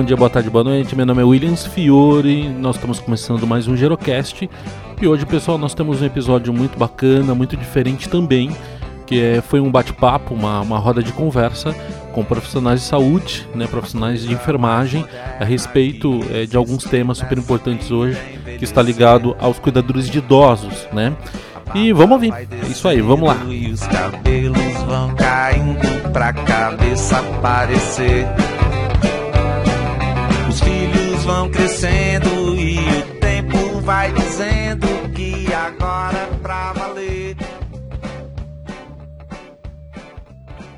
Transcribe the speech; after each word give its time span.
bom 0.00 0.04
dia, 0.04 0.16
boa 0.16 0.30
tarde, 0.30 0.48
boa 0.48 0.64
noite. 0.64 0.96
Meu 0.96 1.04
nome 1.04 1.20
é 1.20 1.24
Williams 1.26 1.66
Fiore. 1.66 2.48
Nós 2.48 2.76
estamos 2.76 2.98
começando 2.98 3.46
mais 3.46 3.68
um 3.68 3.76
Gerocast. 3.76 4.48
E 4.98 5.06
hoje, 5.06 5.26
pessoal, 5.26 5.58
nós 5.58 5.74
temos 5.74 6.00
um 6.00 6.06
episódio 6.06 6.54
muito 6.54 6.78
bacana, 6.78 7.34
muito 7.34 7.54
diferente 7.54 8.08
também, 8.08 8.50
que 9.06 9.20
é, 9.20 9.42
foi 9.42 9.60
um 9.60 9.70
bate-papo, 9.70 10.32
uma, 10.32 10.62
uma 10.62 10.78
roda 10.78 11.02
de 11.02 11.12
conversa 11.12 11.76
com 12.14 12.24
profissionais 12.24 12.80
de 12.80 12.86
saúde, 12.86 13.46
né, 13.54 13.66
profissionais 13.66 14.22
de 14.22 14.32
enfermagem, 14.32 15.04
a 15.38 15.44
respeito 15.44 16.20
é, 16.32 16.46
de 16.46 16.56
alguns 16.56 16.84
temas 16.84 17.18
super 17.18 17.36
importantes 17.36 17.90
hoje, 17.90 18.18
que 18.58 18.64
está 18.64 18.80
ligado 18.80 19.36
aos 19.38 19.58
cuidadores 19.58 20.08
de 20.08 20.16
idosos, 20.16 20.88
né? 20.94 21.14
E 21.74 21.92
vamos 21.92 22.12
ouvir. 22.12 22.32
É 22.32 22.66
isso 22.66 22.88
aí, 22.88 23.02
vamos 23.02 23.28
lá. 23.28 23.36
E 23.50 23.70
os 23.70 23.86
cabelos 23.86 24.82
vão 24.86 25.14
caindo 25.14 26.10
pra 26.10 26.32
cabeça 26.32 27.18
aparecer. 27.18 28.26
Vão 31.40 31.50
crescendo 31.50 32.54
e 32.54 32.76
o 32.76 33.18
tempo 33.18 33.80
vai 33.80 34.12
dizendo 34.12 34.86
que 35.14 35.50
agora 35.50 36.18
é 36.18 36.36
pra 36.36 36.70
valer. 36.74 37.34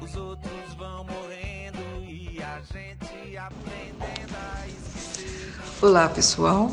Os 0.01 0.15
outros 0.15 0.75
vão 0.79 1.05
morrendo 1.05 1.83
e 2.07 2.41
a 2.41 2.61
gente 2.61 3.37
aprendendo 3.37 4.37
a 4.37 4.69
esquecer. 4.69 5.53
Olá, 5.83 6.09
pessoal. 6.09 6.71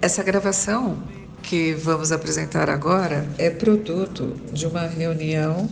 Essa 0.00 0.22
gravação 0.22 0.96
que 1.42 1.74
vamos 1.74 2.10
apresentar 2.10 2.70
agora 2.70 3.28
é 3.36 3.50
produto 3.50 4.34
de 4.50 4.66
uma 4.66 4.86
reunião 4.86 5.68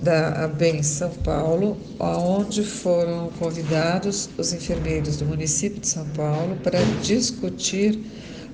da 0.00 0.44
ABEM 0.44 0.82
São 0.82 1.10
Paulo, 1.10 1.76
onde 1.98 2.62
foram 2.62 3.30
convidados 3.38 4.28
os 4.36 4.52
enfermeiros 4.52 5.16
do 5.16 5.24
município 5.24 5.80
de 5.80 5.88
São 5.88 6.06
Paulo 6.10 6.56
para 6.62 6.78
discutir 7.02 7.98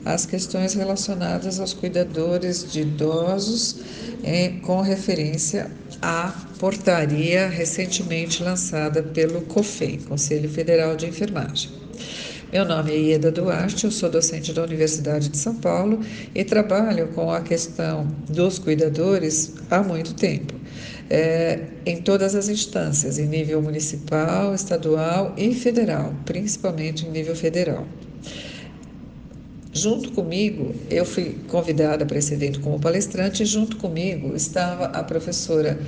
as 0.04 0.26
questões 0.26 0.74
relacionadas 0.74 1.60
aos 1.60 1.72
cuidadores 1.72 2.70
de 2.72 2.80
idosos 2.80 3.76
em, 4.24 4.58
com 4.60 4.80
referência 4.80 5.70
à 6.00 6.32
portaria 6.58 7.48
recentemente 7.48 8.42
lançada 8.42 9.02
pelo 9.02 9.42
COFEM, 9.42 10.00
Conselho 10.00 10.48
Federal 10.48 10.96
de 10.96 11.06
Enfermagem. 11.06 11.70
Meu 12.52 12.66
nome 12.66 12.92
é 12.92 12.98
Ieda 12.98 13.30
Duarte, 13.30 13.84
eu 13.84 13.90
sou 13.90 14.10
docente 14.10 14.52
da 14.52 14.62
Universidade 14.62 15.30
de 15.30 15.38
São 15.38 15.54
Paulo 15.54 16.00
e 16.34 16.44
trabalho 16.44 17.08
com 17.08 17.30
a 17.30 17.40
questão 17.40 18.06
dos 18.28 18.58
cuidadores 18.58 19.54
há 19.70 19.82
muito 19.82 20.12
tempo. 20.12 20.54
É, 21.10 21.60
em 21.84 22.00
todas 22.00 22.34
as 22.34 22.48
instâncias, 22.48 23.18
em 23.18 23.26
nível 23.26 23.60
municipal, 23.60 24.54
estadual 24.54 25.34
e 25.36 25.52
federal, 25.54 26.14
principalmente 26.24 27.06
em 27.06 27.10
nível 27.10 27.36
federal. 27.36 27.86
Junto 29.74 30.12
comigo, 30.12 30.74
eu 30.90 31.04
fui 31.04 31.36
convidada 31.48 32.04
para 32.04 32.18
esse 32.18 32.34
evento 32.34 32.60
como 32.60 32.78
palestrante, 32.78 33.42
e 33.42 33.46
junto 33.46 33.78
comigo 33.78 34.36
estava 34.36 34.84
a 34.86 35.02
professora 35.02 35.80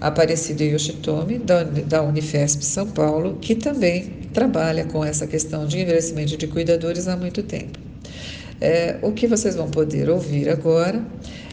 Aparecida 0.00 0.64
Yoshitomi, 0.64 1.38
da, 1.38 2.02
Unifesp 2.02 2.64
São 2.64 2.88
Paulo, 2.88 3.38
que 3.40 3.54
também 3.54 4.10
trabalha 4.32 4.84
com 4.84 5.04
essa 5.04 5.24
questão 5.24 5.66
de 5.66 5.78
envelhecimento 5.78 6.36
de 6.36 6.48
cuidadores 6.48 7.06
há 7.06 7.16
muito 7.16 7.42
tempo. 7.44 7.78
É, 8.60 8.96
o 9.02 9.12
que 9.12 9.28
vocês 9.28 9.54
vão 9.54 9.70
poder 9.70 10.10
ouvir 10.10 10.48
agora 10.48 11.00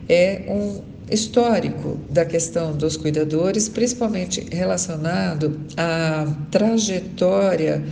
é 0.09 0.41
um 0.47 0.81
histórico 1.09 1.99
da 2.09 2.25
questão 2.25 2.75
dos 2.75 2.97
cuidadores, 2.97 3.69
principalmente 3.69 4.45
relacionado 4.51 5.59
à 5.77 6.27
trajetória 6.51 7.83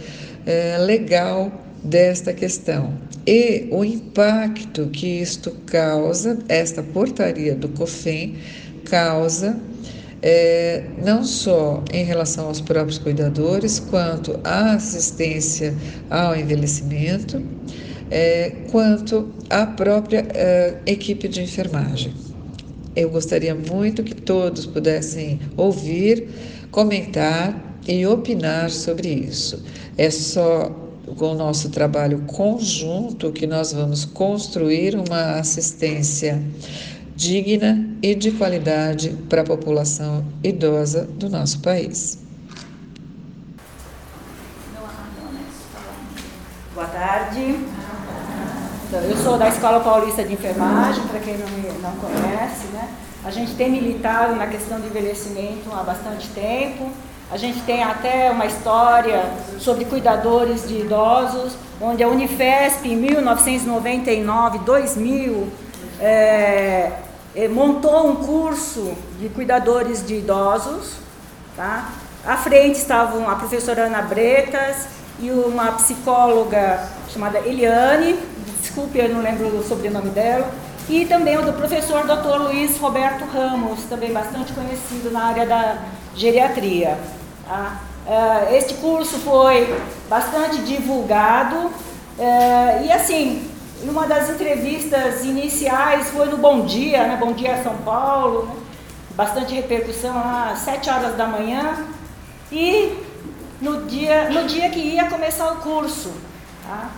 é, 0.46 0.78
legal 0.80 1.52
desta 1.84 2.34
questão 2.34 2.94
e 3.26 3.68
o 3.72 3.86
impacto 3.86 4.88
que 4.88 5.22
isto 5.22 5.52
causa, 5.66 6.40
esta 6.50 6.84
portaria 6.84 7.56
do 7.56 7.70
COFEM 7.70 8.36
causa 8.86 9.58
é, 10.22 10.86
não 11.04 11.24
só 11.24 11.84
em 11.92 12.06
relação 12.06 12.48
aos 12.48 12.62
próprios 12.62 12.98
cuidadores, 12.98 13.80
quanto 13.80 14.40
à 14.44 14.74
assistência 14.74 15.74
ao 16.10 16.34
envelhecimento, 16.34 17.44
é, 18.10 18.52
quanto 18.72 19.34
à 19.50 19.66
própria 19.66 20.26
é, 20.34 20.76
equipe 20.86 21.28
de 21.28 21.42
enfermagem. 21.42 22.14
Eu 22.96 23.10
gostaria 23.10 23.56
muito 23.56 24.04
que 24.04 24.14
todos 24.14 24.66
pudessem 24.66 25.40
ouvir, 25.58 26.30
comentar 26.70 27.78
e 27.88 28.06
opinar 28.06 28.70
sobre 28.70 29.10
isso. 29.10 29.64
É 29.98 30.10
só 30.10 30.72
com 31.18 31.32
o 31.32 31.36
nosso 31.36 31.70
trabalho 31.70 32.20
conjunto 32.28 33.32
que 33.32 33.46
nós 33.46 33.74
vamos 33.74 34.06
construir 34.06 34.96
uma 34.96 35.40
assistência 35.40 36.42
digna 37.16 37.90
e 38.02 38.16
de 38.16 38.32
qualidade 38.32 39.10
para 39.30 39.42
a 39.42 39.46
população 39.46 40.26
idosa 40.44 41.06
do 41.06 41.30
nosso 41.30 41.60
país. 41.60 42.20
Boa 46.74 46.88
tarde. 46.88 47.73
Eu 48.96 49.18
sou 49.18 49.40
da 49.40 49.50
Escola 49.50 49.80
Paulista 49.80 50.24
de 50.24 50.34
Enfermagem, 50.34 51.04
para 51.08 51.20
quem 51.20 51.36
não 51.36 51.48
me 51.48 51.68
não 51.82 51.94
conhece, 51.94 52.68
né? 52.68 52.90
A 53.26 53.32
gente 53.32 53.56
tem 53.56 53.72
militado 53.72 54.36
na 54.36 54.46
questão 54.46 54.80
do 54.80 54.86
envelhecimento 54.86 55.72
há 55.74 55.82
bastante 55.82 56.28
tempo. 56.28 56.92
A 57.32 57.36
gente 57.36 57.60
tem 57.62 57.82
até 57.82 58.30
uma 58.30 58.46
história 58.46 59.26
sobre 59.58 59.86
cuidadores 59.86 60.68
de 60.68 60.82
idosos, 60.82 61.54
onde 61.82 62.04
a 62.04 62.08
Unifesp, 62.08 62.88
em 62.88 62.96
1999, 62.96 64.60
2000, 64.60 65.48
é, 66.00 66.92
montou 67.50 68.12
um 68.12 68.18
curso 68.18 68.94
de 69.20 69.28
cuidadores 69.30 70.06
de 70.06 70.18
idosos. 70.18 70.98
Tá? 71.58 71.90
À 72.24 72.38
frente 72.38 72.76
estavam 72.76 73.28
a 73.28 73.36
professora 73.38 73.86
Ana 73.86 74.04
Bretas 74.04 74.86
e 75.20 75.32
uma 75.32 75.72
psicóloga 75.72 76.88
chamada 77.10 77.40
Eliane, 77.40 78.20
desculpe, 78.64 78.98
eu 78.98 79.10
não 79.10 79.22
lembro 79.22 79.48
o 79.48 79.64
sobrenome 79.64 80.10
dela, 80.10 80.50
e 80.88 81.06
também 81.06 81.38
o 81.38 81.42
do 81.42 81.54
professor 81.54 82.04
Dr. 82.06 82.42
Luiz 82.44 82.78
Roberto 82.78 83.26
Ramos, 83.26 83.84
também 83.84 84.12
bastante 84.12 84.54
conhecido 84.54 85.12
na 85.12 85.26
área 85.26 85.46
da 85.46 85.78
geriatria. 86.16 86.98
Tá? 87.46 87.82
Uh, 88.08 88.56
este 88.56 88.76
curso 88.76 89.18
foi 89.20 89.78
bastante 90.10 90.62
divulgado 90.62 91.56
uh, 91.58 92.84
e 92.86 92.92
assim 92.92 93.50
numa 93.84 94.06
das 94.08 94.30
entrevistas 94.30 95.24
iniciais 95.24 96.10
foi 96.10 96.28
no 96.28 96.38
Bom 96.38 96.66
Dia, 96.66 97.06
né? 97.06 97.18
Bom 97.20 97.34
Dia 97.34 97.62
São 97.64 97.76
Paulo, 97.78 98.46
né? 98.46 98.56
bastante 99.12 99.54
repercussão 99.54 100.18
às 100.18 100.60
sete 100.60 100.90
horas 100.90 101.16
da 101.16 101.28
manhã 101.28 101.86
e 102.52 102.98
no 103.62 103.84
dia, 103.84 104.30
no 104.30 104.48
dia 104.48 104.70
que 104.70 104.80
ia 104.80 105.10
começar 105.10 105.52
o 105.52 105.58
curso. 105.58 106.12
Tá? 106.66 106.90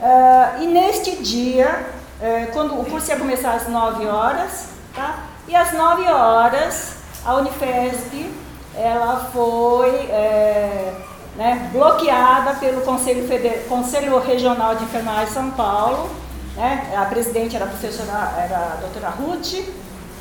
Uh, 0.00 0.62
e 0.62 0.66
neste 0.66 1.22
dia, 1.22 1.86
uh, 2.20 2.52
quando 2.52 2.80
o 2.80 2.84
curso 2.86 3.10
ia 3.10 3.18
começar 3.18 3.52
às 3.52 3.68
9 3.68 4.06
horas, 4.06 4.70
tá? 4.94 5.18
e 5.46 5.54
às 5.54 5.72
9 5.72 6.04
horas 6.10 6.96
a 7.24 7.34
Unifesp 7.34 8.30
ela 8.74 9.28
foi 9.32 9.90
é, 9.90 10.94
né, 11.36 11.68
bloqueada 11.72 12.54
pelo 12.54 12.80
Conselho, 12.82 13.26
Feder 13.28 13.66
Conselho 13.68 14.18
Regional 14.20 14.74
de 14.76 14.84
Enfermagem 14.84 15.26
de 15.26 15.32
São 15.32 15.50
Paulo. 15.50 16.08
Né, 16.56 16.94
a 16.96 17.04
presidente 17.04 17.54
era 17.54 17.64
a 17.64 17.68
professora, 17.68 18.32
era 18.38 18.56
a 18.56 18.76
doutora 18.80 19.08
Ruth, 19.10 19.54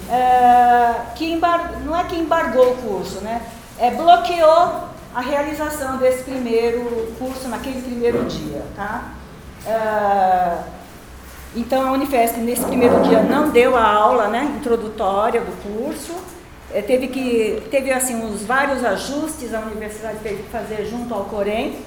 é, 0.09 0.96
que 1.16 1.31
embar 1.31 1.79
não 1.84 1.97
é 1.97 2.03
que 2.03 2.16
embargou 2.16 2.73
o 2.73 2.78
curso, 2.78 3.22
né, 3.22 3.41
é, 3.79 3.91
bloqueou 3.91 4.90
a 5.16 5.22
realização 5.22 5.97
desse 5.97 6.23
primeiro 6.23 7.14
curso 7.17 7.47
naquele 7.47 7.81
primeiro 7.81 8.26
dia. 8.26 8.64
Tá? 8.76 9.18
É, 9.66 10.58
então 11.56 11.88
a 11.88 11.91
Unifesp 11.91 12.38
nesse 12.40 12.64
primeiro 12.66 13.02
dia 13.02 13.23
não 13.23 13.50
deu 13.50 13.76
a 13.76 13.84
aula 13.84 14.28
né, 14.28 14.56
introdutória 14.58 15.41
do 15.41 15.52
curso, 15.64 16.14
é, 16.72 16.82
teve 16.82 17.08
que 17.08 17.64
teve 17.72 17.91
assim 17.91 18.16
uns 18.16 18.44
vários 18.44 18.84
ajustes 18.84 19.53
a 19.53 19.59
universidade 19.59 20.20
teve 20.22 20.44
que 20.44 20.50
fazer 20.50 20.85
junto 20.85 21.14
ao 21.14 21.26
Corém. 21.26 21.79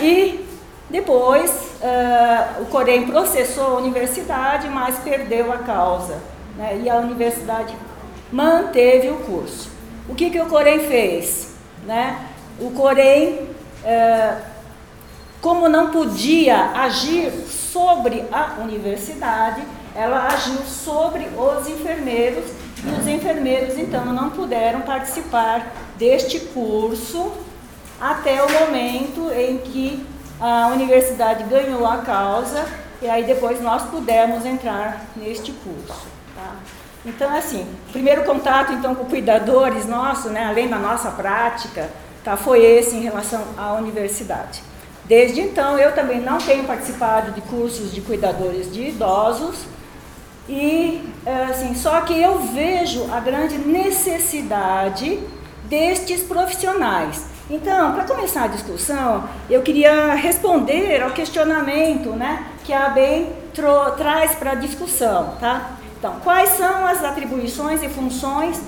E 0.00 0.46
depois 0.90 1.50
uh, 1.50 2.62
o 2.62 2.66
Corém 2.66 3.06
processou 3.06 3.64
a 3.64 3.80
universidade 3.80 4.68
mas 4.68 4.98
perdeu 4.98 5.52
a 5.52 5.58
causa 5.58 6.18
né, 6.56 6.80
e 6.82 6.90
a 6.90 6.96
universidade 6.96 7.74
manteve 8.30 9.08
o 9.08 9.16
curso. 9.16 9.70
O 10.08 10.14
que 10.14 10.28
que 10.28 10.40
o 10.40 10.46
Corém 10.46 10.80
fez 10.80 11.54
né? 11.86 12.26
O 12.58 12.70
Corém 12.70 13.40
uh, 13.84 14.53
como 15.44 15.68
não 15.68 15.90
podia 15.90 16.70
agir 16.70 17.30
sobre 17.50 18.24
a 18.32 18.62
universidade 18.62 19.62
ela 19.94 20.26
agiu 20.28 20.56
sobre 20.64 21.28
os 21.36 21.68
enfermeiros 21.68 22.46
e 22.82 22.88
os 22.98 23.06
enfermeiros 23.06 23.76
então 23.76 24.06
não 24.06 24.30
puderam 24.30 24.80
participar 24.80 25.70
deste 25.98 26.40
curso 26.40 27.30
até 28.00 28.42
o 28.42 28.50
momento 28.50 29.30
em 29.36 29.58
que 29.58 30.06
a 30.40 30.68
universidade 30.68 31.44
ganhou 31.44 31.86
a 31.86 31.98
causa 31.98 32.64
e 33.02 33.06
aí 33.06 33.24
depois 33.24 33.60
nós 33.60 33.82
pudemos 33.82 34.46
entrar 34.46 35.04
neste 35.14 35.52
curso. 35.52 36.06
Tá? 36.34 36.54
Então, 37.04 37.36
assim, 37.36 37.66
primeiro 37.92 38.24
contato 38.24 38.72
então 38.72 38.94
com 38.94 39.04
cuidadores 39.04 39.84
nossos, 39.84 40.32
né, 40.32 40.46
além 40.46 40.68
da 40.68 40.78
nossa 40.78 41.10
prática, 41.10 41.90
tá, 42.24 42.34
foi 42.34 42.64
esse 42.64 42.96
em 42.96 43.00
relação 43.00 43.44
à 43.58 43.74
universidade. 43.74 44.72
Desde 45.06 45.40
então, 45.40 45.78
eu 45.78 45.92
também 45.94 46.20
não 46.20 46.38
tenho 46.38 46.64
participado 46.64 47.32
de 47.32 47.40
cursos 47.42 47.92
de 47.92 48.00
cuidadores 48.00 48.72
de 48.72 48.88
idosos, 48.88 49.66
e 50.48 51.02
é, 51.24 51.44
assim, 51.44 51.74
só 51.74 52.00
que 52.02 52.20
eu 52.20 52.38
vejo 52.40 53.10
a 53.12 53.20
grande 53.20 53.56
necessidade 53.58 55.20
destes 55.64 56.22
profissionais. 56.22 57.24
Então, 57.50 57.92
para 57.92 58.04
começar 58.04 58.44
a 58.44 58.46
discussão, 58.46 59.28
eu 59.50 59.62
queria 59.62 60.14
responder 60.14 61.02
ao 61.02 61.10
questionamento 61.10 62.10
né, 62.10 62.46
que 62.64 62.72
a 62.72 62.86
ABEM 62.86 63.28
traz 63.96 64.34
para 64.34 64.52
a 64.52 64.54
discussão. 64.54 65.34
Tá? 65.40 65.72
Então, 65.98 66.20
quais 66.22 66.50
são 66.50 66.86
as 66.86 67.02
atribuições 67.04 67.82
e 67.82 67.88
funções 67.88 68.60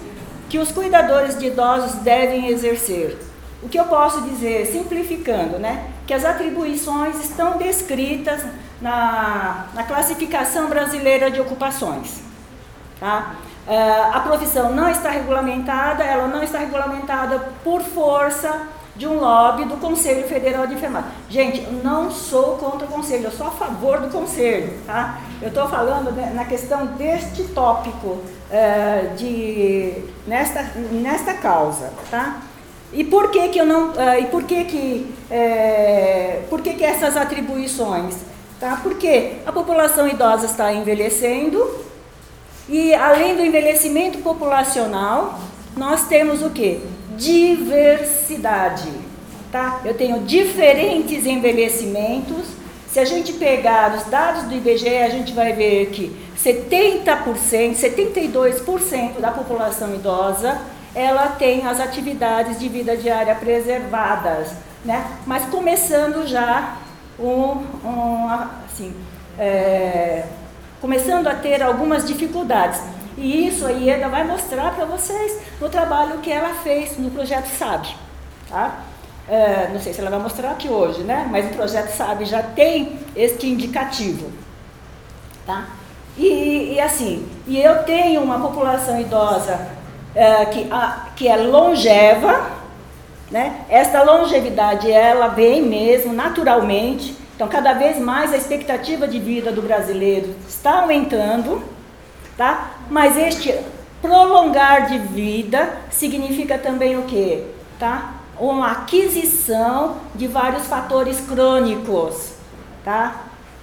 que 0.49 0.59
os 0.59 0.71
cuidadores 0.73 1.39
de 1.39 1.47
idosos 1.47 1.95
devem 1.97 2.49
exercer? 2.49 3.19
O 3.67 3.69
que 3.69 3.81
eu 3.81 3.87
posso 3.87 4.21
dizer, 4.21 4.65
simplificando, 4.67 5.59
né, 5.59 5.91
que 6.07 6.15
as 6.15 6.25
atribuições 6.25 7.19
estão 7.19 7.59
descritas 7.59 8.45
na, 8.81 9.67
na 9.75 9.83
classificação 9.83 10.69
brasileira 10.69 11.33
de 11.33 11.41
ocupações. 11.41 12.21
Tá? 13.01 13.35
É, 13.67 14.03
a 14.13 14.21
profissão 14.21 14.73
não 14.73 14.89
está 14.89 15.11
regulamentada, 15.11 16.05
ela 16.05 16.29
não 16.29 16.45
está 16.45 16.61
regulamentada 16.61 17.41
por 17.65 17.83
força 17.83 18.69
de 18.95 19.05
um 19.05 19.19
lobby 19.19 19.65
do 19.65 19.79
Conselho 19.79 20.29
Federal 20.29 20.69
de 20.69 20.75
Enfermagem. 20.75 21.11
Gente, 21.29 21.65
eu 21.65 21.73
não 21.83 22.09
sou 22.09 22.59
contra 22.59 22.87
o 22.87 22.89
Conselho, 22.91 23.25
eu 23.25 23.33
sou 23.33 23.49
a 23.49 23.51
favor 23.51 23.99
do 23.99 24.13
Conselho. 24.13 24.79
Tá? 24.87 25.19
Eu 25.43 25.49
estou 25.49 25.69
falando 25.69 26.13
né, 26.13 26.31
na 26.33 26.45
questão 26.45 26.87
deste 26.87 27.43
tópico 27.49 28.19
é, 28.49 29.11
de, 29.17 30.05
nesta, 30.25 30.63
nesta 30.93 31.35
causa. 31.35 31.93
Tá? 32.09 32.43
E 32.93 33.05
por 33.05 33.31
que, 33.31 33.49
que 33.49 33.59
eu 33.59 33.67
não. 33.67 33.91
Uh, 33.91 34.21
e 34.21 34.27
por 34.27 34.45
que, 34.45 34.65
que, 34.65 35.15
é, 35.31 36.43
por 36.49 36.61
que, 36.61 36.75
que 36.75 36.85
essas 36.85 37.17
atribuições? 37.17 38.15
Tá? 38.59 38.81
Porque 38.83 39.33
a 39.45 39.53
população 39.53 40.09
idosa 40.09 40.47
está 40.47 40.73
envelhecendo 40.73 41.87
e 42.69 42.93
além 42.95 43.37
do 43.37 43.45
envelhecimento 43.45 44.19
populacional, 44.19 45.39
nós 45.77 46.09
temos 46.09 46.43
o 46.43 46.51
que? 46.51 46.81
Diversidade. 47.17 48.91
Tá? 49.53 49.81
Eu 49.85 49.95
tenho 49.95 50.21
diferentes 50.23 51.27
envelhecimentos. 51.27 52.47
Se 52.89 52.99
a 52.99 53.05
gente 53.05 53.35
pegar 53.35 53.95
os 53.95 54.05
dados 54.11 54.45
do 54.45 54.55
IBGE, 54.55 54.89
a 54.89 55.09
gente 55.09 55.33
vai 55.33 55.53
ver 55.53 55.91
que 55.91 56.17
70%, 56.43 57.77
72% 57.77 59.21
da 59.21 59.31
população 59.31 59.95
idosa, 59.95 60.61
ela 60.97 61.29
tem 61.29 61.67
as 61.67 61.79
atividades 61.79 62.59
de 62.59 62.71
vida 62.71 62.97
diária 62.97 63.35
preservadas, 63.35 64.49
né? 64.83 65.07
Mas 65.27 65.45
começando 65.45 66.27
já 66.27 66.79
um, 67.19 67.63
um 67.87 68.29
assim, 68.65 68.97
é, 69.39 70.25
começando 70.81 71.27
a 71.27 71.35
ter 71.35 71.63
algumas 71.63 72.07
dificuldades. 72.07 72.81
E 73.19 73.47
isso 73.47 73.67
a 73.67 73.73
Ieda 73.73 74.09
vai 74.09 74.25
mostrar 74.25 74.75
para 74.75 74.87
vocês 74.87 75.39
no 75.61 75.69
trabalho 75.69 76.19
que 76.21 76.33
ela 76.33 76.55
fez 76.63 76.97
no 76.97 77.11
projeto 77.11 77.47
SAB. 77.49 77.89
Tá? 78.49 78.77
É, 79.29 79.69
não 79.75 79.81
sei 79.81 79.93
se 79.93 80.01
ela 80.01 80.09
vai 80.09 80.19
mostrar 80.19 80.53
aqui 80.53 80.69
hoje, 80.69 81.03
né? 81.03 81.29
mas 81.31 81.45
o 81.45 81.51
projeto 81.51 81.91
SAB 81.91 82.25
já 82.25 82.43
tem 82.43 82.99
este 83.15 83.47
indicativo. 83.47 84.33
Tá? 85.47 85.67
E, 86.17 86.73
e 86.75 86.81
assim, 86.81 87.29
e 87.47 87.61
eu 87.61 87.83
tenho 87.83 88.23
uma 88.23 88.41
população 88.41 88.99
idosa 88.99 89.76
é, 90.17 90.47
que, 90.47 90.67
a, 90.73 91.09
que 91.15 91.29
é 91.29 91.37
longeva, 91.37 92.51
né? 93.31 93.61
Esta 93.69 94.03
longevidade 94.03 94.91
ela 94.91 95.29
vem 95.29 95.63
mesmo 95.63 96.13
naturalmente. 96.13 97.15
Então, 97.35 97.47
cada 97.47 97.75
vez 97.75 97.99
mais 97.99 98.33
a 98.33 98.37
expectativa 98.37 99.07
de 99.07 99.21
vida 99.21 99.53
do 99.53 99.61
brasileiro 99.61 100.35
está 100.49 100.81
aumentando, 100.81 101.63
tá? 102.35 102.71
Mas 102.89 103.15
este 103.19 103.55
prolongar 104.01 104.87
de 104.87 104.99
vida 104.99 105.71
significa 105.91 106.57
também 106.57 106.97
o 106.97 107.03
quê? 107.03 107.45
Tá? 107.79 108.15
Uma 108.41 108.71
aquisição 108.73 109.97
de 110.15 110.27
vários 110.27 110.67
fatores 110.67 111.21
crônicos, 111.21 112.33
tá? 112.83 113.17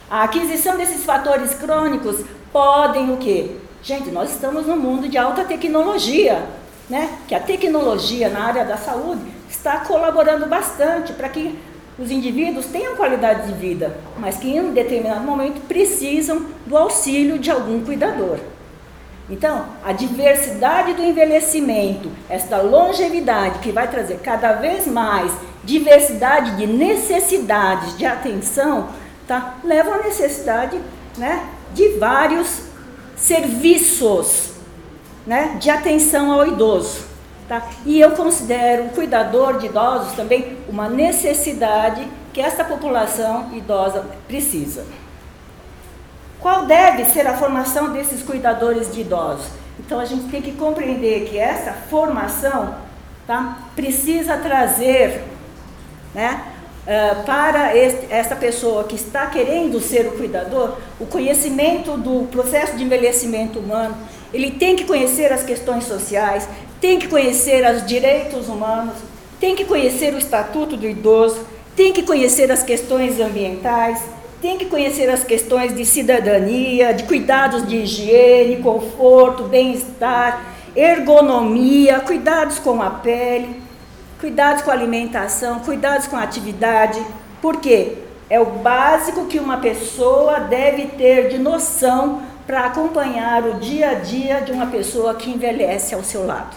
A 0.10 0.24
aquisição 0.24 0.78
desses 0.78 1.04
fatores 1.04 1.56
crônicos 1.56 2.24
podem 2.52 3.12
o 3.12 3.18
quê? 3.18 3.58
Gente, 3.84 4.12
nós 4.12 4.32
estamos 4.32 4.66
num 4.66 4.78
mundo 4.78 5.10
de 5.10 5.18
alta 5.18 5.44
tecnologia, 5.44 6.42
né? 6.90 7.18
Que 7.28 7.36
a 7.36 7.40
tecnologia 7.42 8.30
na 8.30 8.46
área 8.46 8.64
da 8.64 8.78
saúde 8.78 9.22
está 9.50 9.80
colaborando 9.80 10.46
bastante 10.46 11.12
para 11.12 11.28
que 11.28 11.60
os 12.00 12.10
indivíduos 12.10 12.68
tenham 12.68 12.96
qualidade 12.96 13.52
de 13.52 13.60
vida, 13.60 13.94
mas 14.18 14.38
que 14.38 14.48
em 14.48 14.62
um 14.62 14.74
determinado 14.74 15.26
momento 15.26 15.68
precisam 15.68 16.46
do 16.66 16.78
auxílio 16.78 17.38
de 17.38 17.52
algum 17.52 17.84
cuidador. 17.84 18.40
Então, 19.30 19.66
a 19.84 19.92
diversidade 19.92 20.94
do 20.94 21.04
envelhecimento, 21.04 22.10
esta 22.30 22.62
longevidade 22.62 23.60
que 23.60 23.74
vai 23.74 23.90
trazer 23.90 24.20
cada 24.20 24.54
vez 24.54 24.88
mais 24.88 25.30
diversidade 25.62 26.56
de 26.56 26.66
necessidades 26.66 27.98
de 27.98 28.06
atenção, 28.06 28.88
tá? 29.28 29.56
leva 29.62 29.96
à 29.96 30.04
necessidade 30.04 30.80
né, 31.18 31.46
de 31.74 31.90
vários 31.98 32.73
serviços 33.24 34.52
né, 35.26 35.58
de 35.60 35.70
atenção 35.70 36.32
ao 36.32 36.46
idoso. 36.46 37.06
Tá? 37.48 37.70
E 37.86 38.00
eu 38.00 38.12
considero 38.12 38.86
o 38.86 38.90
cuidador 38.90 39.60
de 39.60 39.68
idosos 39.68 40.14
também 40.14 40.58
uma 40.68 40.90
necessidade 40.90 42.06
que 42.34 42.42
essa 42.42 42.66
população 42.66 43.50
idosa 43.54 44.06
precisa. 44.28 44.86
Qual 46.42 46.66
deve 46.66 47.06
ser 47.06 47.26
a 47.26 47.38
formação 47.38 47.94
desses 47.94 48.22
cuidadores 48.22 48.92
de 48.92 49.02
idosos? 49.02 49.48
Então 49.80 50.00
a 50.00 50.06
gente 50.06 50.30
tem 50.30 50.42
que 50.42 50.52
compreender 50.52 51.30
que 51.30 51.38
essa 51.38 51.72
formação 51.72 52.76
tá, 53.26 53.58
precisa 53.74 54.36
trazer 54.38 55.24
né, 56.14 56.53
uh, 56.84 57.24
para 57.26 57.76
este, 57.76 58.08
essa 58.10 58.36
pessoa 58.36 58.84
que 58.84 58.96
está 58.96 59.28
querendo 59.28 59.80
ser 59.80 60.08
o 60.08 60.12
cuidador 60.12 60.78
o 61.00 61.06
conhecimento 61.06 61.98
do 61.98 62.28
processo 62.28 62.76
de 62.78 62.84
envelhecimento 62.84 63.60
humano, 63.60 63.96
ele 64.34 64.52
tem 64.52 64.76
que 64.76 64.86
conhecer 64.86 65.32
as 65.32 65.44
questões 65.44 65.84
sociais, 65.86 66.48
tem 66.80 66.98
que 66.98 67.08
conhecer 67.08 67.64
os 67.76 67.86
direitos 67.86 68.48
humanos, 68.48 68.96
tem 69.40 69.56
que 69.56 69.66
conhecer 69.66 70.14
o 70.14 70.18
estatuto 70.18 70.76
do 70.78 70.88
idoso, 70.88 71.46
tem 71.76 71.92
que 71.92 72.04
conhecer 72.04 72.52
as 72.52 72.64
questões 72.64 73.20
ambientais, 73.20 74.02
tem 74.42 74.58
que 74.58 74.66
conhecer 74.66 75.10
as 75.10 75.24
questões 75.24 75.76
de 75.76 75.86
cidadania, 75.86 76.94
de 76.94 77.04
cuidados 77.04 77.68
de 77.68 77.78
higiene, 77.78 78.58
conforto, 78.58 79.44
bem-estar, 79.44 80.54
ergonomia, 80.76 82.00
cuidados 82.00 82.60
com 82.60 82.82
a 82.82 82.90
pele, 82.90 83.62
cuidados 84.24 84.62
com 84.62 84.72
a 84.72 84.74
alimentação, 84.74 85.60
cuidados 85.60 86.08
com 86.08 86.16
a 86.16 86.24
atividade. 86.24 87.06
Por 87.42 87.60
quê? 87.60 87.98
É 88.30 88.40
o 88.40 88.46
básico 88.46 89.26
que 89.26 89.38
uma 89.38 89.58
pessoa 89.58 90.40
deve 90.40 90.88
ter 90.98 91.28
de 91.28 91.38
noção 91.38 92.22
para 92.48 92.68
acompanhar 92.68 93.44
o 93.44 93.56
dia 93.56 93.90
a 93.90 93.94
dia 93.96 94.40
de 94.40 94.54
uma 94.54 94.68
pessoa 94.68 95.14
que 95.16 95.30
envelhece 95.30 95.94
ao 95.94 96.02
seu 96.06 96.26
lado. 96.26 96.56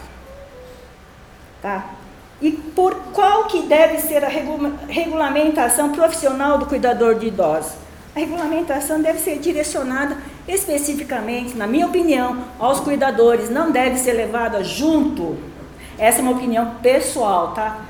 Tá? 1.61 1.87
E 2.41 2.53
por 2.53 2.95
qual 3.13 3.47
que 3.47 3.63
deve 3.63 3.99
ser 3.99 4.25
a 4.25 4.29
regulamentação 4.29 5.91
profissional 5.91 6.59
do 6.59 6.67
cuidador 6.67 7.17
de 7.17 7.27
idosos? 7.27 7.73
A 8.15 8.21
regulamentação 8.21 9.03
deve 9.03 9.19
ser 9.19 9.41
direcionada 9.41 10.17
especificamente, 10.47 11.57
na 11.57 11.67
minha 11.67 11.89
opinião, 11.89 12.45
aos 12.61 12.79
cuidadores, 12.79 13.51
não 13.51 13.73
deve 13.73 13.99
ser 13.99 14.13
levada 14.13 14.63
junto. 14.63 15.56
Essa 15.99 16.19
é 16.19 16.23
uma 16.23 16.33
opinião 16.33 16.75
pessoal, 16.83 17.53
tá? 17.53 17.85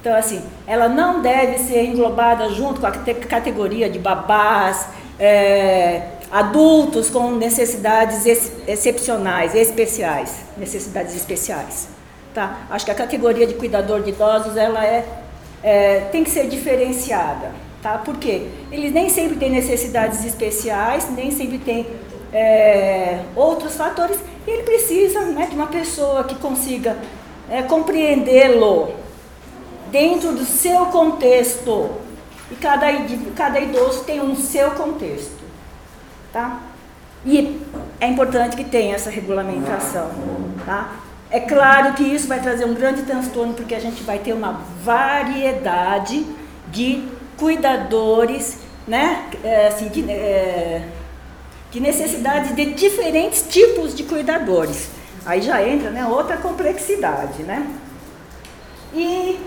Então, 0.00 0.14
assim, 0.14 0.42
ela 0.66 0.88
não 0.88 1.20
deve 1.20 1.58
ser 1.58 1.84
englobada 1.84 2.48
junto 2.50 2.80
com 2.80 2.86
a 2.86 2.92
categoria 2.92 3.90
de 3.90 3.98
babás, 3.98 4.88
é, 5.18 6.02
adultos 6.30 7.10
com 7.10 7.32
necessidades 7.32 8.24
ex 8.26 8.52
excepcionais, 8.66 9.54
especiais, 9.54 10.44
necessidades 10.56 11.16
especiais. 11.16 11.88
Tá? 12.34 12.58
Acho 12.70 12.84
que 12.84 12.90
a 12.90 12.94
categoria 12.94 13.46
de 13.46 13.54
cuidador 13.54 14.02
de 14.02 14.10
idosos 14.10 14.56
ela 14.56 14.84
é, 14.84 15.04
é 15.62 16.00
tem 16.12 16.22
que 16.22 16.30
ser 16.30 16.48
diferenciada. 16.48 17.50
Tá? 17.82 17.98
Por 17.98 18.16
quê? 18.16 18.48
Eles 18.70 18.92
nem 18.92 19.08
sempre 19.08 19.36
têm 19.36 19.50
necessidades 19.50 20.24
especiais, 20.24 21.08
nem 21.10 21.30
sempre 21.30 21.58
têm 21.58 21.86
é, 22.32 23.20
outros 23.34 23.74
fatores, 23.76 24.18
e 24.46 24.50
ele 24.50 24.62
precisa 24.62 25.20
né, 25.26 25.46
de 25.46 25.56
uma 25.56 25.66
pessoa 25.66 26.24
que 26.24 26.34
consiga 26.36 26.96
é, 27.50 27.62
compreendê-lo. 27.62 28.94
dentro 29.90 30.32
do 30.32 30.44
seu 30.44 30.86
contexto. 30.86 31.90
E 32.50 32.54
cada, 32.56 32.86
cada 33.34 33.60
idoso 33.60 34.04
tem 34.04 34.20
um 34.20 34.36
seu 34.36 34.70
contexto. 34.72 35.38
Tá? 36.32 36.60
E 37.24 37.60
é 38.00 38.06
importante 38.06 38.56
que 38.56 38.64
tenha 38.64 38.94
essa 38.94 39.10
regulamentação. 39.10 40.10
Tá? 40.64 40.96
É 41.30 41.40
claro 41.40 41.94
que 41.94 42.02
isso 42.02 42.26
vai 42.26 42.40
trazer 42.40 42.64
um 42.64 42.74
grande 42.74 43.02
transtorno, 43.02 43.54
porque 43.54 43.74
a 43.74 43.80
gente 43.80 44.02
vai 44.02 44.18
ter 44.18 44.32
uma 44.32 44.62
variedade 44.82 46.24
de 46.68 47.06
cuidadores, 47.36 48.58
né? 48.86 49.26
É, 49.44 49.66
assim, 49.68 49.88
de, 49.88 50.10
é, 50.10 50.86
de 51.70 51.80
necessidades 51.80 52.54
de 52.56 52.72
diferentes 52.72 53.44
tipos 53.48 53.94
de 53.94 54.04
cuidadores. 54.04 54.88
Aí 55.26 55.40
já 55.40 55.66
entra 55.66 55.90
né, 55.90 56.06
outra 56.06 56.36
complexidade. 56.36 57.42
Né? 57.42 57.66
E, 58.94 59.38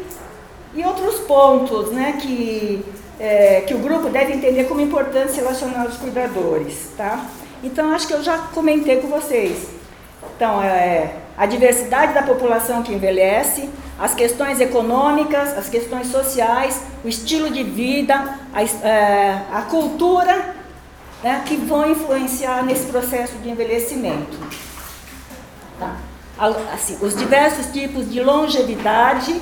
e 0.74 0.84
outros 0.84 1.20
pontos 1.22 1.92
né, 1.92 2.18
que, 2.22 2.86
é, 3.20 3.62
que 3.62 3.74
o 3.74 3.80
grupo 3.80 4.10
deve 4.10 4.34
entender 4.34 4.66
como 4.66 4.82
importantes 4.82 5.36
relacionados 5.36 5.94
aos 5.94 5.98
cuidadores. 5.98 6.92
Tá? 6.96 7.26
Então, 7.64 7.94
acho 7.94 8.08
que 8.08 8.14
eu 8.14 8.24
já 8.24 8.38
comentei 8.38 9.00
com 9.00 9.08
vocês. 9.08 9.68
Então, 10.36 10.62
é, 10.62 11.16
a 11.38 11.46
diversidade 11.46 12.14
da 12.14 12.24
população 12.24 12.84
que 12.84 12.94
envelhece, 12.94 13.70
as 14.00 14.16
questões 14.16 14.60
econômicas, 14.60 15.56
as 15.58 15.70
questões 15.70 16.08
sociais, 16.08 16.82
o 17.04 17.08
estilo 17.08 17.52
de 17.52 17.64
vida, 17.64 18.40
a, 18.54 18.64
é, 18.64 19.42
a 19.52 19.62
cultura, 19.64 20.56
né, 21.24 21.44
que 21.46 21.56
vão 21.56 21.90
influenciar 21.92 22.64
nesse 22.64 22.88
processo 22.88 23.34
de 23.38 23.50
envelhecimento. 23.50 24.38
Tá? 25.82 25.96
Assim, 26.72 26.98
os 27.02 27.16
diversos 27.16 27.68
tipos 27.68 28.10
de 28.12 28.22
longevidade, 28.22 29.42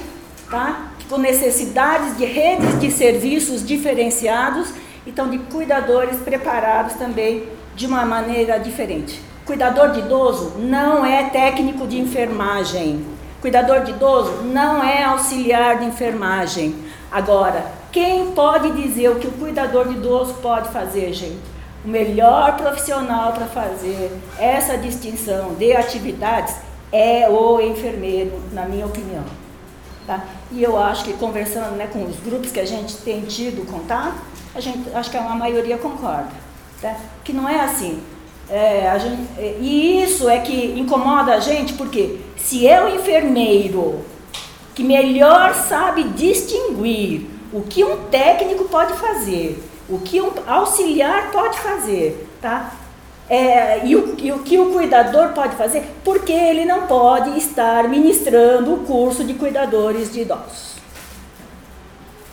tá? 0.49 0.87
com 1.09 1.17
necessidades 1.17 2.17
de 2.17 2.23
redes 2.23 2.79
de 2.79 2.89
serviços 2.91 3.65
diferenciados, 3.65 4.71
então 5.05 5.29
de 5.29 5.37
cuidadores 5.39 6.17
preparados 6.19 6.93
também 6.93 7.43
de 7.75 7.85
uma 7.85 8.05
maneira 8.05 8.57
diferente. 8.57 9.21
Cuidador 9.45 9.91
de 9.91 9.99
idoso 9.99 10.53
não 10.59 11.05
é 11.05 11.23
técnico 11.25 11.85
de 11.85 11.99
enfermagem. 11.99 13.05
Cuidador 13.41 13.81
de 13.81 13.91
idoso 13.91 14.43
não 14.43 14.83
é 14.83 15.03
auxiliar 15.03 15.79
de 15.79 15.85
enfermagem. 15.85 16.75
Agora, 17.11 17.65
quem 17.91 18.31
pode 18.31 18.71
dizer 18.81 19.09
o 19.09 19.15
que 19.15 19.27
o 19.27 19.31
cuidador 19.31 19.87
de 19.87 19.95
idoso 19.95 20.35
pode 20.35 20.69
fazer, 20.69 21.11
gente? 21.11 21.58
O 21.83 21.87
melhor 21.87 22.57
profissional 22.57 23.33
para 23.33 23.45
fazer 23.45 24.11
essa 24.37 24.77
distinção 24.77 25.53
de 25.55 25.73
atividades 25.73 26.55
é 26.91 27.29
o 27.29 27.61
enfermeiro, 27.61 28.41
na 28.51 28.65
minha 28.65 28.85
opinião. 28.85 29.23
Tá? 30.05 30.25
E 30.51 30.61
eu 30.61 30.77
acho 30.77 31.05
que 31.05 31.13
conversando 31.13 31.75
né, 31.75 31.87
com 31.91 32.03
os 32.03 32.17
grupos 32.17 32.51
que 32.51 32.59
a 32.59 32.65
gente 32.65 32.97
tem 32.97 33.21
tido 33.21 33.65
contato, 33.71 34.17
a 34.53 34.59
gente, 34.59 34.89
acho 34.93 35.09
que 35.09 35.17
a 35.17 35.21
maioria 35.21 35.77
concorda. 35.77 36.31
Tá? 36.81 36.95
Que 37.23 37.31
não 37.31 37.47
é 37.47 37.61
assim. 37.61 38.01
É, 38.49 38.97
gente, 38.99 39.21
é, 39.37 39.57
e 39.61 40.03
isso 40.03 40.27
é 40.27 40.39
que 40.39 40.79
incomoda 40.79 41.35
a 41.35 41.39
gente, 41.39 41.73
porque 41.73 42.19
se 42.35 42.67
é 42.67 42.83
o 42.83 42.89
enfermeiro 42.89 44.03
que 44.73 44.83
melhor 44.83 45.53
sabe 45.53 46.03
distinguir 46.03 47.27
o 47.53 47.61
que 47.61 47.83
um 47.83 48.05
técnico 48.05 48.65
pode 48.65 48.93
fazer, 48.93 49.63
o 49.89 49.99
que 49.99 50.21
um 50.21 50.31
auxiliar 50.47 51.31
pode 51.31 51.59
fazer, 51.59 52.29
tá? 52.41 52.71
É, 53.29 53.85
e, 53.85 53.95
o, 53.95 54.15
e 54.19 54.31
o 54.31 54.39
que 54.39 54.57
o 54.57 54.71
cuidador 54.71 55.29
pode 55.29 55.55
fazer, 55.55 55.83
porque 56.03 56.31
ele 56.31 56.65
não 56.65 56.87
pode 56.87 57.37
estar 57.37 57.87
ministrando 57.87 58.73
o 58.73 58.77
curso 58.79 59.23
de 59.23 59.35
cuidadores 59.35 60.11
de 60.11 60.21
idosos. 60.21 60.75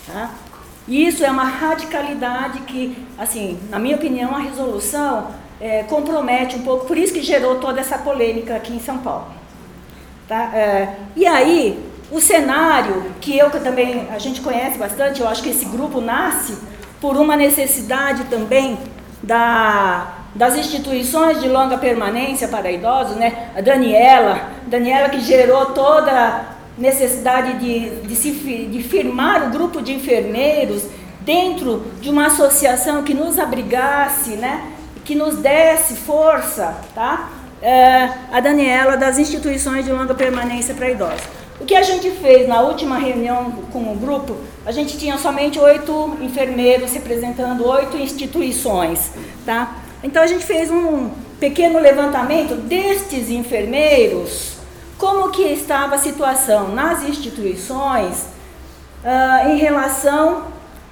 Tá? 0.07 0.31
Isso 0.89 1.25
é 1.25 1.31
uma 1.31 1.45
radicalidade 1.45 2.61
que, 2.61 2.97
assim, 3.19 3.59
na 3.69 3.79
minha 3.79 3.97
opinião, 3.97 4.35
a 4.35 4.39
resolução 4.39 5.29
é, 5.61 5.83
compromete 5.83 6.57
um 6.57 6.63
pouco, 6.63 6.87
por 6.87 6.97
isso 6.97 7.13
que 7.13 7.23
gerou 7.23 7.57
toda 7.57 7.81
essa 7.81 7.99
polêmica 7.99 8.57
aqui 8.57 8.73
em 8.73 8.81
São 8.81 8.99
Paulo. 8.99 9.27
Tá? 10.27 10.51
É, 10.55 10.95
e 11.15 11.27
aí, 11.27 11.79
o 12.11 12.21
cenário, 12.21 13.13
que 13.21 13.37
eu 13.37 13.51
que 13.51 13.61
também, 13.61 14.09
a 14.11 14.19
gente 14.19 14.41
conhece 14.41 14.79
bastante, 14.79 15.21
eu 15.21 15.29
acho 15.29 15.43
que 15.43 15.51
esse 15.51 15.65
grupo 15.67 16.01
nasce 16.01 16.57
por 17.01 17.17
uma 17.17 17.37
necessidade 17.37 18.25
também 18.25 18.79
da, 19.23 20.15
das 20.35 20.57
instituições 20.57 21.41
de 21.41 21.49
longa 21.49 21.79
permanência 21.79 22.49
para 22.49 22.71
idosos, 22.71 23.17
né? 23.17 23.51
A 23.57 23.61
Daniela, 23.61 24.51
Daniela 24.67 25.09
que 25.09 25.21
gerou 25.21 25.67
toda 25.67 26.57
necessidade 26.77 27.55
de, 27.55 27.91
de, 28.07 28.15
se, 28.15 28.31
de 28.31 28.83
firmar 28.83 29.49
o 29.49 29.51
grupo 29.51 29.81
de 29.81 29.95
enfermeiros 29.95 30.85
dentro 31.21 31.85
de 32.01 32.09
uma 32.11 32.27
associação 32.27 33.03
que 33.03 33.15
nos 33.15 33.39
abrigasse, 33.39 34.31
né, 34.31 34.73
que 35.05 35.15
nos 35.15 35.37
desse 35.39 35.95
força, 35.95 36.77
tá? 36.95 37.31
É, 37.63 38.11
a 38.31 38.39
Daniela 38.39 38.97
das 38.97 39.19
instituições 39.19 39.85
de 39.85 39.91
longa 39.91 40.15
permanência 40.15 40.75
para 40.75 40.91
idosos. 40.91 41.23
O 41.59 41.65
que 41.65 41.75
a 41.75 41.83
gente 41.83 42.11
fez 42.11 42.47
na 42.47 42.61
última 42.61 42.99
reunião 42.99 43.51
com 43.73 43.93
o 43.93 43.97
grupo, 43.97 44.37
a 44.65 44.73
gente 44.73 44.99
tinha 44.99 45.17
somente 45.17 45.59
oito 45.59 46.17
enfermeiros 46.21 46.93
representando 46.93 47.67
oito 47.67 47.97
instituições, 47.97 49.11
tá? 49.45 49.77
Então 50.03 50.23
a 50.23 50.27
gente 50.27 50.45
fez 50.45 50.71
um 50.71 51.11
pequeno 51.41 51.79
levantamento 51.79 52.55
destes 52.55 53.31
enfermeiros 53.31 54.57
como 54.99 55.31
que 55.31 55.43
estava 55.43 55.95
a 55.95 55.99
situação 55.99 56.69
nas 56.69 57.03
instituições 57.03 58.27
uh, 59.05 59.49
em 59.49 59.59
relação 59.59 60.43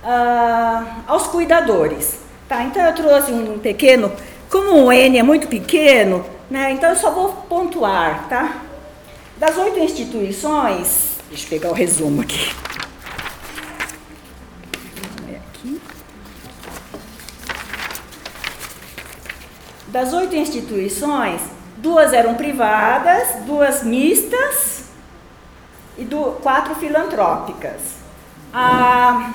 uh, 0.02 0.86
aos 1.06 1.26
cuidadores. 1.26 2.18
Tá, 2.46 2.62
então 2.62 2.82
eu 2.84 2.94
trouxe 2.94 3.32
um 3.32 3.58
pequeno, 3.58 4.12
como 4.50 4.84
o 4.84 4.92
N 4.92 5.16
é 5.18 5.22
muito 5.22 5.48
pequeno, 5.48 6.24
né, 6.50 6.72
então 6.72 6.90
eu 6.90 6.96
só 6.96 7.10
vou 7.10 7.30
pontuar, 7.48 8.28
tá? 8.28 8.63
Das 9.38 9.56
oito 9.58 9.78
instituições, 9.78 11.18
deixa 11.28 11.44
eu 11.46 11.50
pegar 11.50 11.70
o 11.70 11.74
resumo 11.74 12.22
aqui. 12.22 12.50
aqui. 15.52 15.80
Das 19.88 20.12
oito 20.12 20.34
instituições, 20.36 21.40
Duas 21.84 22.14
eram 22.14 22.32
privadas, 22.34 23.44
duas 23.44 23.82
mistas 23.82 24.84
e 25.98 26.04
do, 26.04 26.40
quatro 26.40 26.74
filantrópicas. 26.76 27.78
A, 28.54 29.34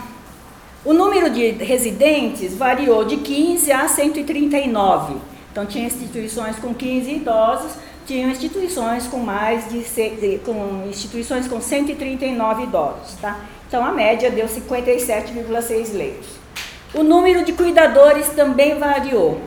o 0.84 0.92
número 0.94 1.30
de 1.30 1.52
residentes 1.52 2.58
variou 2.58 3.06
de 3.06 3.18
15 3.18 3.72
a 3.72 3.88
139. 3.88 5.18
Então, 5.52 5.64
tinha 5.68 5.86
instituições 5.86 6.56
com 6.56 6.74
15 6.74 7.12
idosos, 7.12 7.74
tinha 8.10 8.28
instituições 8.28 9.06
com 9.06 9.18
mais 9.18 9.70
de, 9.70 10.40
com 10.44 10.88
instituições 10.90 11.48
com 11.48 11.62
139 11.62 12.64
idosos, 12.64 13.14
tá? 13.22 13.42
Então 13.68 13.86
a 13.86 13.92
média 13.92 14.32
deu 14.32 14.48
57,6 14.48 15.94
leitos. 15.94 16.28
O 16.92 17.04
número 17.04 17.46
de 17.46 17.54
cuidadores 17.54 18.28
também 18.30 18.80
variou. 18.80 19.40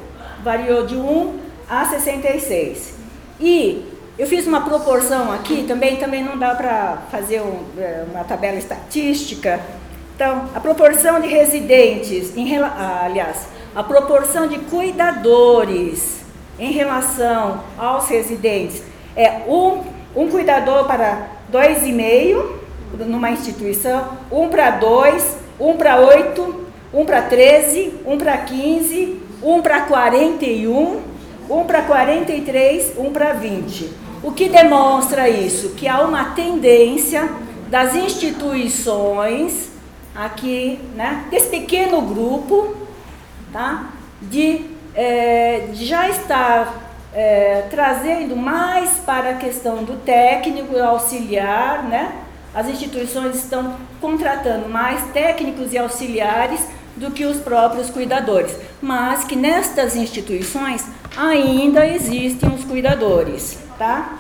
Variou 0.45 0.87
de 0.87 0.95
1 0.95 1.40
a 1.69 1.87
66. 1.87 2.95
E 3.40 3.85
eu 4.16 4.28
fiz 4.28 4.47
uma 4.47 4.61
proporção 4.61 5.33
aqui, 5.33 5.64
também, 5.64 5.97
também 5.97 6.23
não 6.23 6.38
dá 6.38 6.54
para 6.54 7.02
fazer 7.11 7.40
um, 7.40 7.64
é, 7.76 8.04
uma 8.12 8.23
tabela 8.23 8.59
estatística. 8.59 9.61
Então, 10.14 10.49
a 10.54 10.61
proporção 10.61 11.21
de 11.21 11.26
residentes, 11.26 12.37
em, 12.37 12.57
aliás, 12.59 13.49
a 13.75 13.83
proporção 13.83 14.47
de 14.47 14.61
cuidadores 14.61 16.23
em 16.59 16.73
relação 16.73 17.61
aos 17.78 18.09
residentes 18.09 18.82
é 19.16 19.42
um, 19.49 19.82
um 20.14 20.28
cuidador 20.28 20.85
para 20.85 21.28
dois 21.49 21.87
e 21.87 21.92
meio 21.92 22.61
numa 22.99 23.30
instituição, 23.30 24.18
um 24.30 24.49
para 24.49 24.71
dois, 24.73 25.37
um 25.59 25.76
para 25.76 25.99
oito, 25.99 26.66
um 26.92 27.04
para 27.04 27.23
treze, 27.23 27.94
um 28.04 28.18
para 28.18 28.37
quinze, 28.38 29.21
um 29.42 29.62
para 29.62 29.82
quarenta 29.82 30.44
e 30.44 30.68
um 30.68 31.12
um 31.49 31.64
para 31.64 31.82
43, 31.82 32.94
um 32.99 33.11
para 33.12 33.32
20. 33.32 33.90
O 34.23 34.32
que 34.32 34.49
demonstra 34.49 35.28
isso? 35.28 35.71
Que 35.71 35.88
há 35.88 36.00
uma 36.00 36.30
tendência 36.30 37.28
das 37.68 37.94
instituições 37.94 39.71
aqui, 40.14 40.78
né, 40.94 41.25
desse 41.30 41.49
pequeno 41.49 42.00
grupo, 42.02 42.75
tá, 43.52 43.90
de, 44.21 44.66
é, 44.95 45.69
já 45.73 46.09
estar 46.09 46.93
é, 47.15 47.67
trazendo 47.71 48.37
mais 48.37 48.91
para 49.05 49.31
a 49.31 49.35
questão 49.35 49.85
do 49.85 49.97
técnico 50.05 50.77
auxiliar, 50.79 51.85
né? 51.85 52.13
As 52.55 52.69
instituições 52.69 53.37
estão 53.37 53.77
contratando 54.01 54.69
mais 54.69 55.03
técnicos 55.13 55.73
e 55.73 55.79
auxiliares 55.79 56.61
do 56.97 57.11
que 57.11 57.25
os 57.25 57.39
próprios 57.39 57.89
cuidadores, 57.89 58.55
mas 58.81 59.25
que 59.25 59.35
nestas 59.35 59.97
instituições 59.97 60.85
ainda 61.17 61.87
existem 61.87 62.51
os 62.51 62.65
cuidadores, 62.65 63.59
tá? 63.79 64.19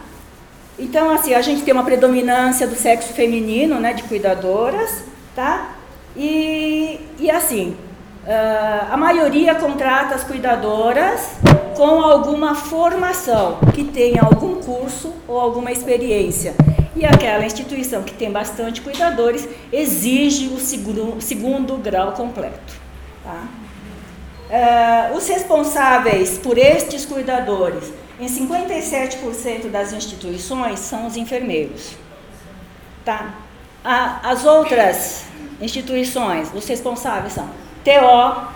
Então, 0.78 1.10
assim, 1.10 1.34
a 1.34 1.42
gente 1.42 1.62
tem 1.62 1.74
uma 1.74 1.84
predominância 1.84 2.66
do 2.66 2.74
sexo 2.74 3.12
feminino, 3.12 3.78
né, 3.78 3.92
de 3.92 4.02
cuidadoras, 4.04 5.04
tá? 5.34 5.74
E, 6.16 6.98
e 7.18 7.30
assim, 7.30 7.76
uh, 8.24 8.92
a 8.92 8.96
maioria 8.96 9.54
contrata 9.54 10.14
as 10.14 10.24
cuidadoras 10.24 11.30
com 11.76 12.02
alguma 12.02 12.54
formação, 12.54 13.58
que 13.74 13.84
tenha 13.84 14.22
algum 14.22 14.56
curso 14.56 15.12
ou 15.26 15.40
alguma 15.40 15.72
experiência. 15.72 16.54
E 16.94 17.06
aquela 17.06 17.44
instituição 17.44 18.02
que 18.02 18.12
tem 18.12 18.30
bastante 18.30 18.80
cuidadores 18.80 19.48
exige 19.72 20.48
o 20.48 20.58
segundo, 20.58 21.20
segundo 21.20 21.76
grau 21.78 22.12
completo. 22.12 22.74
Tá? 23.24 23.48
Uh, 24.52 25.16
os 25.16 25.26
responsáveis 25.26 26.36
por 26.36 26.58
estes 26.58 27.06
cuidadores, 27.06 27.90
em 28.20 28.26
57% 28.26 29.70
das 29.70 29.92
instituições, 29.92 30.78
são 30.78 31.06
os 31.06 31.16
enfermeiros. 31.16 31.96
Tá? 33.04 33.34
A, 33.82 34.30
as 34.30 34.44
outras 34.44 35.24
instituições, 35.60 36.50
os 36.54 36.68
responsáveis 36.68 37.32
são 37.32 37.48
TO, 37.84 38.52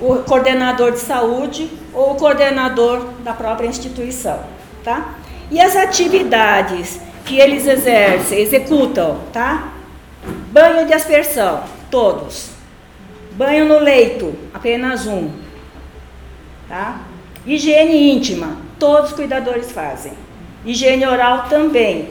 o 0.00 0.16
coordenador 0.24 0.92
de 0.92 0.98
saúde 0.98 1.70
ou 1.92 2.12
o 2.12 2.14
coordenador 2.16 3.06
da 3.22 3.32
própria 3.32 3.66
instituição, 3.66 4.40
tá? 4.82 5.14
E 5.50 5.60
as 5.60 5.76
atividades 5.76 7.00
que 7.24 7.38
eles 7.38 7.66
exercem, 7.66 8.40
executam, 8.40 9.20
tá? 9.32 9.72
Banho 10.50 10.86
de 10.86 10.92
aspersão, 10.92 11.62
todos. 11.90 12.50
Banho 13.32 13.64
no 13.66 13.78
leito, 13.78 14.34
apenas 14.52 15.06
um, 15.06 15.30
tá? 16.68 17.00
Higiene 17.46 18.12
íntima, 18.12 18.56
todos 18.78 19.10
os 19.10 19.16
cuidadores 19.16 19.72
fazem. 19.72 20.12
Higiene 20.64 21.06
oral 21.06 21.44
também. 21.48 22.10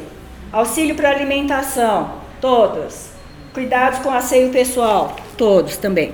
Auxílio 0.52 0.96
para 0.96 1.10
alimentação, 1.10 2.16
todos. 2.40 3.10
Cuidados 3.54 4.00
com 4.00 4.12
asseio 4.12 4.52
pessoal, 4.52 5.16
todos 5.38 5.78
também. 5.78 6.14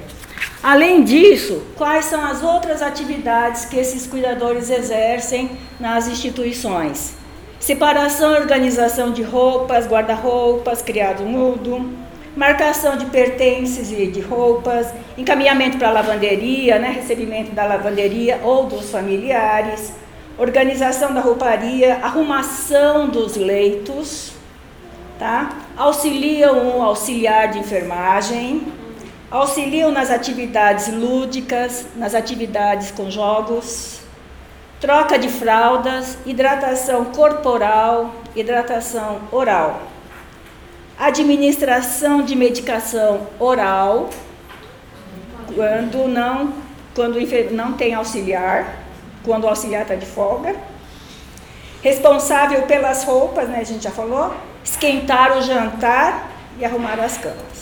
Além 0.62 1.04
disso, 1.04 1.64
quais 1.78 2.06
são 2.06 2.22
as 2.24 2.44
outras 2.44 2.82
atividades 2.82 3.64
que 3.64 3.78
esses 3.78 4.06
cuidadores 4.06 4.70
exercem 4.70 5.52
nas 5.80 6.06
instituições? 6.08 7.14
Separação 7.62 8.34
e 8.34 8.40
organização 8.40 9.12
de 9.12 9.24
roupas, 9.24 9.88
guarda-roupas, 9.88 10.82
criado 10.82 11.24
mudo, 11.24 11.90
marcação 12.36 12.98
de 12.98 13.06
pertences 13.06 13.90
e 13.90 14.08
de 14.08 14.20
roupas, 14.20 14.94
encaminhamento 15.18 15.78
para 15.78 15.90
a 15.90 15.92
lavanderia, 15.92 16.78
né, 16.78 16.90
recebimento 16.90 17.52
da 17.52 17.66
lavanderia 17.66 18.42
ou 18.44 18.66
dos 18.66 18.92
familiares, 18.92 19.94
organização 20.38 21.14
da 21.14 21.22
rouparia, 21.22 22.00
arrumação 22.02 23.08
dos 23.08 23.38
leitos, 23.38 24.34
tá? 25.18 25.50
auxiliam 25.78 26.54
um 26.54 26.82
auxiliar 26.82 27.50
de 27.50 27.60
enfermagem, 27.60 28.62
auxiliam 29.32 29.92
nas 29.92 30.10
atividades 30.10 30.88
lúdicas, 30.88 31.86
nas 31.96 32.16
atividades 32.16 32.92
com 32.92 33.12
jogos, 33.12 34.00
troca 34.80 35.20
de 35.20 35.30
fraldas, 35.30 36.18
hidratação 36.26 37.06
corporal, 37.06 38.16
hidratação 38.36 39.22
oral, 39.32 39.82
administração 40.98 42.24
de 42.24 42.36
medicação 42.36 43.28
oral, 43.40 44.10
quando 45.54 46.08
não, 46.08 46.54
quando 46.96 47.20
não 47.52 47.74
tem 47.74 47.94
auxiliar, 47.94 48.80
quando 49.24 49.44
o 49.44 49.48
auxiliar 49.48 49.84
está 49.84 49.96
de 49.96 50.06
folga, 50.06 50.56
responsável 51.84 52.64
pelas 52.64 53.04
roupas, 53.04 53.48
né, 53.48 53.60
a 53.60 53.64
gente 53.64 53.84
já 53.84 53.92
falou, 53.92 54.34
esquentar 54.64 55.38
o 55.38 55.42
jantar 55.42 56.30
e 56.58 56.66
arrumar 56.66 57.00
as 57.00 57.18
camas. 57.18 57.59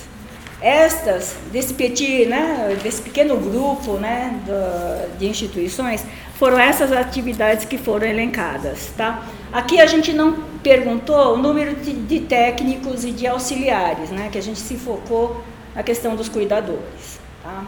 Estas, 0.60 1.36
desse 1.52 1.74
petit, 1.74 2.26
né, 2.26 2.78
desse 2.82 3.02
pequeno 3.02 3.38
grupo 3.38 3.94
né, 3.94 4.40
do, 4.46 5.18
de 5.20 5.28
instituições, 5.28 6.04
foram 6.38 6.60
essas 6.60 6.92
atividades 6.92 7.66
que 7.66 7.78
foram 7.78 8.08
elencadas. 8.08 8.92
Tá? 8.98 9.24
Aqui 9.52 9.80
a 9.80 9.86
gente 9.86 10.12
não 10.14 10.34
perguntou 10.64 11.36
o 11.36 11.38
número 11.38 11.76
de, 11.76 11.94
de 11.94 12.20
técnicos 12.22 13.06
e 13.06 13.12
de 13.12 13.28
auxiliares, 13.28 14.10
né, 14.10 14.30
que 14.32 14.38
a 14.38 14.42
gente 14.42 14.60
se 14.60 14.76
focou 14.76 15.44
na 15.76 15.84
questão 15.84 16.16
dos 16.16 16.28
cuidadores. 16.28 17.20
Tá? 17.44 17.64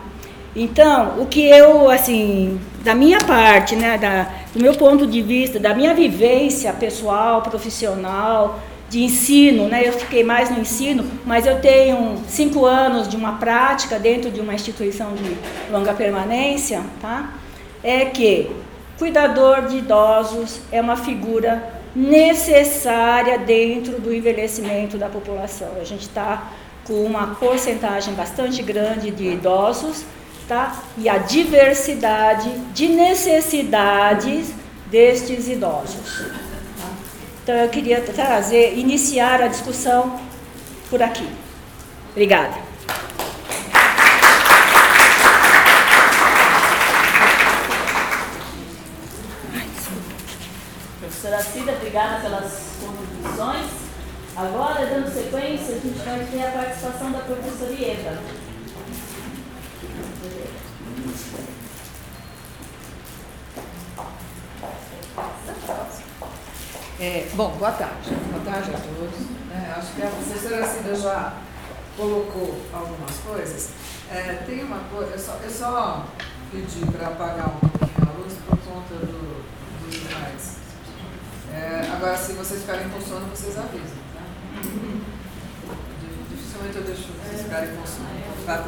Então, 0.56 1.20
o 1.20 1.28
que 1.28 1.48
eu, 1.48 1.90
assim, 1.92 2.60
da 2.84 2.96
minha 2.96 3.20
parte, 3.20 3.76
né, 3.76 4.00
da, 4.00 4.28
do 4.54 4.60
meu 4.60 4.74
ponto 4.74 5.06
de 5.06 5.22
vista, 5.22 5.60
da 5.60 5.76
minha 5.76 5.94
vivência 5.94 6.74
pessoal, 6.74 7.44
profissional, 7.44 8.60
de 8.90 9.04
ensino, 9.04 9.68
né? 9.68 9.88
Eu 9.88 9.94
fiquei 9.94 10.24
mais 10.24 10.50
no 10.50 10.60
ensino, 10.60 11.06
mas 11.26 11.46
eu 11.46 11.62
tenho 11.62 12.18
cinco 12.28 12.66
anos 12.66 13.08
de 13.08 13.16
uma 13.16 13.34
prática 13.34 14.00
dentro 14.00 14.32
de 14.32 14.42
uma 14.42 14.54
instituição 14.54 15.14
de 15.14 15.38
longa 15.72 15.94
permanência, 15.94 16.82
tá? 17.00 17.34
É 17.84 18.06
que 18.06 18.50
cuidador 18.98 19.68
de 19.68 19.78
idosos 19.78 20.60
é 20.72 20.82
uma 20.82 20.98
figura 20.98 21.80
necessária 21.96 23.38
dentro 23.38 24.00
do 24.00 24.14
envelhecimento 24.14 24.98
da 24.98 25.08
população. 25.08 25.70
A 25.80 25.84
gente 25.84 26.02
está 26.02 26.52
com 26.86 27.04
uma 27.04 27.36
porcentagem 27.36 28.14
bastante 28.16 28.64
grande 28.64 29.12
de 29.12 29.26
idosos, 29.26 30.04
tá? 30.48 30.82
E 30.98 31.08
a 31.08 31.20
diversidade 31.20 32.50
de 32.74 32.88
necessidades 32.88 34.52
destes 34.90 35.48
idosos. 35.48 36.49
Então 37.50 37.62
eu 37.62 37.70
queria 37.70 38.00
trazer, 38.00 38.78
iniciar 38.78 39.42
a 39.42 39.48
discussão 39.48 40.22
por 40.88 41.02
aqui. 41.02 41.28
Obrigada. 42.12 42.54
Professora 51.00 51.42
Cida, 51.42 51.72
obrigada 51.72 52.22
pelas 52.22 52.76
contribuições. 52.80 53.72
Agora, 54.36 54.86
dando 54.86 55.12
sequência, 55.12 55.76
a 55.76 55.80
gente 55.80 55.98
vai 56.06 56.24
ter 56.26 56.46
a 56.46 56.52
participação 56.52 57.12
da 57.12 57.18
professora 57.18 57.72
Ieda. 57.72 58.20
É, 67.02 67.30
bom, 67.34 67.52
boa 67.52 67.72
tarde. 67.72 68.14
Boa 68.30 68.44
tarde 68.44 68.72
a 68.72 68.78
todos. 68.78 69.16
É, 69.54 69.72
acho 69.72 69.94
que 69.94 70.04
a 70.04 70.08
professora 70.08 70.68
Cida 70.68 70.94
já 70.96 71.34
colocou 71.96 72.60
algumas 72.74 73.16
coisas. 73.26 73.70
É, 74.12 74.44
tem 74.46 74.66
uma 74.66 74.80
coisa, 74.92 75.14
eu 75.14 75.20
só, 75.20 75.40
eu 75.42 75.50
só 75.50 76.06
pedi 76.52 76.86
para 76.92 77.08
apagar 77.08 77.56
um 77.56 77.60
pouquinho 77.70 78.10
a 78.10 78.20
luz 78.20 78.34
por 78.46 78.58
conta 78.58 78.96
do, 78.96 79.46
dos 79.86 79.96
slides. 79.96 80.58
É, 81.54 81.90
agora, 81.94 82.18
se 82.18 82.34
vocês 82.34 82.62
ficarem 82.64 82.90
com 82.90 83.00
sono, 83.00 83.28
vocês 83.28 83.58
avisam, 83.58 83.98
tá? 84.14 84.22
Dificilmente 86.30 86.76
eu 86.76 86.84
deixo 86.84 87.08
vocês 87.14 87.44
ficarem 87.44 87.76
com 87.78 87.88
sono. 87.88 88.10
Tá, 88.46 88.66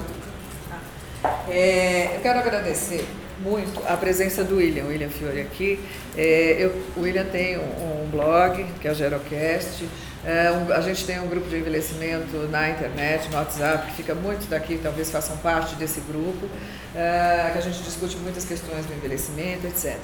é, 1.49 2.15
eu 2.15 2.21
quero 2.21 2.39
agradecer 2.39 3.05
muito 3.41 3.81
a 3.87 3.97
presença 3.97 4.43
do 4.43 4.57
William, 4.57 4.85
William 4.85 5.09
Fiore 5.09 5.41
aqui. 5.41 5.79
É, 6.17 6.57
eu, 6.59 6.69
o 6.95 7.01
William 7.01 7.25
tem 7.25 7.57
um, 7.57 8.03
um, 8.03 8.09
blog, 8.09 8.65
que 8.79 8.87
é 8.87 8.91
o 8.91 8.95
Gerocast. 8.95 9.87
É, 10.23 10.51
um, 10.51 10.71
a 10.71 10.81
gente 10.81 11.05
tem 11.05 11.19
um 11.19 11.27
grupo 11.27 11.49
de 11.49 11.57
envelhecimento 11.57 12.37
na 12.49 12.69
internet, 12.69 13.29
no 13.29 13.37
WhatsApp, 13.37 13.87
que 13.87 13.95
fica 13.97 14.13
muitos 14.13 14.47
daqui, 14.47 14.79
talvez 14.81 15.09
façam 15.09 15.35
parte 15.37 15.75
desse 15.75 15.99
grupo, 16.01 16.47
é, 16.95 17.49
que 17.53 17.57
a 17.57 17.61
gente 17.61 17.81
discute 17.81 18.17
muitas 18.17 18.45
questões 18.45 18.85
do 18.85 18.93
envelhecimento, 18.93 19.65
etc. 19.65 19.97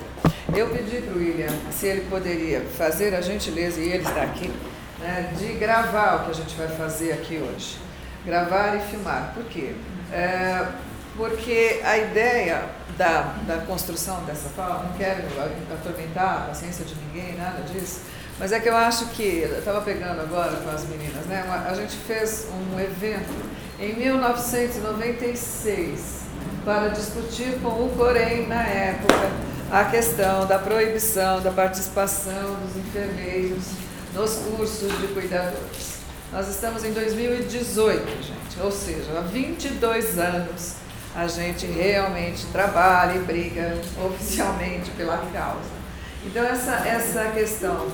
Eu 0.56 0.70
pedi 0.70 1.02
para 1.02 1.14
o 1.14 1.18
William 1.20 1.54
se 1.72 1.86
ele 1.86 2.02
poderia 2.10 2.62
fazer 2.78 3.14
a 3.14 3.22
gentileza, 3.22 3.80
e 3.80 3.90
ele 3.90 4.04
está 4.04 4.24
aqui, 4.24 4.52
né, 5.00 5.32
de 5.38 5.54
gravar 5.54 6.16
o 6.16 6.26
que 6.26 6.32
a 6.32 6.34
gente 6.34 6.56
vai 6.56 6.68
fazer 6.70 7.12
aqui 7.12 7.38
hoje. 7.38 7.78
Gravar 8.26 8.76
e 8.76 8.80
filmar. 8.90 9.34
Por 9.36 9.44
quê? 9.46 9.74
É, 10.12 10.66
porque 11.16 11.80
a 11.84 11.98
ideia 11.98 12.64
da, 12.98 13.36
da 13.46 13.60
construção 13.60 14.26
dessa 14.26 14.50
fala, 14.50 14.84
não 14.84 14.92
quero 14.98 15.24
atormentar 15.72 16.38
a 16.38 16.42
paciência 16.48 16.84
de 16.84 16.96
ninguém, 16.96 17.38
nada 17.38 17.62
disso, 17.62 18.02
mas 18.40 18.52
é 18.52 18.60
que 18.60 18.68
eu 18.70 18.76
acho 18.76 19.08
que, 19.08 19.40
eu 19.40 19.58
estava 19.60 19.82
pegando 19.82 20.22
agora 20.22 20.56
com 20.58 20.70
as 20.70 20.88
meninas, 20.88 21.26
né? 21.26 21.44
a 21.68 21.74
gente 21.74 21.96
fez 21.96 22.48
um 22.52 22.80
evento 22.80 23.34
em 23.80 23.94
1996 23.94 26.18
para 26.64 26.90
discutir 26.90 27.60
com 27.62 27.70
o 27.70 27.92
Corém, 27.96 28.46
na 28.48 28.62
época, 28.62 29.32
a 29.72 29.86
questão 29.86 30.46
da 30.46 30.60
proibição 30.60 31.42
da 31.42 31.50
participação 31.52 32.58
dos 32.66 32.78
enfermeiros 32.78 33.64
nos 34.14 34.36
cursos 34.36 34.96
de 35.00 35.08
cuidadores. 35.08 35.98
Nós 36.32 36.48
estamos 36.48 36.84
em 36.84 36.92
2018, 36.92 38.24
gente, 38.24 38.62
ou 38.62 38.72
seja, 38.72 39.18
há 39.18 39.22
22 39.22 40.20
anos 40.20 40.76
a 41.18 41.28
gente 41.28 41.66
realmente 41.66 42.46
trabalha 42.48 43.16
e 43.16 43.20
briga 43.20 43.76
oficialmente 44.06 44.92
pela 44.92 45.18
causa. 45.34 45.78
Então, 46.24 46.46
essa, 46.46 46.88
essa 46.88 47.32
questão 47.32 47.88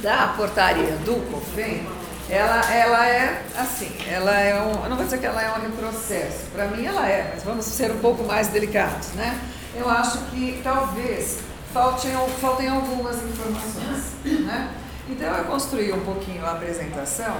da 0.00 0.28
portaria 0.28 0.92
do 1.04 1.30
COFEM, 1.30 1.86
ela, 2.30 2.72
ela 2.72 3.06
é 3.06 3.42
assim, 3.54 3.90
ela 4.10 4.32
é 4.32 4.62
um, 4.62 4.82
eu 4.82 4.88
não 4.88 4.96
vou 4.96 5.04
dizer 5.04 5.18
que 5.18 5.26
ela 5.26 5.42
é 5.42 5.50
um 5.50 5.60
retrocesso, 5.60 6.46
para 6.52 6.66
mim 6.68 6.86
ela 6.86 7.06
é, 7.06 7.32
mas 7.34 7.42
vamos 7.42 7.66
ser 7.66 7.90
um 7.90 7.98
pouco 7.98 8.22
mais 8.24 8.48
delicados, 8.48 9.08
né? 9.08 9.38
Eu 9.74 9.88
acho 9.88 10.18
que 10.30 10.60
talvez 10.62 11.40
faltem, 11.72 12.12
faltem 12.40 12.68
algumas 12.68 13.16
informações, 13.22 14.12
né? 14.24 14.74
Então 15.08 15.34
eu 15.36 15.44
construí 15.44 15.92
um 15.92 16.00
pouquinho 16.00 16.44
a 16.44 16.52
apresentação 16.52 17.36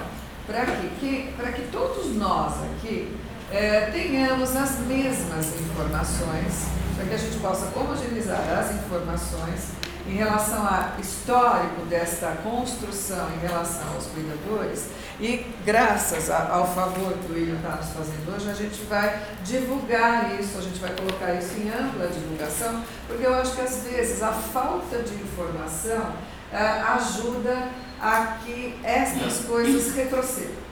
para 0.46 0.64
que, 0.64 0.88
que, 1.00 1.52
que 1.54 1.68
todos 1.70 2.14
nós 2.16 2.54
aqui 2.62 3.14
é, 3.50 3.90
tenhamos 3.92 4.54
as 4.54 4.78
mesmas 4.80 5.46
informações, 5.60 6.66
para 6.96 7.06
que 7.06 7.14
a 7.14 7.18
gente 7.18 7.38
possa 7.38 7.68
homogeneizar 7.78 8.40
as 8.58 8.74
informações 8.74 9.68
em 10.06 10.16
relação 10.16 10.66
ao 10.66 10.98
histórico 11.00 11.82
desta 11.88 12.38
construção 12.42 13.28
em 13.34 13.46
relação 13.46 13.94
aos 13.94 14.06
cuidadores, 14.06 14.86
e 15.20 15.46
graças 15.64 16.30
a, 16.30 16.48
ao 16.50 16.66
favor 16.74 17.12
que 17.12 17.32
o 17.32 17.34
William 17.34 17.56
está 17.56 17.76
nos 17.76 17.88
fazendo 17.88 18.34
hoje, 18.34 18.50
a 18.50 18.54
gente 18.54 18.84
vai 18.84 19.20
divulgar 19.44 20.38
isso, 20.40 20.58
a 20.58 20.62
gente 20.62 20.78
vai 20.78 20.94
colocar 20.94 21.34
isso 21.34 21.54
em 21.58 21.68
ampla 21.68 22.08
divulgação, 22.08 22.82
porque 23.06 23.26
eu 23.26 23.34
acho 23.34 23.54
que 23.54 23.60
às 23.60 23.82
vezes 23.84 24.22
a 24.22 24.32
falta 24.32 25.02
de 25.02 25.14
informação 25.14 26.14
é, 26.52 26.58
ajuda 26.58 27.68
a 28.00 28.38
que 28.44 28.78
estas 28.82 29.44
coisas 29.44 29.94
retrocedam. 29.94 30.68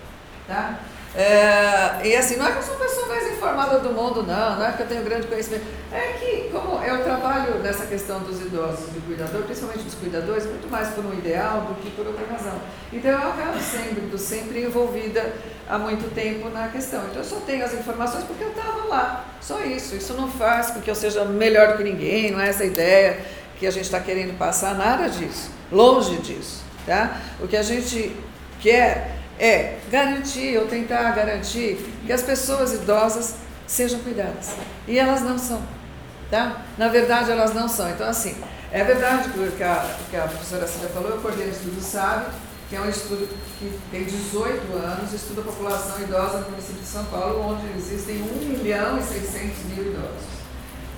Tá? 0.47 0.79
É, 1.17 2.07
e 2.07 2.15
assim, 2.15 2.37
não 2.37 2.47
é 2.47 2.53
que 2.53 2.59
eu 2.59 2.63
sou 2.63 2.75
a 2.75 2.79
pessoa 2.79 3.07
mais 3.07 3.33
informada 3.33 3.79
do 3.79 3.89
mundo, 3.91 4.23
não, 4.23 4.57
não 4.57 4.67
é 4.67 4.73
que 4.73 4.83
eu 4.83 4.87
tenho 4.87 5.03
grande 5.03 5.27
conhecimento. 5.27 5.65
É 5.91 6.13
que, 6.13 6.51
como 6.53 6.85
eu 6.85 7.03
trabalho 7.03 7.59
nessa 7.61 7.87
questão 7.87 8.21
dos 8.21 8.39
idosos 8.43 8.95
e 8.95 9.01
cuidador, 9.01 9.43
principalmente 9.45 9.83
dos 9.83 9.95
cuidadores, 9.95 10.45
muito 10.45 10.71
mais 10.71 10.89
por 10.89 11.07
um 11.07 11.15
ideal 11.15 11.63
do 11.63 11.75
que 11.77 11.91
por 11.93 12.07
outra 12.07 12.27
razão. 12.27 12.61
Então 12.93 13.11
eu 13.11 13.31
acabo 13.31 13.59
sendo 13.59 14.19
sempre 14.19 14.63
envolvida 14.63 15.33
há 15.67 15.79
muito 15.79 16.15
tempo 16.15 16.51
na 16.51 16.69
questão. 16.69 17.03
Então 17.07 17.23
eu 17.23 17.25
só 17.25 17.37
tenho 17.37 17.65
as 17.65 17.73
informações 17.73 18.25
porque 18.25 18.45
eu 18.45 18.51
estava 18.51 18.85
lá. 18.85 19.25
Só 19.41 19.61
isso. 19.61 19.97
Isso 19.97 20.13
não 20.13 20.31
faz 20.31 20.71
com 20.71 20.83
que 20.83 20.91
eu 20.91 20.95
seja 20.95 21.25
melhor 21.25 21.69
do 21.69 21.79
que 21.79 21.85
ninguém, 21.85 22.31
não 22.31 22.41
é 22.41 22.51
essa 22.51 22.65
ideia 22.65 23.19
que 23.59 23.67
a 23.67 23.71
gente 23.71 23.85
está 23.85 24.01
querendo 24.01 24.37
passar, 24.37 24.75
nada 24.75 25.09
disso. 25.09 25.51
Longe 25.73 26.17
disso. 26.19 26.63
Tá? 26.85 27.21
O 27.41 27.49
que 27.49 27.57
a 27.57 27.63
gente 27.63 28.15
quer 28.61 29.17
é 29.39 29.79
garantir 29.91 30.59
ou 30.59 30.67
tentar 30.67 31.11
garantir 31.13 31.79
que 32.05 32.13
as 32.13 32.23
pessoas 32.23 32.73
idosas 32.73 33.35
sejam 33.67 34.01
cuidadas. 34.01 34.51
E 34.87 34.99
elas 34.99 35.23
não 35.23 35.39
são. 35.39 35.61
Tá? 36.31 36.63
Na 36.77 36.89
verdade, 36.89 37.31
elas 37.31 37.55
não 37.55 37.69
são. 37.69 37.89
Então, 37.91 38.09
assim, 38.09 38.37
é 38.73 38.83
verdade 38.83 39.31
que 39.31 39.63
a, 39.63 39.97
que 40.11 40.17
a 40.17 40.23
professora 40.23 40.67
Cida 40.67 40.89
falou, 40.89 41.11
eu 41.11 41.19
coordeno 41.19 41.49
o 41.49 41.53
estudo 41.53 41.81
SABE, 41.81 42.27
que 42.69 42.75
é 42.75 42.81
um 42.81 42.89
estudo 42.89 43.29
que 43.59 43.79
tem 43.91 44.05
18 44.05 44.73
anos, 44.77 45.13
estuda 45.13 45.43
a 45.43 45.45
população 45.45 46.03
idosa 46.03 46.39
no 46.41 46.51
município 46.51 46.81
de 46.81 46.87
São 46.87 47.05
Paulo, 47.05 47.53
onde 47.53 47.79
existem 47.79 48.23
1 48.23 48.27
milhão 48.49 48.99
e 48.99 49.03
600 49.03 49.65
mil 49.67 49.93
idosos. 49.93 50.37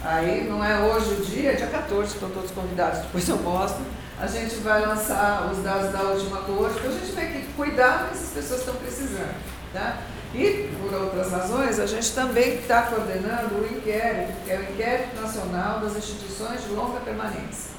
Aí 0.02 0.48
não 0.48 0.64
é 0.64 0.80
hoje 0.80 1.12
o 1.12 1.24
dia, 1.24 1.52
é 1.52 1.54
dia 1.56 1.66
14, 1.66 2.14
estão 2.14 2.30
todos 2.30 2.50
convidados, 2.52 3.00
depois 3.00 3.28
eu 3.28 3.36
mostro 3.38 3.84
a 4.20 4.26
gente 4.26 4.56
vai 4.56 4.84
lançar 4.84 5.50
os 5.52 5.62
dados 5.62 5.92
da 5.92 6.02
última 6.02 6.38
coorte, 6.38 6.84
a 6.84 6.90
gente 6.90 7.12
ver 7.12 7.32
que 7.32 7.52
cuidar 7.52 8.10
essas 8.12 8.30
pessoas 8.30 8.60
estão 8.60 8.74
precisando. 8.74 9.34
Tá? 9.72 9.98
E, 10.34 10.70
por 10.80 10.92
outras 10.92 11.30
razões, 11.30 11.78
a 11.78 11.86
gente 11.86 12.12
também 12.12 12.56
está 12.56 12.82
coordenando 12.82 13.54
o 13.54 13.66
inquérito, 13.66 14.32
que 14.44 14.50
é 14.50 14.58
o 14.58 14.72
Inquérito 14.72 15.20
Nacional 15.20 15.80
das 15.80 15.96
Instituições 15.96 16.62
de 16.64 16.70
Longa 16.70 17.00
Permanência. 17.00 17.70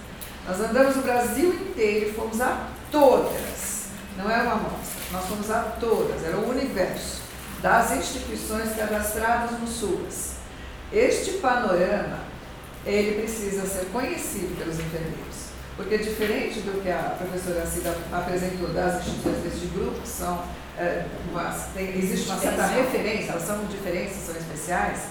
Nós 0.48 0.60
andamos 0.60 0.96
o 0.96 1.02
Brasil 1.02 1.54
inteiro 1.54 2.10
e 2.10 2.14
fomos 2.14 2.42
a 2.42 2.68
todas, 2.90 3.88
não 4.18 4.32
é 4.32 4.42
uma 4.42 4.54
amostra, 4.54 5.00
nós 5.12 5.26
fomos 5.26 5.52
a 5.52 5.60
todas, 5.80 6.24
era 6.24 6.38
o 6.38 6.50
universo 6.50 7.22
das 7.62 7.92
instituições 7.92 8.76
cadastradas 8.76 9.60
no 9.60 9.68
SUAS. 9.68 10.38
Este 10.92 11.34
panorama, 11.34 12.20
ele 12.86 13.22
precisa 13.22 13.68
ser 13.68 13.86
conhecido 13.92 14.58
pelos 14.58 14.80
enfermeiros. 14.80 15.29
Porque 15.80 15.98
diferente 15.98 16.60
do 16.60 16.84
que 16.84 16.92
a 16.92 17.16
professora 17.18 17.66
Cida 17.66 17.96
apresentou 18.12 18.68
das 18.74 19.00
instituições 19.00 19.44
deste 19.44 19.68
grupo, 19.68 20.02
que 20.02 20.10
são, 20.10 20.44
é, 20.78 21.06
uma, 21.32 21.56
tem, 21.74 21.98
existe 21.98 22.30
uma 22.30 22.38
certa 22.38 22.66
referência, 22.66 23.32
elas 23.32 23.44
são 23.44 23.64
diferentes, 23.64 24.18
são 24.18 24.36
especiais, 24.36 25.04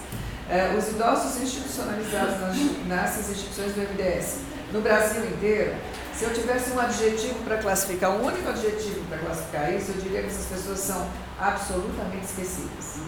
é, 0.47 0.75
os 0.77 0.87
idosos 0.89 1.41
institucionalizados 1.41 2.39
nas, 2.39 2.55
nessas 2.85 3.31
instituições 3.31 3.73
do 3.73 3.81
MDS, 3.81 4.41
no 4.71 4.81
Brasil 4.81 5.25
inteiro, 5.25 5.73
se 6.13 6.25
eu 6.25 6.33
tivesse 6.35 6.69
um 6.69 6.79
adjetivo 6.79 7.43
para 7.45 7.57
classificar, 7.57 8.11
um 8.11 8.23
único 8.23 8.47
adjetivo 8.47 9.03
para 9.09 9.17
classificar 9.17 9.73
isso, 9.73 9.89
eu 9.89 10.01
diria 10.03 10.21
que 10.21 10.27
essas 10.27 10.45
pessoas 10.45 10.77
são 10.77 11.07
absolutamente 11.39 12.25
esquecidas. 12.25 12.99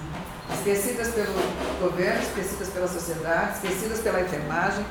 Esquecidas 0.51 1.09
pelo 1.09 1.35
governo, 1.79 2.23
esquecidas 2.23 2.69
pela 2.69 2.87
sociedade, 2.87 3.57
esquecidas 3.57 3.99
pela 3.99 4.19
enfermagem, 4.19 4.83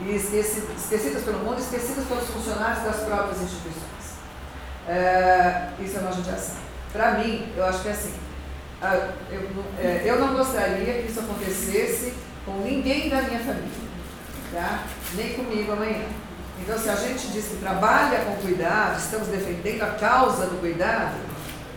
e 0.00 0.14
esquecidas 0.14 1.22
pelo 1.24 1.38
mundo, 1.40 1.58
esquecidas 1.58 2.04
pelos 2.06 2.28
funcionários 2.28 2.84
das 2.84 2.96
próprias 3.04 3.42
instituições. 3.42 3.88
É, 4.88 5.68
isso 5.80 5.96
é 5.96 6.00
uma 6.00 6.12
judiação. 6.12 6.56
Para 6.92 7.12
mim, 7.12 7.52
eu 7.56 7.64
acho 7.64 7.82
que 7.82 7.88
é 7.88 7.92
assim, 7.92 8.14
eu, 9.30 9.64
é, 9.80 10.02
eu 10.04 10.20
não 10.20 10.34
gostaria 10.34 11.02
que 11.02 11.08
isso 11.10 11.20
acontecesse 11.20 12.14
com 12.44 12.52
ninguém 12.62 13.10
da 13.10 13.22
minha 13.22 13.40
família, 13.40 13.68
tá? 14.52 14.84
nem 15.14 15.34
comigo 15.34 15.72
amanhã. 15.72 16.04
Então, 16.60 16.78
se 16.78 16.88
a 16.88 16.94
gente 16.94 17.28
diz 17.28 17.46
que 17.46 17.56
trabalha 17.56 18.18
com 18.20 18.36
cuidado, 18.36 18.98
estamos 18.98 19.28
defendendo 19.28 19.82
a 19.82 19.90
causa 19.90 20.46
do 20.46 20.60
cuidado, 20.60 21.16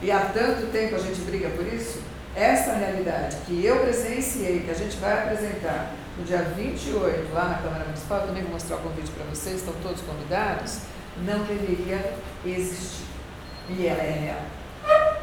e 0.01 0.11
há 0.11 0.19
tanto 0.33 0.71
tempo 0.71 0.95
a 0.95 0.99
gente 0.99 1.21
briga 1.21 1.49
por 1.49 1.65
isso, 1.65 1.99
essa 2.35 2.73
realidade 2.73 3.37
que 3.45 3.63
eu 3.63 3.79
presenciei, 3.81 4.61
que 4.61 4.71
a 4.71 4.75
gente 4.75 4.97
vai 4.97 5.13
apresentar 5.13 5.91
no 6.17 6.23
dia 6.23 6.41
28, 6.55 7.33
lá 7.33 7.45
na 7.45 7.55
Câmara 7.55 7.85
Municipal, 7.85 8.21
também 8.21 8.43
vou 8.43 8.53
mostrar 8.53 8.77
o 8.77 8.79
convite 8.79 9.11
para 9.11 9.23
vocês, 9.25 9.57
estão 9.57 9.73
todos 9.81 10.01
convidados, 10.01 10.79
não 11.23 11.39
deveria 11.43 12.13
existir. 12.45 13.05
E 13.69 13.87
ela 13.87 14.01
é 14.01 14.11
real. 14.11 14.61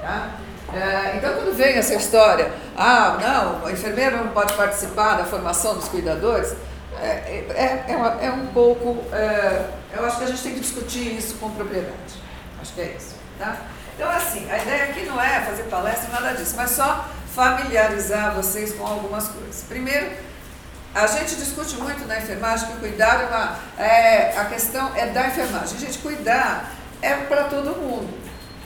Tá? 0.01 0.39
É, 0.73 1.17
então, 1.17 1.35
quando 1.35 1.57
vem 1.57 1.75
essa 1.75 1.95
história, 1.95 2.53
ah, 2.77 3.19
não, 3.21 3.65
o 3.65 3.71
enfermeiro 3.71 4.17
não 4.19 4.29
pode 4.29 4.53
participar 4.55 5.17
da 5.17 5.25
formação 5.25 5.75
dos 5.75 5.89
cuidadores, 5.89 6.55
é, 7.01 7.07
é, 7.07 7.85
é, 7.89 7.97
uma, 7.97 8.09
é 8.21 8.31
um 8.31 8.47
pouco. 8.47 9.05
É, 9.15 9.67
eu 9.97 10.05
acho 10.05 10.19
que 10.19 10.25
a 10.25 10.27
gente 10.27 10.43
tem 10.43 10.55
que 10.55 10.61
discutir 10.61 11.17
isso 11.17 11.37
com 11.37 11.51
propriedade. 11.51 12.15
Acho 12.61 12.73
que 12.75 12.81
é 12.81 12.97
isso. 12.97 13.15
Tá? 13.39 13.57
Então, 13.95 14.11
assim, 14.11 14.51
a 14.51 14.59
ideia 14.59 14.85
aqui 14.85 15.05
não 15.07 15.21
é 15.21 15.41
fazer 15.41 15.65
palestra, 15.65 16.09
nada 16.13 16.33
disso, 16.33 16.55
mas 16.57 16.71
só 16.71 17.09
familiarizar 17.35 18.35
vocês 18.35 18.73
com 18.73 18.87
algumas 18.87 19.29
coisas. 19.29 19.65
Primeiro, 19.69 20.11
a 20.99 21.07
gente 21.07 21.37
discute 21.37 21.77
muito 21.77 22.07
na 22.07 22.19
enfermagem 22.19 22.69
que 22.69 22.77
cuidar 22.79 23.23
é 23.23 23.27
uma, 23.27 23.59
é, 23.79 24.37
a 24.37 24.45
questão 24.47 24.91
é 24.97 25.07
da 25.07 25.29
enfermagem. 25.29 25.79
Gente, 25.79 25.99
cuidar 25.99 26.73
é 27.01 27.15
para 27.15 27.45
todo 27.45 27.77
mundo. 27.77 28.09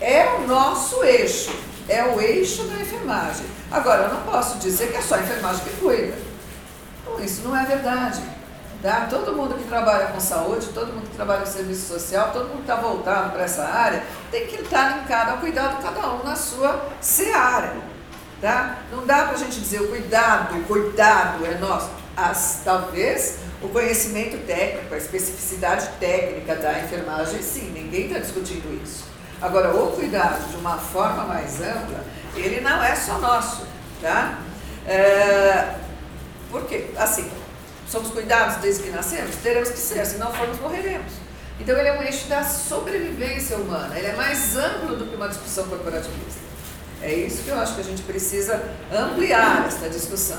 É 0.01 0.25
o 0.39 0.47
nosso 0.47 1.05
eixo, 1.05 1.55
é 1.89 2.03
o 2.05 2.21
eixo 2.21 2.65
da 2.65 2.81
enfermagem. 2.81 3.45
Agora, 3.71 4.05
eu 4.05 4.15
não 4.15 4.23
posso 4.23 4.59
dizer 4.59 4.91
que 4.91 4.97
é 4.97 5.03
só 5.03 5.17
a 5.17 5.21
enfermagem 5.21 5.63
que 5.63 5.77
cuida. 5.77 6.15
Então, 7.03 7.23
isso 7.23 7.43
não 7.43 7.57
é 7.57 7.67
verdade. 7.67 8.23
Tá? 8.83 9.07
Todo 9.09 9.37
mundo 9.37 9.55
que 9.55 9.65
trabalha 9.65 10.07
com 10.07 10.19
saúde, 10.19 10.67
todo 10.69 10.93
mundo 10.93 11.09
que 11.09 11.15
trabalha 11.15 11.41
com 11.41 11.47
serviço 11.47 11.87
social, 11.87 12.31
todo 12.33 12.49
mundo 12.49 12.65
que 12.65 12.71
está 12.73 12.77
voltado 12.77 13.31
para 13.31 13.45
essa 13.45 13.63
área, 13.63 14.03
tem 14.31 14.47
que 14.47 14.57
estar 14.57 14.99
linkado 14.99 15.33
ao 15.33 15.39
cuidado 15.39 15.81
cada 15.83 16.15
um 16.15 16.25
na 16.25 16.35
sua 16.35 16.89
seara. 17.01 17.77
Tá? 18.41 18.79
Não 18.91 19.07
dá 19.07 19.27
para 19.27 19.35
a 19.35 19.39
gente 19.39 19.61
dizer 19.61 19.83
o 19.83 19.89
cuidado, 19.89 20.57
o 20.57 20.65
cuidado 20.65 21.47
é 21.47 21.55
nosso 21.59 22.02
as, 22.17 22.63
talvez 22.65 23.39
o 23.63 23.69
conhecimento 23.69 24.45
técnico, 24.47 24.95
a 24.95 24.99
especificidade 24.99 25.89
técnica 26.01 26.57
da 26.57 26.81
enfermagem, 26.81 27.43
sim, 27.43 27.71
ninguém 27.71 28.07
está 28.07 28.19
discutindo 28.19 28.83
isso. 28.83 29.05
Agora, 29.41 29.75
o 29.75 29.93
cuidado 29.93 30.49
de 30.51 30.57
uma 30.57 30.79
forma 30.79 31.25
mais 31.25 31.61
ampla, 31.61 32.05
ele 32.37 32.61
não 32.61 32.83
é 32.83 32.95
só 32.95 33.19
nosso, 33.19 33.67
tá? 34.01 34.39
É, 34.87 35.75
porque, 36.51 36.91
assim, 36.97 37.31
somos 37.89 38.11
cuidados 38.11 38.57
desde 38.57 38.85
que 38.85 38.91
nascemos? 38.91 39.37
Teremos 39.37 39.71
que 39.71 39.79
ser, 39.79 40.05
se 40.07 40.17
não 40.17 40.33
formos, 40.33 40.59
morreremos. 40.61 41.13
Então, 41.59 41.77
ele 41.77 41.89
é 41.89 41.99
um 41.99 42.03
eixo 42.03 42.29
da 42.29 42.45
sobrevivência 42.45 43.57
humana, 43.57 43.97
ele 43.97 44.09
é 44.09 44.15
mais 44.15 44.57
amplo 44.57 44.97
do 44.97 45.07
que 45.07 45.15
uma 45.15 45.29
discussão 45.29 45.65
corporativista. 45.69 46.41
É 47.01 47.13
isso 47.13 47.43
que 47.43 47.49
eu 47.49 47.59
acho 47.59 47.75
que 47.75 47.81
a 47.81 47.85
gente 47.85 48.03
precisa 48.03 48.63
ampliar 48.93 49.67
essa 49.67 49.89
discussão, 49.89 50.39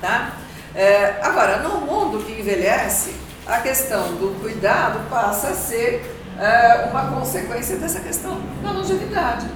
tá? 0.00 0.36
É, 0.74 1.20
agora, 1.22 1.58
no 1.58 1.80
mundo 1.82 2.24
que 2.24 2.32
envelhece, 2.32 3.14
a 3.46 3.58
questão 3.60 4.14
do 4.14 4.40
cuidado 4.40 5.08
passa 5.08 5.48
a 5.48 5.54
ser 5.54 6.04
é, 6.38 6.88
uma 6.90 7.12
consequência 7.12 7.76
dessa 7.76 8.00
questão 8.00 8.40
da 8.62 8.72
longevidade. 8.72 9.46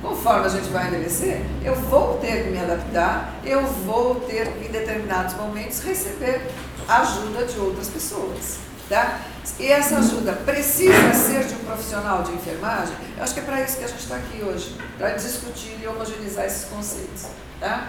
Conforme 0.00 0.46
a 0.46 0.48
gente 0.48 0.68
vai 0.70 0.86
envelhecer, 0.86 1.42
eu 1.62 1.74
vou 1.74 2.18
ter 2.18 2.44
que 2.44 2.50
me 2.50 2.58
adaptar, 2.58 3.34
eu 3.44 3.62
vou 3.66 4.14
ter 4.20 4.46
que, 4.52 4.66
em 4.66 4.70
determinados 4.70 5.34
momentos, 5.34 5.80
receber 5.80 6.40
ajuda 6.88 7.44
de 7.44 7.58
outras 7.58 7.88
pessoas. 7.88 8.58
Tá? 8.88 9.20
E 9.58 9.66
essa 9.66 9.98
ajuda 9.98 10.32
precisa 10.32 11.12
ser 11.14 11.44
de 11.44 11.54
um 11.54 11.58
profissional 11.58 12.22
de 12.22 12.32
enfermagem? 12.32 12.94
Eu 13.16 13.22
acho 13.22 13.34
que 13.34 13.40
é 13.40 13.42
para 13.42 13.60
isso 13.60 13.76
que 13.76 13.84
a 13.84 13.88
gente 13.88 14.00
está 14.00 14.16
aqui 14.16 14.42
hoje, 14.42 14.76
para 14.98 15.10
discutir 15.10 15.78
e 15.80 15.86
homogeneizar 15.86 16.46
esses 16.46 16.64
conceitos. 16.64 17.26
Tá? 17.60 17.88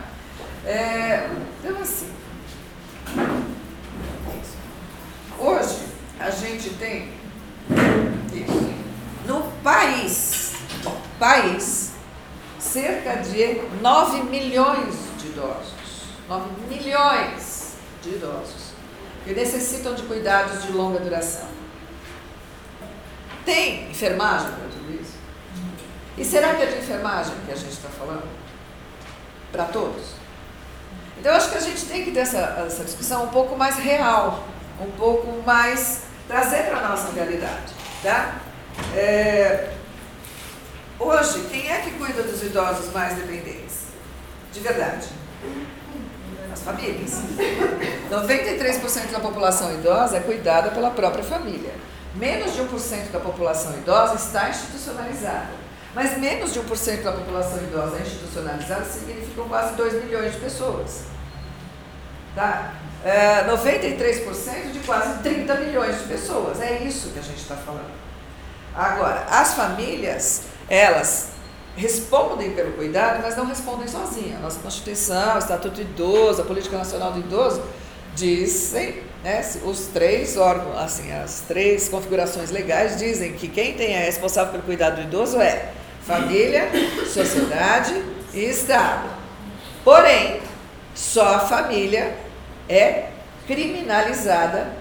É, 0.65 1.29
então, 1.63 1.81
assim, 1.81 2.07
hoje 5.39 5.79
a 6.19 6.29
gente 6.29 6.69
tem 6.71 7.11
no 9.25 9.43
país, 9.63 10.53
país, 11.19 11.91
cerca 12.59 13.17
de 13.17 13.61
9 13.81 14.23
milhões 14.23 14.95
de 15.17 15.27
idosos. 15.27 15.81
9 16.27 16.49
milhões 16.69 17.75
de 18.01 18.09
idosos 18.09 18.71
que 19.23 19.33
necessitam 19.33 19.93
de 19.93 20.03
cuidados 20.03 20.63
de 20.63 20.71
longa 20.71 20.99
duração. 20.99 21.47
Tem 23.45 23.89
enfermagem 23.89 24.49
para 24.51 24.67
tudo 24.69 25.01
isso? 25.01 25.13
E 26.17 26.25
será 26.25 26.55
que 26.55 26.63
é 26.63 26.65
de 26.67 26.77
enfermagem 26.79 27.33
que 27.45 27.51
a 27.51 27.55
gente 27.55 27.71
está 27.71 27.89
falando? 27.89 28.27
Para 29.51 29.65
todos? 29.65 30.20
Então, 31.21 31.33
eu 31.33 31.37
acho 31.37 31.51
que 31.51 31.57
a 31.57 31.61
gente 31.61 31.85
tem 31.85 32.03
que 32.03 32.09
ter 32.09 32.21
essa, 32.21 32.63
essa 32.65 32.83
discussão 32.83 33.25
um 33.25 33.27
pouco 33.27 33.55
mais 33.55 33.75
real, 33.75 34.43
um 34.79 34.89
pouco 34.89 35.43
mais. 35.45 36.01
trazer 36.27 36.63
para 36.63 36.79
a 36.79 36.89
nossa 36.89 37.11
realidade. 37.11 37.73
Tá? 38.01 38.41
É, 38.95 39.69
hoje, 40.97 41.45
quem 41.51 41.71
é 41.71 41.81
que 41.81 41.91
cuida 41.91 42.23
dos 42.23 42.41
idosos 42.41 42.91
mais 42.91 43.13
dependentes? 43.13 43.81
De 44.51 44.61
verdade. 44.61 45.09
As 46.51 46.61
famílias. 46.61 47.21
93% 48.09 49.11
da 49.11 49.19
população 49.19 49.71
idosa 49.75 50.17
é 50.17 50.21
cuidada 50.21 50.71
pela 50.71 50.89
própria 50.89 51.23
família. 51.23 51.71
Menos 52.15 52.55
de 52.55 52.63
1% 52.63 53.11
da 53.11 53.19
população 53.19 53.77
idosa 53.77 54.15
está 54.15 54.49
institucionalizada. 54.49 55.51
Mas 55.93 56.17
menos 56.17 56.51
de 56.51 56.59
1% 56.59 57.03
da 57.03 57.11
população 57.11 57.59
idosa 57.59 57.99
institucionalizada 57.99 58.85
significam 58.85 59.47
quase 59.47 59.75
2 59.75 60.03
milhões 60.05 60.33
de 60.33 60.39
pessoas. 60.39 61.10
Tá? 62.35 62.73
É, 63.03 63.45
93% 63.45 64.71
de 64.71 64.79
quase 64.79 65.19
30 65.23 65.55
milhões 65.55 65.99
de 65.99 66.03
pessoas. 66.05 66.61
É 66.61 66.83
isso 66.83 67.09
que 67.09 67.19
a 67.19 67.23
gente 67.23 67.41
está 67.41 67.55
falando. 67.55 67.91
Agora, 68.75 69.25
as 69.29 69.53
famílias, 69.53 70.43
elas 70.69 71.31
respondem 71.75 72.51
pelo 72.51 72.73
cuidado, 72.73 73.19
mas 73.21 73.35
não 73.35 73.45
respondem 73.45 73.87
sozinhas. 73.87 74.37
A 74.37 74.41
nossa 74.41 74.59
Constituição, 74.59 75.35
o 75.35 75.39
Estatuto 75.39 75.75
do 75.75 75.81
Idoso, 75.81 76.41
a 76.41 76.45
Política 76.45 76.77
Nacional 76.77 77.11
do 77.11 77.19
Idoso 77.19 77.61
dizem, 78.15 79.03
né, 79.23 79.41
os 79.63 79.87
três 79.87 80.37
órgãos, 80.37 80.77
assim, 80.77 81.11
as 81.11 81.41
três 81.47 81.87
configurações 81.87 82.51
legais 82.51 82.97
dizem 82.97 83.33
que 83.33 83.47
quem 83.47 83.73
tem 83.73 83.93
é 83.93 84.05
responsável 84.05 84.51
pelo 84.51 84.63
cuidado 84.63 84.95
do 84.95 85.01
idoso 85.03 85.39
é 85.39 85.71
família, 86.05 86.69
sociedade 87.07 87.93
e 88.33 88.39
Estado. 88.45 89.09
Porém, 89.83 90.41
só 90.93 91.35
a 91.35 91.39
família 91.39 92.17
é 92.67 93.09
criminalizada, 93.47 94.73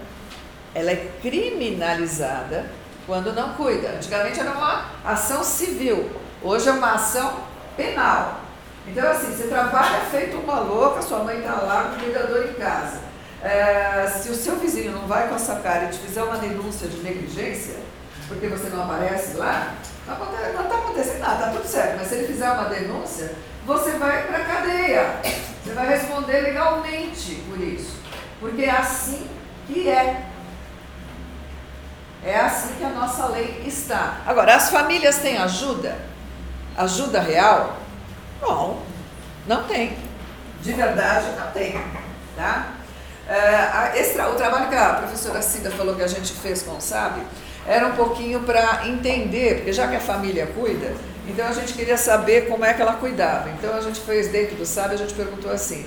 ela 0.73 0.91
é 0.91 1.11
criminalizada 1.21 2.65
quando 3.05 3.33
não 3.33 3.53
cuida. 3.53 3.89
Antigamente 3.89 4.39
era 4.39 4.51
uma 4.51 4.85
ação 5.03 5.43
civil, 5.43 6.09
hoje 6.41 6.69
é 6.69 6.71
uma 6.71 6.93
ação 6.93 7.39
penal. 7.75 8.41
Então, 8.87 9.09
assim, 9.11 9.35
você 9.35 9.47
trabalha 9.47 9.99
feito 10.09 10.37
uma 10.37 10.59
louca, 10.59 11.01
sua 11.01 11.19
mãe 11.19 11.37
está 11.37 11.53
lá 11.53 11.83
com 11.83 11.95
o 11.97 11.99
cuidador 11.99 12.47
em 12.47 12.53
casa. 12.53 12.99
É, 13.43 14.07
se 14.07 14.29
o 14.29 14.35
seu 14.35 14.55
vizinho 14.57 14.91
não 14.91 15.07
vai 15.07 15.27
com 15.27 15.35
essa 15.35 15.55
cara 15.55 15.85
e 15.85 15.89
te 15.89 15.99
fizer 15.99 16.23
uma 16.23 16.37
denúncia 16.37 16.87
de 16.87 16.97
negligência, 16.97 17.75
porque 18.27 18.47
você 18.47 18.69
não 18.69 18.83
aparece 18.83 19.35
lá, 19.35 19.73
não 20.07 20.63
está 20.63 20.75
acontecendo 20.75 21.19
nada, 21.19 21.33
está 21.35 21.49
tudo 21.51 21.67
certo. 21.67 21.97
Mas 21.99 22.07
se 22.07 22.15
ele 22.15 22.27
fizer 22.27 22.49
uma 22.49 22.65
denúncia, 22.65 23.31
você 23.71 23.91
vai 23.91 24.27
para 24.27 24.37
a 24.37 24.45
cadeia. 24.45 25.15
Você 25.63 25.73
vai 25.73 25.87
responder 25.87 26.41
legalmente 26.41 27.35
por 27.47 27.59
isso. 27.59 27.97
Porque 28.39 28.63
é 28.63 28.71
assim 28.71 29.27
que 29.67 29.87
é. 29.87 30.25
É 32.23 32.35
assim 32.35 32.75
que 32.77 32.83
a 32.83 32.89
nossa 32.89 33.27
lei 33.27 33.63
está. 33.65 34.17
Agora, 34.25 34.55
as 34.55 34.69
famílias 34.69 35.19
têm 35.19 35.37
ajuda? 35.37 35.97
Ajuda 36.77 37.21
real? 37.21 37.77
Não, 38.41 38.79
não 39.47 39.63
tem. 39.63 39.97
De 40.61 40.73
verdade, 40.73 41.27
não 41.39 41.51
tem. 41.51 41.81
Tá? 42.35 42.73
É, 43.27 43.99
esse, 43.99 44.19
o 44.19 44.35
trabalho 44.35 44.67
que 44.67 44.75
a 44.75 44.95
professora 44.95 45.41
Cida 45.41 45.71
falou 45.71 45.95
que 45.95 46.03
a 46.03 46.07
gente 46.07 46.33
fez 46.33 46.61
com 46.61 46.75
o 46.75 46.81
SAB 46.81 47.21
era 47.65 47.87
um 47.87 47.95
pouquinho 47.95 48.41
para 48.41 48.87
entender, 48.87 49.57
porque 49.57 49.73
já 49.73 49.87
que 49.87 49.95
a 49.95 49.99
família 49.99 50.47
cuida, 50.47 50.93
então 51.27 51.47
a 51.47 51.51
gente 51.51 51.73
queria 51.73 51.97
saber 51.97 52.47
como 52.47 52.65
é 52.65 52.73
que 52.73 52.81
ela 52.81 52.93
cuidava. 52.93 53.49
Então 53.49 53.75
a 53.75 53.81
gente 53.81 53.99
fez 53.99 54.29
dentro 54.29 54.55
do 54.55 54.65
SAB, 54.65 54.93
a 54.93 54.97
gente 54.97 55.13
perguntou 55.13 55.51
assim, 55.51 55.85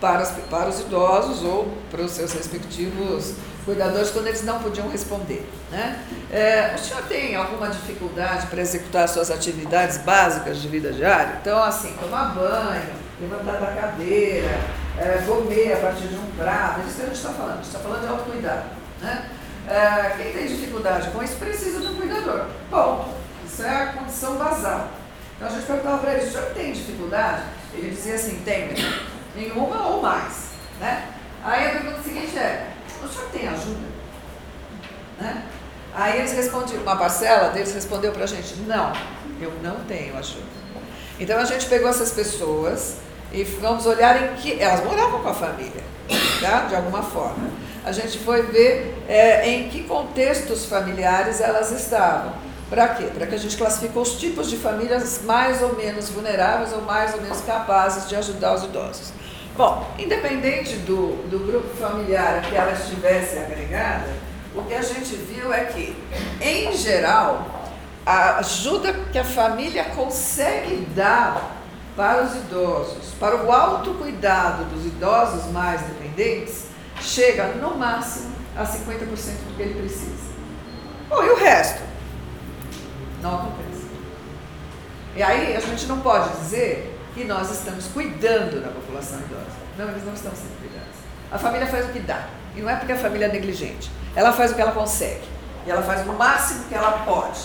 para, 0.00 0.18
as, 0.20 0.30
para 0.30 0.68
os 0.68 0.80
idosos 0.80 1.42
ou 1.42 1.72
para 1.90 2.02
os 2.02 2.12
seus 2.12 2.32
respectivos 2.32 3.34
cuidadores 3.64 4.10
quando 4.10 4.28
eles 4.28 4.44
não 4.44 4.60
podiam 4.60 4.88
responder. 4.88 5.44
Né? 5.70 6.00
É, 6.30 6.74
o 6.74 6.78
senhor 6.78 7.02
tem 7.04 7.34
alguma 7.34 7.68
dificuldade 7.68 8.46
para 8.46 8.60
executar 8.60 9.08
suas 9.08 9.30
atividades 9.30 9.98
básicas 9.98 10.58
de 10.62 10.68
vida 10.68 10.92
diária? 10.92 11.38
Então, 11.40 11.62
assim, 11.62 11.92
tomar 11.94 12.34
banho, 12.34 12.94
levantar 13.20 13.58
da 13.58 13.72
cadeira, 13.72 14.60
é, 14.96 15.22
comer 15.26 15.72
a 15.72 15.76
partir 15.78 16.06
de 16.06 16.14
um 16.14 16.30
prato, 16.38 16.80
é 16.80 16.84
isso 16.84 16.96
que 16.96 17.02
a 17.02 17.06
gente 17.06 17.16
está 17.16 17.30
falando, 17.30 17.52
a 17.52 17.56
gente 17.56 17.66
está 17.66 17.78
falando 17.80 18.00
de 18.02 18.08
autocuidado. 18.08 18.64
Né? 19.02 19.30
É, 19.68 20.14
quem 20.16 20.32
tem 20.32 20.46
dificuldade 20.46 21.10
com 21.10 21.22
isso 21.22 21.34
precisa 21.36 21.80
de 21.80 21.88
um 21.88 21.96
cuidador. 21.96 22.46
Bom, 22.70 23.12
isso 23.56 23.64
é 23.64 23.82
a 23.84 23.86
condição 23.86 24.36
basal. 24.36 24.90
Então 25.34 25.48
a 25.48 25.50
gente 25.50 25.64
perguntava 25.64 25.98
para 25.98 26.12
ele, 26.12 26.26
o 26.26 26.30
senhor 26.30 26.44
tem 26.50 26.72
dificuldade? 26.72 27.42
Ele 27.72 27.90
dizia 27.90 28.14
assim, 28.14 28.42
tem, 28.44 28.68
nenhuma 29.34 29.88
ou 29.88 30.02
mais. 30.02 30.50
Né? 30.78 31.08
Aí 31.42 31.68
a 31.68 31.70
pergunta 31.70 32.02
seguinte 32.02 32.36
é, 32.36 32.72
o 33.02 33.08
senhor 33.08 33.30
tem 33.30 33.48
ajuda? 33.48 33.86
Né? 35.18 35.42
Aí 35.94 36.18
eles 36.18 36.32
respondiam, 36.32 36.82
uma 36.82 36.96
parcela 36.96 37.48
deles 37.48 37.72
respondeu 37.72 38.12
para 38.12 38.24
a 38.24 38.26
gente, 38.26 38.56
não, 38.66 38.92
eu 39.40 39.50
não 39.62 39.76
tenho 39.86 40.14
ajuda. 40.18 40.44
Então 41.18 41.38
a 41.38 41.46
gente 41.46 41.64
pegou 41.64 41.88
essas 41.88 42.10
pessoas 42.10 42.96
e 43.32 43.42
vamos 43.42 43.86
olhar 43.86 44.22
em 44.22 44.36
que. 44.36 44.60
Elas 44.60 44.84
moravam 44.84 45.22
com 45.22 45.28
a 45.30 45.34
família, 45.34 45.82
tá? 46.42 46.66
de 46.66 46.76
alguma 46.76 47.02
forma 47.02 47.48
a 47.86 47.92
gente 47.92 48.18
foi 48.18 48.42
ver 48.42 49.00
é, 49.08 49.48
em 49.48 49.68
que 49.68 49.84
contextos 49.84 50.66
familiares 50.66 51.40
elas 51.40 51.70
estavam. 51.70 52.32
Para 52.68 52.88
quê? 52.88 53.04
Para 53.04 53.26
que 53.26 53.34
a 53.34 53.38
gente 53.38 53.56
classificou 53.56 54.02
os 54.02 54.18
tipos 54.18 54.50
de 54.50 54.56
famílias 54.56 55.22
mais 55.22 55.62
ou 55.62 55.76
menos 55.76 56.08
vulneráveis 56.08 56.72
ou 56.72 56.82
mais 56.82 57.14
ou 57.14 57.22
menos 57.22 57.40
capazes 57.42 58.08
de 58.08 58.16
ajudar 58.16 58.54
os 58.54 58.64
idosos. 58.64 59.12
Bom, 59.56 59.88
independente 59.98 60.76
do, 60.78 61.28
do 61.30 61.38
grupo 61.38 61.68
familiar 61.76 62.42
que 62.42 62.54
ela 62.54 62.72
estivesse 62.72 63.38
agregada, 63.38 64.08
o 64.54 64.62
que 64.62 64.74
a 64.74 64.82
gente 64.82 65.14
viu 65.14 65.52
é 65.52 65.64
que, 65.64 65.96
em 66.40 66.76
geral, 66.76 67.70
a 68.04 68.38
ajuda 68.38 68.92
que 69.12 69.18
a 69.18 69.24
família 69.24 69.84
consegue 69.84 70.86
dar 70.94 71.56
para 71.96 72.24
os 72.24 72.36
idosos, 72.36 73.14
para 73.18 73.44
o 73.44 73.52
autocuidado 73.52 74.64
dos 74.64 74.84
idosos 74.84 75.50
mais 75.52 75.80
dependentes, 75.82 76.66
chega 77.00 77.46
no 77.54 77.76
máximo 77.76 78.34
a 78.56 78.64
50% 78.64 78.98
do 78.98 79.56
que 79.56 79.62
ele 79.62 79.80
precisa. 79.80 80.34
Bom, 81.08 81.22
e 81.22 81.30
o 81.30 81.36
resto? 81.36 81.82
Não 83.26 83.34
acontece. 83.40 83.86
E 85.16 85.22
aí 85.22 85.56
a 85.56 85.60
gente 85.60 85.86
não 85.86 86.00
pode 86.00 86.30
dizer 86.38 86.96
que 87.12 87.24
nós 87.24 87.50
estamos 87.50 87.86
cuidando 87.88 88.62
da 88.62 88.68
população 88.68 89.18
idosa. 89.18 89.56
Não, 89.76 89.88
eles 89.88 90.04
não 90.04 90.14
estão 90.14 90.30
sendo 90.32 90.58
cuidados. 90.60 90.94
A 91.32 91.38
família 91.38 91.66
faz 91.66 91.86
o 91.86 91.88
que 91.88 91.98
dá. 91.98 92.28
E 92.54 92.60
não 92.60 92.70
é 92.70 92.76
porque 92.76 92.92
a 92.92 92.96
família 92.96 93.26
é 93.26 93.32
negligente. 93.32 93.90
Ela 94.14 94.32
faz 94.32 94.52
o 94.52 94.54
que 94.54 94.60
ela 94.60 94.72
consegue. 94.72 95.26
E 95.66 95.70
ela 95.70 95.82
faz 95.82 96.06
o 96.06 96.12
máximo 96.12 96.64
que 96.68 96.74
ela 96.74 97.04
pode. 97.04 97.40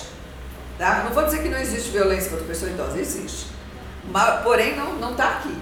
Tá? 0.77 1.03
Não 1.05 1.11
vou 1.11 1.25
dizer 1.25 1.41
que 1.41 1.49
não 1.49 1.57
existe 1.57 1.89
violência 1.89 2.29
contra 2.29 2.45
pessoa 2.45 2.69
idosa, 2.69 2.99
existe. 2.99 3.47
Mas, 4.05 4.43
porém, 4.43 4.75
não 4.75 5.11
está 5.11 5.29
aqui. 5.29 5.57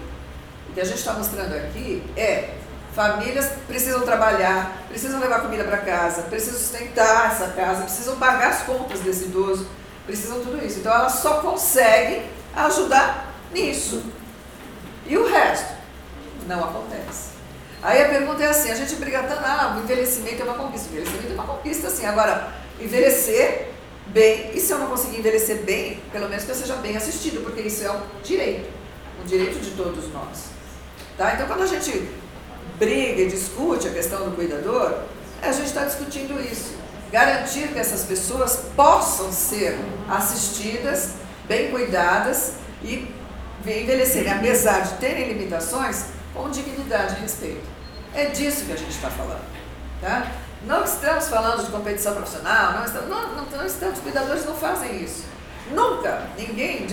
O 0.70 0.74
que 0.74 0.82
a 0.82 0.86
gente 0.86 0.98
está 0.98 1.14
mostrando 1.14 1.56
aqui 1.56 2.04
é 2.18 2.56
Famílias 2.94 3.52
precisam 3.68 4.02
trabalhar, 4.02 4.84
precisam 4.90 5.20
levar 5.20 5.42
comida 5.42 5.64
para 5.64 5.78
casa, 5.78 6.24
precisam 6.24 6.60
sustentar 6.60 7.32
essa 7.32 7.48
casa, 7.50 7.84
precisam 7.84 8.18
pagar 8.18 8.50
as 8.50 8.64
contas 8.64 9.00
desse 9.00 9.26
idoso, 9.26 9.68
precisam 10.10 10.40
tudo 10.42 10.66
isso. 10.66 10.80
Então 10.80 10.92
ela 10.92 11.10
só 11.10 11.36
consegue 11.36 12.24
ajudar 12.56 13.34
nisso. 13.54 14.02
E 15.06 15.16
o 15.16 15.28
resto 15.28 15.74
não 16.48 16.64
acontece. 16.64 17.30
Aí 17.82 18.04
a 18.04 18.10
pergunta 18.10 18.44
é 18.44 18.48
assim, 18.48 18.72
a 18.72 18.76
gente 18.76 18.96
briga 18.96 19.24
tanto, 19.24 19.42
ah, 19.46 19.78
o 19.78 19.84
envelhecimento 19.84 20.42
é 20.42 20.44
uma 20.44 20.56
conquista. 20.56 20.90
O 20.90 20.92
envelhecimento 20.92 21.32
é 21.32 21.34
uma 21.34 21.46
conquista, 21.46 21.88
assim. 21.88 22.06
Agora, 22.06 22.52
envelhecer 22.80 23.70
bem, 24.08 24.52
e 24.54 24.60
se 24.60 24.72
eu 24.72 24.80
não 24.80 24.88
conseguir 24.88 25.20
envelhecer 25.20 25.58
bem, 25.64 26.02
pelo 26.12 26.28
menos 26.28 26.44
que 26.44 26.52
eu 26.52 26.56
seja 26.56 26.76
bem 26.78 26.98
assistido, 26.98 27.44
porque 27.44 27.62
isso 27.62 27.86
é 27.86 27.92
um 27.92 28.02
direito, 28.24 28.70
um 29.22 29.26
direito 29.26 29.60
de 29.60 29.72
todos 29.72 30.12
nós. 30.12 30.46
Tá? 31.18 31.36
Então 31.36 31.48
quando 31.48 31.64
a 31.64 31.68
gente 31.68 32.10
briga 32.78 33.22
e 33.22 33.28
discute 33.28 33.88
a 33.88 33.92
questão 33.92 34.30
do 34.30 34.36
cuidador, 34.36 35.04
A 35.42 35.54
gente 35.54 35.68
está 35.68 35.86
discutindo 35.86 36.38
isso. 36.42 36.74
Garantir 37.12 37.70
que 37.70 37.80
essas 37.80 38.04
pessoas 38.04 38.58
possam 38.76 39.32
ser 39.32 39.78
assistidas, 40.08 41.14
bem 41.48 41.72
cuidadas 41.72 42.54
e 42.84 43.12
envelhecerem, 43.66 44.32
apesar 44.32 44.82
de 44.82 44.94
terem 44.96 45.28
limitações, 45.28 46.06
com 46.34 46.50
dignidade 46.50 47.16
e 47.18 47.22
respeito. 47.22 47.68
É 48.14 48.26
disso 48.26 48.66
que 48.66 48.74
a 48.74 48.78
gente 48.78 48.92
está 48.92 49.10
falando. 49.10 49.44
Tá? 50.02 50.28
Não 50.66 50.84
estamos 50.84 51.28
falando 51.28 51.66
de 51.66 51.72
competição 51.72 52.14
profissional, 52.14 52.74
não 52.74 52.86
estamos, 52.86 53.10
não, 53.10 53.36
não, 53.36 53.46
não 53.46 53.66
estamos, 53.66 54.00
cuidadores 54.00 54.46
não 54.46 54.56
fazem 54.56 55.04
isso. 55.04 55.24
Nunca 55.72 56.28
ninguém 56.38 56.88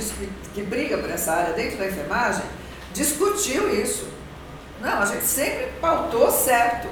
que 0.55 0.63
briga 0.63 0.99
por 0.99 1.11
essa 1.11 1.33
área 1.33 1.53
dentro 1.55 1.79
da 1.79 1.87
enfermagem 1.87 2.45
discutiu 2.93 3.73
isso. 3.75 4.09
Não, 4.81 5.01
a 5.01 5.07
gente 5.07 5.25
sempre 5.25 5.73
pautou 5.81 6.31
certo 6.31 6.89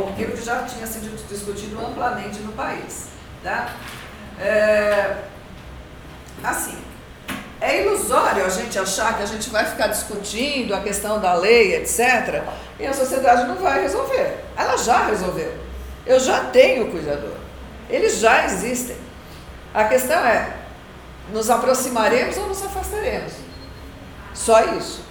aquilo 0.00 0.32
que 0.32 0.44
já 0.44 0.62
tinha 0.62 0.86
sido 0.86 1.14
discutido 1.28 1.78
amplamente 1.84 2.40
no 2.40 2.52
país. 2.52 3.08
Tá? 3.42 3.70
É, 4.40 5.16
assim, 6.42 6.76
é 7.60 7.82
ilusório 7.82 8.44
a 8.44 8.48
gente 8.48 8.78
achar 8.78 9.16
que 9.16 9.22
a 9.22 9.26
gente 9.26 9.48
vai 9.50 9.64
ficar 9.64 9.86
discutindo 9.86 10.74
a 10.74 10.80
questão 10.80 11.20
da 11.20 11.34
lei, 11.34 11.76
etc., 11.76 12.42
e 12.78 12.86
a 12.86 12.92
sociedade 12.92 13.46
não 13.46 13.56
vai 13.56 13.82
resolver. 13.82 14.44
Ela 14.56 14.76
já 14.76 15.06
resolveu. 15.06 15.54
Eu 16.04 16.18
já 16.18 16.44
tenho 16.44 16.90
cuidador. 16.90 17.36
Eles 17.88 18.18
já 18.18 18.44
existem. 18.46 18.96
A 19.72 19.84
questão 19.84 20.18
é, 20.18 20.52
nos 21.32 21.48
aproximaremos 21.48 22.36
ou 22.36 22.48
nos 22.48 22.62
afastaremos? 22.64 23.32
Só 24.34 24.62
isso. 24.76 25.02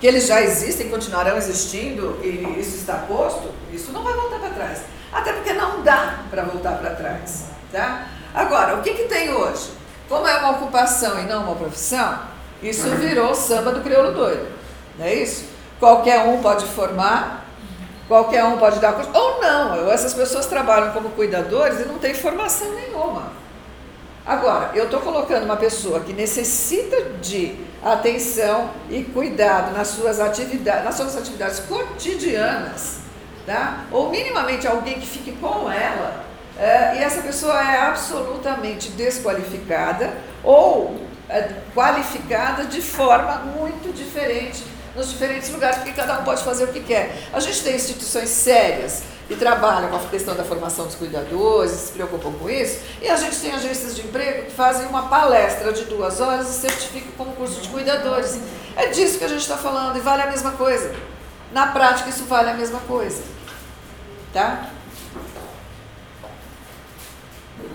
Que 0.00 0.06
eles 0.06 0.26
já 0.26 0.42
existem, 0.42 0.88
continuarão 0.88 1.36
existindo 1.36 2.18
e 2.22 2.58
isso 2.60 2.76
está 2.76 2.94
posto, 2.94 3.50
isso 3.72 3.92
não 3.92 4.02
vai 4.02 4.12
voltar 4.14 4.38
para 4.38 4.50
trás. 4.50 4.82
Até 5.12 5.32
porque 5.32 5.52
não 5.52 5.82
dá 5.82 6.20
para 6.30 6.42
voltar 6.42 6.78
para 6.78 6.90
trás. 6.90 7.44
Tá? 7.72 8.06
Agora, 8.34 8.76
o 8.76 8.82
que, 8.82 8.94
que 8.94 9.04
tem 9.04 9.32
hoje? 9.32 9.70
Como 10.08 10.26
é 10.26 10.36
uma 10.38 10.50
ocupação 10.52 11.18
e 11.20 11.24
não 11.24 11.44
uma 11.44 11.56
profissão, 11.56 12.20
isso 12.62 12.88
virou 12.96 13.34
samba 13.34 13.72
do 13.72 13.80
crioulo 13.80 14.12
doido. 14.12 14.46
Não 14.98 15.06
é 15.06 15.14
isso? 15.14 15.44
Qualquer 15.78 16.26
um 16.26 16.40
pode 16.40 16.66
formar, 16.66 17.44
qualquer 18.06 18.44
um 18.44 18.58
pode 18.58 18.80
dar 18.80 18.92
curso, 18.92 19.10
ou 19.12 19.40
não. 19.40 19.90
Essas 19.90 20.14
pessoas 20.14 20.46
trabalham 20.46 20.92
como 20.92 21.10
cuidadores 21.10 21.80
e 21.80 21.84
não 21.84 21.98
têm 21.98 22.14
formação 22.14 22.72
nenhuma. 22.74 23.32
Agora, 24.26 24.70
eu 24.74 24.84
estou 24.84 25.00
colocando 25.00 25.44
uma 25.44 25.56
pessoa 25.56 26.00
que 26.00 26.14
necessita 26.14 27.10
de 27.20 27.56
atenção 27.82 28.70
e 28.88 29.02
cuidado 29.04 29.76
nas 29.76 29.88
suas 29.88 30.18
atividades, 30.18 30.84
nas 30.84 30.94
suas 30.94 31.14
atividades 31.14 31.60
cotidianas, 31.60 33.00
tá? 33.44 33.84
ou 33.92 34.08
minimamente 34.08 34.66
alguém 34.66 34.94
que 34.94 35.06
fique 35.06 35.32
com 35.32 35.70
ela, 35.70 36.24
é, 36.58 36.96
e 36.96 37.02
essa 37.02 37.20
pessoa 37.20 37.60
é 37.60 37.80
absolutamente 37.82 38.90
desqualificada 38.92 40.14
ou 40.42 41.04
é, 41.28 41.50
qualificada 41.74 42.64
de 42.64 42.80
forma 42.80 43.38
muito 43.56 43.92
diferente 43.92 44.64
nos 44.94 45.10
diferentes 45.10 45.50
lugares, 45.50 45.78
porque 45.78 45.92
cada 45.92 46.20
um 46.20 46.24
pode 46.24 46.42
fazer 46.44 46.64
o 46.64 46.68
que 46.68 46.80
quer. 46.80 47.14
A 47.32 47.40
gente 47.40 47.62
tem 47.62 47.74
instituições 47.74 48.28
sérias 48.28 49.02
que 49.26 49.36
trabalham 49.36 49.88
com 49.88 49.96
a 49.96 50.00
questão 50.00 50.34
da 50.34 50.44
formação 50.44 50.86
dos 50.86 50.94
cuidadores, 50.94 51.72
se 51.72 51.92
preocupam 51.92 52.32
com 52.32 52.50
isso, 52.50 52.80
e 53.00 53.08
a 53.08 53.16
gente 53.16 53.36
tem 53.40 53.52
agências 53.52 53.96
de 53.96 54.02
emprego 54.02 54.44
que 54.44 54.52
fazem 54.52 54.86
uma 54.86 55.08
palestra 55.08 55.72
de 55.72 55.84
duas 55.84 56.20
horas 56.20 56.48
e 56.48 56.60
certificam 56.60 57.12
como 57.16 57.34
curso 57.34 57.60
de 57.60 57.68
cuidadores. 57.68 58.38
É 58.76 58.86
disso 58.88 59.18
que 59.18 59.24
a 59.24 59.28
gente 59.28 59.40
está 59.40 59.56
falando 59.56 59.96
e 59.96 60.00
vale 60.00 60.22
a 60.22 60.26
mesma 60.26 60.52
coisa. 60.52 60.94
Na 61.52 61.68
prática, 61.68 62.10
isso 62.10 62.24
vale 62.24 62.50
a 62.50 62.54
mesma 62.54 62.80
coisa. 62.80 63.22
Tá? 64.32 64.70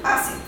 Assim, 0.03 0.39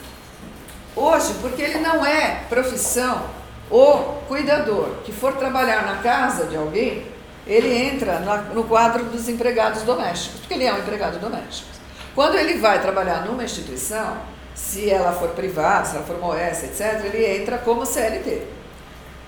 hoje, 0.96 1.34
porque 1.42 1.62
ele 1.62 1.80
não 1.80 2.06
é 2.06 2.44
profissão, 2.50 3.24
o 3.70 4.20
cuidador 4.28 4.90
que 5.06 5.12
for 5.12 5.34
trabalhar 5.34 5.86
na 5.86 6.02
casa 6.02 6.46
de 6.46 6.58
alguém, 6.58 7.11
ele 7.52 7.74
entra 7.74 8.20
no 8.54 8.64
quadro 8.64 9.04
dos 9.06 9.28
empregados 9.28 9.84
domésticos, 9.84 10.40
porque 10.40 10.54
ele 10.54 10.64
é 10.64 10.74
um 10.74 10.80
empregado 10.80 11.20
doméstico. 11.20 11.70
Quando 12.16 12.36
ele 12.38 12.60
vai 12.60 12.82
trabalhar 12.82 13.26
numa 13.26 13.44
instituição, 13.44 14.18
se 14.56 14.90
ela 14.90 15.12
for 15.12 15.30
privada, 15.30 15.86
se 15.86 15.96
ela 15.96 16.06
for 16.06 16.18
MOS, 16.20 16.64
etc., 16.64 17.06
ele 17.06 17.42
entra 17.42 17.58
como 17.58 17.86
CLT. 17.86 18.48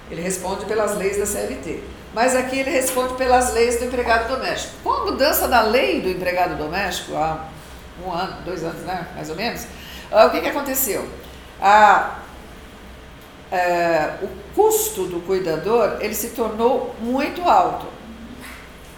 Ele 0.10 0.22
responde 0.22 0.66
pelas 0.66 0.96
leis 0.98 1.18
da 1.18 1.26
CLT. 1.26 1.82
Mas 2.14 2.36
aqui 2.36 2.60
ele 2.60 2.70
responde 2.70 3.16
pelas 3.16 3.54
leis 3.54 3.80
do 3.80 3.86
empregado 3.86 4.28
doméstico. 4.28 4.76
Com 4.84 4.92
a 4.92 5.06
mudança 5.06 5.48
da 5.48 5.62
lei 5.62 6.00
do 6.02 6.10
empregado 6.10 6.56
doméstico, 6.56 7.16
há 7.16 7.48
um 8.06 8.12
ano, 8.12 8.42
dois 8.44 8.64
anos, 8.64 8.82
né, 8.84 9.08
mais 9.16 9.30
ou 9.30 9.36
menos, 9.36 9.66
ah, 10.12 10.28
o 10.28 10.30
que, 10.30 10.42
que 10.42 10.48
aconteceu? 10.48 11.08
A, 11.60 12.20
é, 13.52 14.14
o 14.22 14.30
custo 14.56 15.06
do 15.06 15.20
cuidador 15.22 15.98
ele 16.00 16.14
se 16.14 16.30
tornou 16.30 16.96
muito 17.00 17.42
alto. 17.50 17.88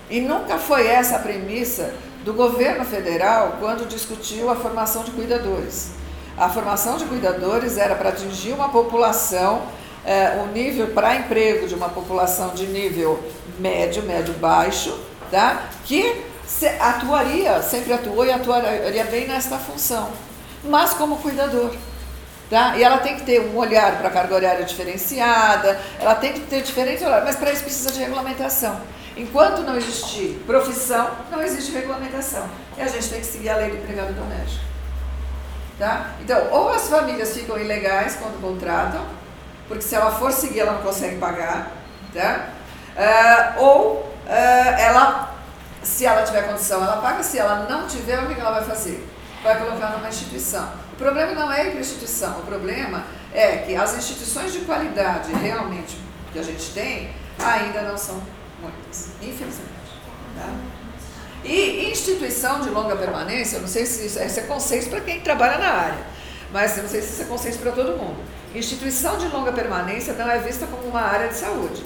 E 0.10 0.22
nunca 0.22 0.58
foi 0.58 0.88
essa 0.88 1.16
a 1.16 1.20
premissa 1.20 1.94
do 2.24 2.34
governo 2.34 2.86
federal 2.86 3.58
quando 3.60 3.88
discutiu 3.88 4.50
a 4.50 4.56
formação 4.56 5.04
de 5.04 5.12
cuidadores. 5.12 5.92
A 6.38 6.50
formação 6.50 6.98
de 6.98 7.06
cuidadores 7.06 7.78
era 7.78 7.96
para 7.96 8.10
atingir 8.10 8.52
uma 8.52 8.70
população, 8.70 9.64
é, 10.04 10.42
um 10.44 10.52
nível 10.52 10.88
para 10.88 11.16
emprego 11.16 11.68
de 11.68 11.74
uma 11.74 11.90
população 11.90 12.50
de 12.50 12.68
nível 12.68 13.24
médio, 13.58 14.04
médio-baixo, 14.04 15.00
tá? 15.32 15.70
que 15.86 16.24
atuaria, 16.80 17.62
sempre 17.62 17.94
atuou 17.94 18.26
e 18.26 18.32
atuaria 18.32 19.04
bem 19.06 19.28
nesta 19.28 19.58
função, 19.58 20.10
mas 20.64 20.94
como 20.94 21.18
cuidador. 21.18 21.72
Tá? 22.50 22.78
E 22.78 22.84
ela 22.84 23.00
tem 23.00 23.16
que 23.16 23.24
ter 23.24 23.42
um 23.42 23.58
olhar 23.58 23.98
para 23.98 24.08
a 24.08 24.12
carga 24.12 24.36
horária 24.36 24.64
diferenciada, 24.64 25.80
ela 26.00 26.14
tem 26.14 26.34
que 26.34 26.42
ter 26.42 26.62
diferentes 26.62 27.02
horários, 27.02 27.26
mas 27.26 27.36
para 27.36 27.52
isso 27.52 27.64
precisa 27.64 27.92
de 27.92 28.00
regulamentação. 28.00 28.80
Enquanto 29.18 29.62
não 29.62 29.76
existir 29.76 30.44
profissão, 30.46 31.10
não 31.32 31.42
existe 31.42 31.72
regulamentação. 31.72 32.48
E 32.78 32.82
a 32.82 32.88
gente 32.88 33.10
tem 33.10 33.20
que 33.20 33.26
seguir 33.26 33.50
a 33.50 33.58
lei 33.58 33.72
do 33.72 33.78
empregado 33.78 34.14
doméstico. 34.14 34.64
Tá? 35.80 36.12
Então, 36.22 36.52
ou 36.52 36.70
as 36.70 36.88
famílias 36.88 37.34
ficam 37.34 37.58
ilegais 37.58 38.16
quando 38.16 38.40
contratam, 38.42 39.06
porque 39.68 39.82
se 39.82 39.96
ela 39.96 40.12
for 40.12 40.32
seguir, 40.32 40.60
ela 40.60 40.74
não 40.74 40.82
consegue 40.82 41.18
pagar. 41.18 41.72
Tá? 42.14 42.50
Uh, 42.96 43.62
ou 43.64 43.94
uh, 44.26 44.80
ela, 44.80 45.36
se 45.82 46.06
ela 46.06 46.24
tiver 46.24 46.44
condição, 46.44 46.84
ela 46.84 46.98
paga. 46.98 47.24
Se 47.24 47.40
ela 47.40 47.68
não 47.70 47.88
tiver, 47.88 48.20
o 48.20 48.28
que 48.28 48.40
ela 48.40 48.52
vai 48.52 48.64
fazer? 48.64 49.06
Vai 49.44 49.58
colocar 49.58 49.90
numa 49.92 50.08
instituição. 50.08 50.70
O 50.96 50.98
problema 50.98 51.34
não 51.34 51.52
é 51.52 51.68
ir 51.68 51.70
para 51.72 51.80
a 51.80 51.82
instituição, 51.82 52.40
o 52.40 52.44
problema 52.44 53.06
é 53.34 53.58
que 53.58 53.76
as 53.76 53.98
instituições 53.98 54.54
de 54.54 54.60
qualidade 54.60 55.34
realmente 55.34 55.98
que 56.32 56.40
a 56.40 56.44
gente 56.44 56.72
tem 56.72 57.10
ainda 57.38 57.82
não 57.82 57.98
são 57.98 58.22
muitas, 58.62 59.10
infelizmente. 59.22 59.70
Tá? 60.38 60.54
E 61.44 61.92
instituição 61.92 62.62
de 62.62 62.70
longa 62.70 62.96
permanência, 62.96 63.58
eu 63.58 63.62
não 63.62 63.68
sei 63.68 63.86
se 63.86 64.06
isso, 64.06 64.20
é 64.20 64.44
conceito 64.44 64.90
para 64.90 65.02
quem 65.02 65.20
trabalha 65.20 65.58
na 65.58 65.70
área, 65.70 66.06
mas 66.52 66.78
eu 66.78 66.84
não 66.84 66.90
sei 66.90 67.02
se 67.02 67.14
isso 67.14 67.22
é 67.22 67.26
conceito 67.26 67.60
para 67.60 67.74
todo 67.74 67.98
mundo. 67.98 68.18
Instituição 68.56 69.18
de 69.18 69.28
longa 69.28 69.52
permanência 69.52 70.14
não 70.14 70.30
é 70.30 70.40
vista 70.40 70.66
como 70.66 70.88
uma 70.88 71.02
área 71.02 71.28
de 71.28 71.36
saúde. 71.36 71.84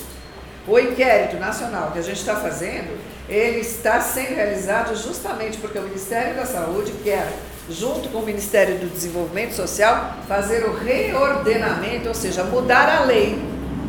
O 0.68 0.78
inquérito 0.78 1.38
nacional 1.38 1.92
que 1.92 2.00
a 2.00 2.02
gente 2.04 2.20
está 2.20 2.36
fazendo, 2.36 2.96
ele 3.28 3.60
está 3.60 4.00
sendo 4.00 4.36
realizado 4.36 4.96
justamente 4.96 5.58
porque 5.58 5.80
o 5.80 5.82
Ministério 5.82 6.36
da 6.36 6.46
Saúde 6.46 6.92
quer, 7.04 7.28
junto 7.70 8.10
com 8.10 8.20
o 8.20 8.26
Ministério 8.26 8.80
do 8.80 8.88
Desenvolvimento 8.88 9.54
Social, 9.54 10.18
fazer 10.28 10.64
o 10.66 10.74
reordenamento, 10.74 12.08
ou 12.08 12.16
seja, 12.16 12.44
mudar 12.44 12.90
a 12.90 13.06
lei 13.06 13.40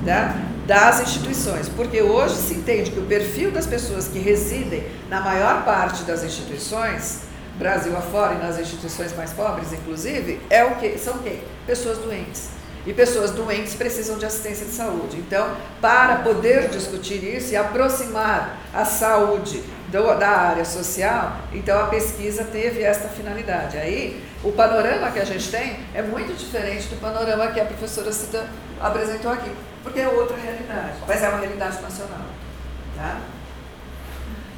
tá? 0.04 0.36
das 0.66 1.00
instituições, 1.00 1.68
porque 1.68 2.02
hoje 2.02 2.36
se 2.36 2.54
entende 2.54 2.90
que 2.90 2.98
o 2.98 3.06
perfil 3.06 3.50
das 3.50 3.66
pessoas 3.66 4.06
que 4.06 4.18
residem 4.18 4.84
na 5.08 5.20
maior 5.20 5.64
parte 5.64 6.02
das 6.04 6.22
instituições, 6.22 7.22
Brasil 7.58 7.96
afora 7.96 8.34
e 8.34 8.38
nas 8.38 8.58
instituições 8.58 9.14
mais 9.16 9.32
pobres, 9.32 9.72
inclusive, 9.72 10.40
é 10.48 10.64
o 10.64 10.76
que 10.76 10.96
são 10.98 11.18
quem? 11.18 11.42
Pessoas 11.66 11.98
doentes. 11.98 12.50
E 12.86 12.94
pessoas 12.94 13.30
doentes 13.32 13.74
precisam 13.74 14.16
de 14.16 14.24
assistência 14.24 14.64
de 14.64 14.72
saúde. 14.72 15.18
Então, 15.18 15.54
para 15.80 16.16
poder 16.16 16.68
discutir 16.68 17.22
isso 17.22 17.52
e 17.52 17.56
aproximar 17.56 18.58
a 18.72 18.86
saúde 18.86 19.62
do, 19.90 20.18
da 20.18 20.28
área 20.28 20.64
social, 20.64 21.36
então 21.52 21.80
a 21.80 21.86
pesquisa 21.86 22.44
teve 22.44 22.82
esta 22.82 23.08
finalidade. 23.08 23.76
Aí, 23.76 24.24
o 24.42 24.52
panorama 24.52 25.10
que 25.10 25.18
a 25.18 25.24
gente 25.24 25.50
tem 25.50 25.80
é 25.94 26.02
muito 26.02 26.36
diferente 26.36 26.88
do 26.88 27.00
panorama 27.00 27.48
que 27.48 27.60
a 27.60 27.64
professora 27.64 28.12
Cida 28.12 28.46
apresentou 28.80 29.30
aqui 29.30 29.50
porque 29.82 30.00
é 30.00 30.08
outra 30.08 30.36
realidade, 30.36 30.98
mas 31.06 31.22
é 31.22 31.28
uma 31.28 31.38
realidade 31.38 31.80
nacional. 31.80 32.26
Tá? 32.96 33.20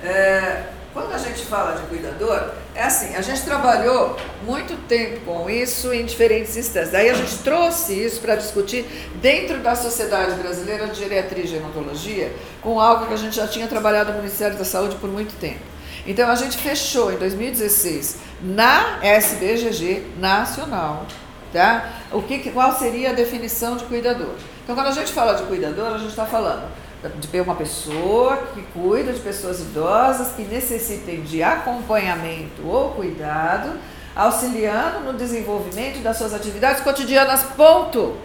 É, 0.02 0.64
quando 0.92 1.12
a 1.12 1.18
gente 1.18 1.44
fala 1.46 1.80
de 1.80 1.86
cuidador, 1.86 2.50
é 2.74 2.82
assim, 2.82 3.14
a 3.14 3.22
gente 3.22 3.42
trabalhou 3.42 4.16
muito 4.44 4.76
tempo 4.86 5.20
com 5.24 5.48
isso 5.48 5.92
em 5.92 6.04
diferentes 6.04 6.56
instâncias. 6.56 6.90
Daí 6.90 7.08
a 7.08 7.14
gente 7.14 7.38
trouxe 7.38 7.94
isso 7.94 8.20
para 8.20 8.36
discutir 8.36 8.84
dentro 9.14 9.58
da 9.60 9.74
Sociedade 9.74 10.34
Brasileira 10.34 10.86
de 10.88 10.98
Geriatria 10.98 11.44
e 11.44 11.46
Gerontologia, 11.46 12.32
com 12.60 12.78
algo 12.78 13.06
que 13.06 13.14
a 13.14 13.16
gente 13.16 13.34
já 13.34 13.48
tinha 13.48 13.66
trabalhado 13.66 14.12
no 14.12 14.18
Ministério 14.18 14.56
da 14.56 14.64
Saúde 14.64 14.96
por 14.96 15.08
muito 15.08 15.34
tempo. 15.38 15.60
Então 16.06 16.28
a 16.28 16.34
gente 16.34 16.58
fechou 16.58 17.12
em 17.12 17.16
2016 17.16 18.18
na 18.42 18.98
SBGG 19.02 20.02
nacional, 20.18 21.06
tá? 21.52 21.90
O 22.10 22.20
que, 22.22 22.50
qual 22.50 22.76
seria 22.76 23.10
a 23.10 23.12
definição 23.14 23.76
de 23.76 23.84
cuidador? 23.84 24.34
Então 24.62 24.74
quando 24.74 24.88
a 24.88 24.92
gente 24.92 25.12
fala 25.12 25.34
de 25.34 25.44
cuidador, 25.44 25.94
a 25.94 25.98
gente 25.98 26.10
está 26.10 26.26
falando 26.26 26.81
de 27.08 27.40
uma 27.40 27.54
pessoa 27.54 28.36
que 28.54 28.62
cuida 28.72 29.12
de 29.12 29.20
pessoas 29.20 29.60
idosas 29.60 30.32
que 30.32 30.42
necessitem 30.42 31.22
de 31.22 31.42
acompanhamento 31.42 32.66
ou 32.66 32.90
cuidado, 32.90 33.78
auxiliando 34.14 35.00
no 35.00 35.14
desenvolvimento 35.14 36.00
das 36.02 36.16
suas 36.16 36.32
atividades 36.32 36.82
cotidianas. 36.82 37.42
Ponto. 37.56 38.16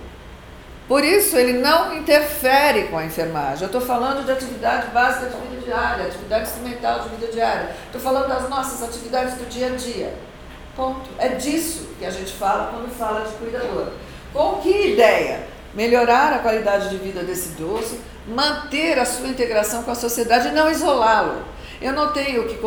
Por 0.87 1.03
isso, 1.03 1.35
ele 1.35 1.59
não 1.59 1.97
interfere 1.97 2.83
com 2.83 2.97
a 2.97 3.03
enfermagem. 3.03 3.63
Eu 3.63 3.65
estou 3.65 3.81
falando 3.81 4.23
de 4.23 4.31
atividade 4.31 4.87
básica 4.91 5.25
de 5.25 5.35
vida 5.49 5.65
diária, 5.65 6.05
atividade 6.05 6.47
instrumental 6.47 7.01
de 7.01 7.09
vida 7.09 7.31
diária. 7.31 7.75
Estou 7.85 7.99
falando 7.99 8.29
das 8.29 8.47
nossas 8.49 8.87
atividades 8.87 9.33
do 9.33 9.49
dia 9.49 9.67
a 9.67 9.75
dia. 9.75 10.13
Ponto. 10.75 11.09
É 11.17 11.29
disso 11.29 11.89
que 11.99 12.05
a 12.05 12.11
gente 12.11 12.31
fala 12.33 12.71
quando 12.71 12.89
fala 12.95 13.27
de 13.27 13.33
cuidador. 13.33 13.87
Com 14.31 14.61
que 14.61 14.93
ideia? 14.93 15.56
Melhorar 15.73 16.33
a 16.33 16.39
qualidade 16.39 16.89
de 16.89 16.97
vida 16.97 17.23
desse 17.23 17.49
idoso, 17.49 17.97
manter 18.27 18.97
a 18.99 19.05
sua 19.05 19.27
integração 19.27 19.83
com 19.83 19.91
a 19.91 19.95
sociedade 19.95 20.47
e 20.47 20.51
não 20.51 20.69
isolá-lo. 20.69 21.43
Eu 21.79 21.93
não 21.93 22.11
tenho 22.11 22.47
que, 22.47 22.57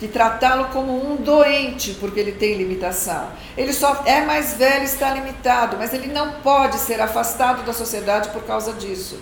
que 0.00 0.08
tratá-lo 0.08 0.66
como 0.66 1.12
um 1.12 1.16
doente, 1.16 1.94
porque 1.94 2.18
ele 2.18 2.32
tem 2.32 2.54
limitação. 2.54 3.28
Ele 3.56 3.72
só 3.72 4.02
é 4.04 4.22
mais 4.22 4.54
velho, 4.54 4.82
está 4.82 5.10
limitado, 5.10 5.76
mas 5.78 5.94
ele 5.94 6.08
não 6.08 6.32
pode 6.40 6.76
ser 6.78 7.00
afastado 7.00 7.62
da 7.64 7.72
sociedade 7.72 8.30
por 8.30 8.42
causa 8.42 8.72
disso. 8.72 9.20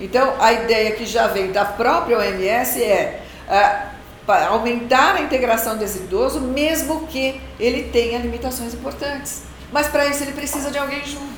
Então, 0.00 0.34
a 0.40 0.52
ideia 0.52 0.92
que 0.92 1.04
já 1.04 1.26
vem 1.26 1.50
da 1.52 1.64
própria 1.64 2.18
OMS 2.18 2.82
é 2.82 3.20
uh, 3.48 4.32
aumentar 4.48 5.16
a 5.16 5.20
integração 5.20 5.76
desse 5.76 5.98
idoso, 5.98 6.40
mesmo 6.40 7.06
que 7.08 7.40
ele 7.58 7.84
tenha 7.90 8.18
limitações 8.18 8.72
importantes. 8.72 9.42
Mas 9.70 9.88
para 9.88 10.06
isso 10.06 10.22
ele 10.22 10.32
precisa 10.32 10.70
de 10.70 10.78
alguém 10.78 11.04
junto, 11.04 11.37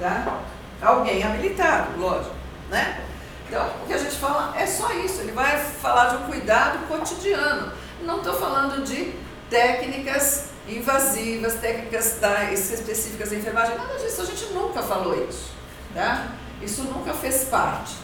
tá? 0.00 0.40
Alguém 0.82 1.22
habilitado, 1.22 2.00
lógico, 2.00 2.34
né? 2.70 3.04
Então, 3.46 3.68
o 3.82 3.86
que 3.86 3.92
a 3.92 3.98
gente 3.98 4.16
fala 4.16 4.54
é 4.56 4.66
só 4.66 4.92
isso, 4.92 5.20
ele 5.20 5.32
vai 5.32 5.58
falar 5.58 6.08
de 6.08 6.16
um 6.16 6.26
cuidado 6.26 6.86
cotidiano. 6.88 7.72
Não 8.02 8.18
estou 8.18 8.34
falando 8.34 8.84
de 8.84 9.14
técnicas 9.50 10.50
invasivas, 10.68 11.54
técnicas 11.54 12.18
da, 12.20 12.52
específicas 12.52 13.30
da 13.30 13.36
enfermagem, 13.36 13.76
nada 13.76 13.98
disso, 13.98 14.22
a 14.22 14.24
gente 14.24 14.46
nunca 14.52 14.82
falou 14.82 15.28
isso. 15.28 15.50
Tá? 15.92 16.28
Isso 16.62 16.84
nunca 16.84 17.12
fez 17.12 17.44
parte. 17.44 17.94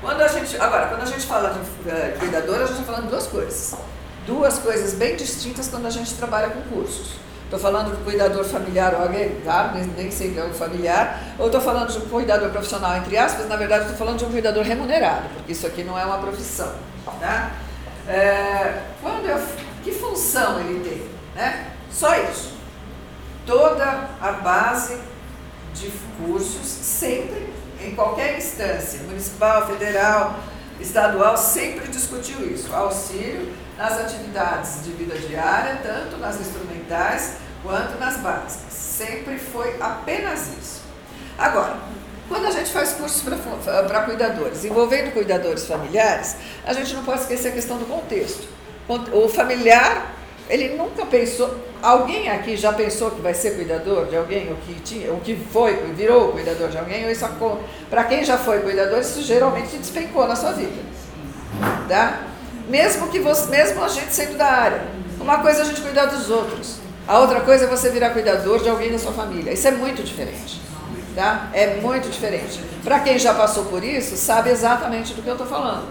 Quando 0.00 0.20
a 0.22 0.28
gente, 0.28 0.56
agora, 0.56 0.88
quando 0.88 1.02
a 1.02 1.06
gente 1.06 1.26
fala 1.26 1.50
de 1.50 1.58
uh, 1.58 2.18
cuidador, 2.18 2.56
a 2.56 2.66
gente 2.66 2.80
está 2.80 2.84
falando 2.84 3.10
duas 3.10 3.26
coisas. 3.26 3.74
Duas 4.26 4.58
coisas 4.58 4.94
bem 4.94 5.16
distintas 5.16 5.68
quando 5.68 5.86
a 5.86 5.90
gente 5.90 6.14
trabalha 6.14 6.50
com 6.50 6.62
cursos. 6.62 7.23
Estou 7.44 7.58
falando 7.58 7.96
de 7.96 8.02
cuidador 8.02 8.44
familiar 8.44 8.94
ou 8.94 9.02
agregado, 9.02 9.78
nem, 9.78 9.86
nem 9.86 10.10
sempre 10.10 10.40
é 10.40 10.44
um 10.44 10.52
familiar, 10.52 11.20
ou 11.38 11.46
estou 11.46 11.60
falando 11.60 11.92
de 11.92 11.98
um 11.98 12.08
cuidador 12.08 12.50
profissional, 12.50 12.96
entre 12.96 13.16
aspas, 13.16 13.48
na 13.48 13.56
verdade 13.56 13.82
estou 13.82 13.98
falando 13.98 14.18
de 14.18 14.24
um 14.24 14.30
cuidador 14.30 14.64
remunerado, 14.64 15.28
porque 15.34 15.52
isso 15.52 15.66
aqui 15.66 15.84
não 15.84 15.98
é 15.98 16.04
uma 16.04 16.18
profissão. 16.18 16.72
Tá? 17.20 17.52
É, 18.08 18.82
quando 19.00 19.26
eu, 19.26 19.40
que 19.82 19.92
função 19.92 20.58
ele 20.60 20.80
tem? 20.80 21.08
Né? 21.34 21.70
Só 21.90 22.16
isso. 22.16 22.54
Toda 23.46 24.08
a 24.20 24.32
base 24.32 24.98
de 25.74 25.92
cursos, 26.18 26.66
sempre, 26.66 27.52
em 27.80 27.94
qualquer 27.94 28.38
instância, 28.38 29.00
municipal, 29.02 29.66
federal, 29.66 30.36
estadual, 30.80 31.36
sempre 31.36 31.88
discutiu 31.88 32.40
isso. 32.50 32.74
Auxílio 32.74 33.52
nas 33.76 33.98
atividades 33.98 34.84
de 34.84 34.92
vida 34.92 35.16
diária, 35.18 35.80
tanto 35.82 36.16
nas 36.18 36.40
instrumentais 36.40 37.34
quanto 37.62 37.98
nas 37.98 38.18
básicas. 38.18 38.72
Sempre 38.72 39.38
foi 39.38 39.76
apenas 39.80 40.52
isso. 40.58 40.82
Agora, 41.36 41.76
quando 42.28 42.46
a 42.46 42.50
gente 42.50 42.70
faz 42.70 42.92
cursos 42.92 43.22
para 43.22 44.02
cuidadores, 44.02 44.64
envolvendo 44.64 45.12
cuidadores 45.12 45.66
familiares, 45.66 46.36
a 46.64 46.72
gente 46.72 46.94
não 46.94 47.04
pode 47.04 47.22
esquecer 47.22 47.48
a 47.48 47.52
questão 47.52 47.76
do 47.76 47.86
contexto. 47.86 48.46
O 49.12 49.28
familiar, 49.28 50.14
ele 50.48 50.76
nunca 50.76 51.04
pensou. 51.06 51.54
Alguém 51.82 52.30
aqui 52.30 52.56
já 52.56 52.72
pensou 52.72 53.10
que 53.10 53.20
vai 53.20 53.34
ser 53.34 53.56
cuidador 53.56 54.06
de 54.06 54.16
alguém, 54.16 54.48
ou 54.50 54.56
que, 54.56 54.80
tinha, 54.80 55.10
ou 55.10 55.20
que 55.20 55.36
foi, 55.36 55.74
virou 55.92 56.32
cuidador 56.32 56.68
de 56.68 56.78
alguém, 56.78 57.04
ou 57.04 57.10
isso 57.10 57.26
para 57.90 58.04
quem 58.04 58.24
já 58.24 58.38
foi 58.38 58.60
cuidador, 58.60 59.00
isso 59.00 59.22
geralmente 59.22 59.76
despencou 59.76 60.26
na 60.26 60.36
sua 60.36 60.52
vida. 60.52 60.82
Tá? 61.88 62.33
Mesmo 62.68 63.08
que 63.08 63.18
você, 63.18 63.50
mesmo 63.50 63.82
a 63.82 63.88
gente 63.88 64.12
sendo 64.12 64.36
da 64.36 64.46
área. 64.46 64.82
Uma 65.20 65.38
coisa 65.38 65.60
é 65.60 65.62
a 65.62 65.64
gente 65.64 65.80
cuidar 65.80 66.06
dos 66.06 66.30
outros. 66.30 66.78
A 67.06 67.18
outra 67.18 67.40
coisa 67.40 67.64
é 67.64 67.68
você 67.68 67.90
virar 67.90 68.10
cuidador 68.10 68.62
de 68.62 68.68
alguém 68.68 68.90
da 68.90 68.98
sua 68.98 69.12
família. 69.12 69.52
Isso 69.52 69.68
é 69.68 69.70
muito 69.70 70.02
diferente. 70.02 70.60
Tá? 71.14 71.48
É 71.52 71.76
muito 71.80 72.08
diferente. 72.08 72.60
Para 72.82 73.00
quem 73.00 73.18
já 73.18 73.34
passou 73.34 73.66
por 73.66 73.84
isso, 73.84 74.16
sabe 74.16 74.50
exatamente 74.50 75.14
do 75.14 75.22
que 75.22 75.28
eu 75.28 75.34
estou 75.34 75.46
falando. 75.46 75.86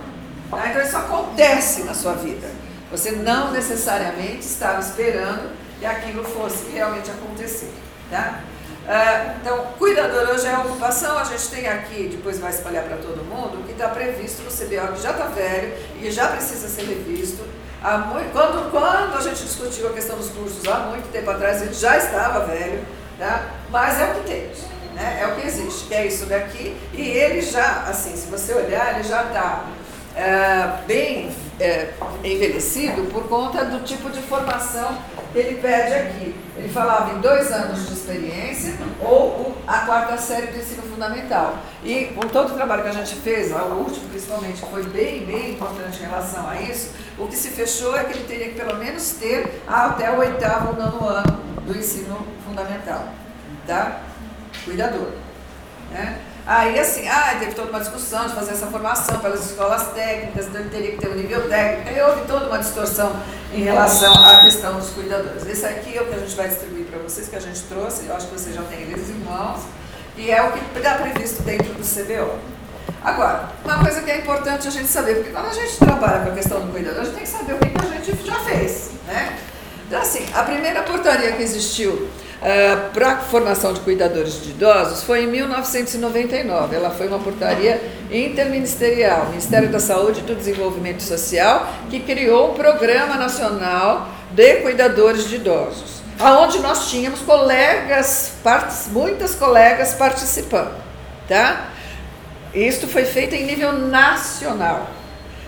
Tá? 0.49 0.67
Então 0.69 0.81
isso 0.81 0.97
acontece 0.97 1.83
na 1.83 1.93
sua 1.93 2.13
vida. 2.13 2.47
Você 2.91 3.11
não 3.11 3.51
necessariamente 3.51 4.41
estava 4.41 4.79
esperando 4.79 5.51
que 5.79 5.85
aquilo 5.85 6.23
fosse 6.23 6.69
realmente 6.73 7.09
acontecer. 7.09 7.71
Tá? 8.09 8.41
Uh, 8.83 9.39
então, 9.39 9.57
cuidador 9.79 10.29
hoje 10.29 10.45
é 10.45 10.57
ocupação, 10.57 11.17
a 11.17 11.23
gente 11.23 11.47
tem 11.47 11.67
aqui, 11.67 12.09
depois 12.11 12.37
vai 12.37 12.51
espalhar 12.51 12.83
para 12.83 12.97
todo 12.97 13.23
mundo, 13.23 13.61
o 13.61 13.63
que 13.63 13.71
está 13.71 13.87
previsto 13.87 14.41
no 14.41 14.49
CBO, 14.49 14.93
que 14.93 15.01
já 15.01 15.11
está 15.11 15.25
velho 15.27 15.73
e 16.01 16.11
já 16.11 16.27
precisa 16.27 16.67
ser 16.67 16.83
revisto. 16.83 17.43
Há 17.81 17.97
muito, 17.99 18.33
quando, 18.33 18.69
quando 18.71 19.17
a 19.17 19.21
gente 19.21 19.41
discutiu 19.41 19.87
a 19.87 19.93
questão 19.93 20.17
dos 20.17 20.29
cursos 20.29 20.67
há 20.67 20.79
muito 20.79 21.09
tempo 21.13 21.29
atrás, 21.29 21.61
ele 21.61 21.73
já 21.73 21.97
estava 21.97 22.45
velho, 22.45 22.85
tá? 23.17 23.51
mas 23.69 24.01
é 24.01 24.11
o 24.11 24.15
que 24.15 24.29
temos, 24.29 24.59
né? 24.93 25.19
é 25.21 25.27
o 25.27 25.35
que 25.35 25.47
existe, 25.47 25.85
que 25.85 25.93
é 25.93 26.05
isso 26.05 26.25
daqui, 26.25 26.75
e 26.91 27.01
ele 27.01 27.41
já, 27.41 27.85
assim, 27.87 28.15
se 28.17 28.27
você 28.27 28.53
olhar, 28.53 28.95
ele 28.95 29.03
já 29.03 29.23
está 29.23 29.65
é, 30.15 30.83
bem 30.85 31.29
é, 31.59 31.93
envelhecido 32.23 33.03
por 33.11 33.27
conta 33.27 33.65
do 33.65 33.83
tipo 33.83 34.09
de 34.09 34.21
formação 34.21 34.97
que 35.31 35.39
ele 35.39 35.59
pede 35.59 35.93
aqui. 35.93 36.35
Ele 36.55 36.69
falava 36.69 37.13
em 37.13 37.19
dois 37.19 37.51
anos 37.51 37.87
de 37.87 37.93
experiência 37.93 38.75
ou 39.01 39.57
a 39.67 39.79
quarta 39.79 40.17
série 40.17 40.47
do 40.47 40.57
ensino 40.57 40.83
fundamental. 40.83 41.57
E 41.83 42.05
com 42.15 42.21
todo 42.27 42.51
o 42.51 42.55
trabalho 42.55 42.83
que 42.83 42.89
a 42.89 42.93
gente 42.93 43.15
fez, 43.15 43.51
o 43.51 43.55
último 43.55 44.09
principalmente, 44.09 44.61
foi 44.61 44.83
bem, 44.83 45.25
bem 45.25 45.51
importante 45.51 45.99
em 46.01 46.05
relação 46.05 46.47
a 46.47 46.61
isso, 46.61 46.91
o 47.17 47.27
que 47.27 47.35
se 47.35 47.49
fechou 47.49 47.97
é 47.97 48.03
que 48.03 48.17
ele 48.17 48.25
teria 48.27 48.49
que 48.49 48.55
pelo 48.55 48.77
menos 48.77 49.11
ter 49.13 49.61
até 49.67 50.11
o 50.11 50.19
oitavo 50.19 50.69
ou 50.69 50.75
nono 50.75 51.07
ano 51.07 51.39
do 51.65 51.77
ensino 51.77 52.25
fundamental. 52.45 53.07
Tá? 53.65 54.01
Cuidador. 54.65 55.09
Né? 55.91 56.19
Aí, 56.45 56.77
assim, 56.77 57.07
ah, 57.07 57.37
teve 57.39 57.53
toda 57.53 57.69
uma 57.69 57.79
discussão 57.79 58.27
de 58.27 58.35
fazer 58.35 58.51
essa 58.51 58.67
formação 58.67 59.17
pelas 59.19 59.49
escolas 59.49 59.87
técnicas, 59.93 60.47
então 60.47 60.59
ele 60.59 60.69
teria 60.69 60.91
que 60.91 60.97
ter 60.97 61.07
um 61.07 61.15
nível 61.15 61.47
técnico. 61.47 61.89
Aí 61.89 62.01
houve 62.01 62.27
toda 62.27 62.47
uma 62.47 62.57
distorção 62.57 63.15
em 63.53 63.63
relação 63.63 64.13
à 64.13 64.41
questão 64.41 64.77
dos 64.77 64.89
cuidadores. 64.89 65.47
Esse 65.47 65.65
aqui 65.65 65.97
é 65.97 66.01
o 66.01 66.05
que 66.05 66.15
a 66.15 66.19
gente 66.19 66.35
vai 66.35 66.49
distribuir 66.49 66.85
para 66.87 66.99
vocês, 66.99 67.29
que 67.29 67.35
a 67.37 67.39
gente 67.39 67.61
trouxe, 67.61 68.07
eu 68.07 68.15
acho 68.15 68.27
que 68.27 68.33
vocês 68.33 68.53
já 68.53 68.61
têm 68.63 68.81
eles 68.81 69.09
em 69.09 69.19
mãos, 69.23 69.61
e 70.17 70.29
é 70.29 70.43
o 70.43 70.51
que 70.51 70.77
está 70.77 70.95
previsto 70.95 71.43
dentro 71.43 71.73
do 71.73 71.81
CBO. 71.81 72.37
Agora, 73.01 73.49
uma 73.63 73.79
coisa 73.79 74.01
que 74.01 74.11
é 74.11 74.17
importante 74.17 74.67
a 74.67 74.71
gente 74.71 74.87
saber, 74.87 75.15
porque 75.15 75.31
quando 75.31 75.47
a 75.47 75.53
gente 75.53 75.77
trabalha 75.77 76.25
com 76.25 76.31
a 76.31 76.35
questão 76.35 76.59
do 76.59 76.71
cuidador, 76.71 77.01
a 77.01 77.05
gente 77.05 77.15
tem 77.15 77.23
que 77.23 77.29
saber 77.29 77.53
o 77.53 77.57
que, 77.57 77.85
a 77.85 77.99
gente 77.99 78.25
já 78.25 78.39
fez, 78.39 78.91
né? 79.07 79.39
Então, 79.87 80.01
assim, 80.01 80.25
a 80.33 80.43
primeira 80.43 80.83
portaria 80.83 81.31
que 81.33 81.43
existiu 81.43 82.09
Uh, 82.43 82.91
para 82.93 83.13
a 83.13 83.17
formação 83.19 83.73
de 83.73 83.79
cuidadores 83.79 84.43
de 84.43 84.49
idosos 84.49 85.01
foi 85.03 85.23
em 85.23 85.27
1999. 85.27 86.75
Ela 86.75 86.89
foi 86.89 87.07
uma 87.07 87.19
portaria 87.19 87.81
interministerial, 88.11 89.27
Ministério 89.29 89.69
da 89.69 89.79
Saúde 89.79 90.19
e 90.19 90.23
do 90.23 90.35
Desenvolvimento 90.35 91.01
Social, 91.01 91.65
que 91.89 92.01
criou 92.01 92.51
um 92.51 92.53
programa 92.53 93.15
nacional 93.15 94.09
de 94.31 94.55
cuidadores 94.57 95.29
de 95.29 95.37
idosos, 95.37 96.01
aonde 96.19 96.59
nós 96.59 96.91
tínhamos 96.91 97.21
colegas, 97.21 98.33
muitas 98.91 99.35
colegas 99.35 99.93
participando, 99.93 100.75
tá? 101.29 101.69
Isto 102.53 102.89
foi 102.89 103.05
feito 103.05 103.33
em 103.35 103.45
nível 103.45 103.71
nacional. 103.71 104.89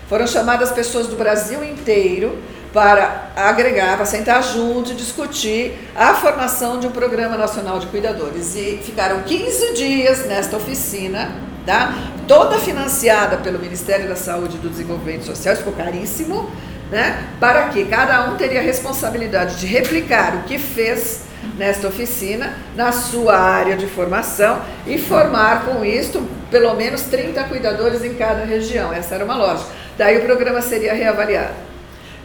Foram 0.08 0.26
chamadas 0.26 0.70
pessoas 0.70 1.08
do 1.08 1.16
Brasil 1.16 1.62
inteiro 1.62 2.38
para 2.72 3.30
agregar, 3.34 3.96
para 3.96 4.06
sentar 4.06 4.42
junto 4.42 4.92
e 4.92 4.94
discutir 4.94 5.78
a 5.94 6.14
formação 6.14 6.78
de 6.78 6.86
um 6.86 6.90
programa 6.90 7.36
nacional 7.36 7.78
de 7.78 7.86
cuidadores. 7.86 8.54
E 8.54 8.80
ficaram 8.82 9.22
15 9.22 9.74
dias 9.74 10.26
nesta 10.26 10.56
oficina, 10.56 11.32
tá? 11.64 11.94
toda 12.26 12.58
financiada 12.58 13.36
pelo 13.38 13.58
Ministério 13.58 14.08
da 14.08 14.16
Saúde 14.16 14.56
e 14.56 14.58
do 14.58 14.68
Desenvolvimento 14.68 15.24
Social, 15.24 15.56
ficou 15.56 15.72
caríssimo, 15.72 16.50
né? 16.90 17.24
para 17.40 17.68
que 17.68 17.84
cada 17.86 18.30
um 18.30 18.36
teria 18.36 18.60
a 18.60 18.62
responsabilidade 18.62 19.56
de 19.56 19.66
replicar 19.66 20.36
o 20.36 20.42
que 20.42 20.58
fez 20.58 21.26
nesta 21.56 21.88
oficina, 21.88 22.54
na 22.74 22.92
sua 22.92 23.38
área 23.38 23.76
de 23.76 23.86
formação, 23.86 24.60
e 24.86 24.98
formar 24.98 25.64
com 25.64 25.84
isto 25.84 26.26
pelo 26.50 26.74
menos 26.74 27.02
30 27.02 27.44
cuidadores 27.44 28.04
em 28.04 28.14
cada 28.14 28.44
região. 28.44 28.92
Essa 28.92 29.14
era 29.14 29.24
uma 29.24 29.36
lógica. 29.36 29.70
Daí 29.96 30.18
o 30.18 30.22
programa 30.22 30.60
seria 30.60 30.92
reavaliado. 30.92 31.54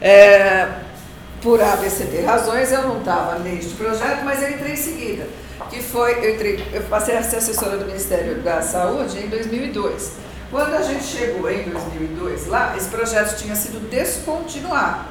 É, 0.04 0.66
por 1.40 1.62
ABCD 1.62 2.22
razões, 2.22 2.72
eu 2.72 2.82
não 2.82 2.98
estava 2.98 3.38
neste 3.38 3.74
projeto, 3.74 4.24
mas 4.24 4.42
eu 4.42 4.50
entrei 4.50 4.72
em 4.72 4.76
seguida. 4.76 5.28
Que 5.70 5.80
foi, 5.80 6.24
eu, 6.24 6.34
entrei, 6.34 6.66
eu 6.72 6.82
passei 6.82 7.16
a 7.16 7.22
ser 7.22 7.36
assessora 7.36 7.76
do 7.76 7.86
Ministério 7.86 8.42
da 8.42 8.60
Saúde 8.62 9.20
em 9.20 9.28
2002. 9.28 10.14
Quando 10.50 10.74
a 10.74 10.82
gente 10.82 11.04
chegou 11.04 11.48
em 11.48 11.70
2002 11.70 12.48
lá, 12.48 12.74
esse 12.76 12.88
projeto 12.88 13.38
tinha 13.38 13.54
sido 13.54 13.88
descontinuado. 13.88 15.04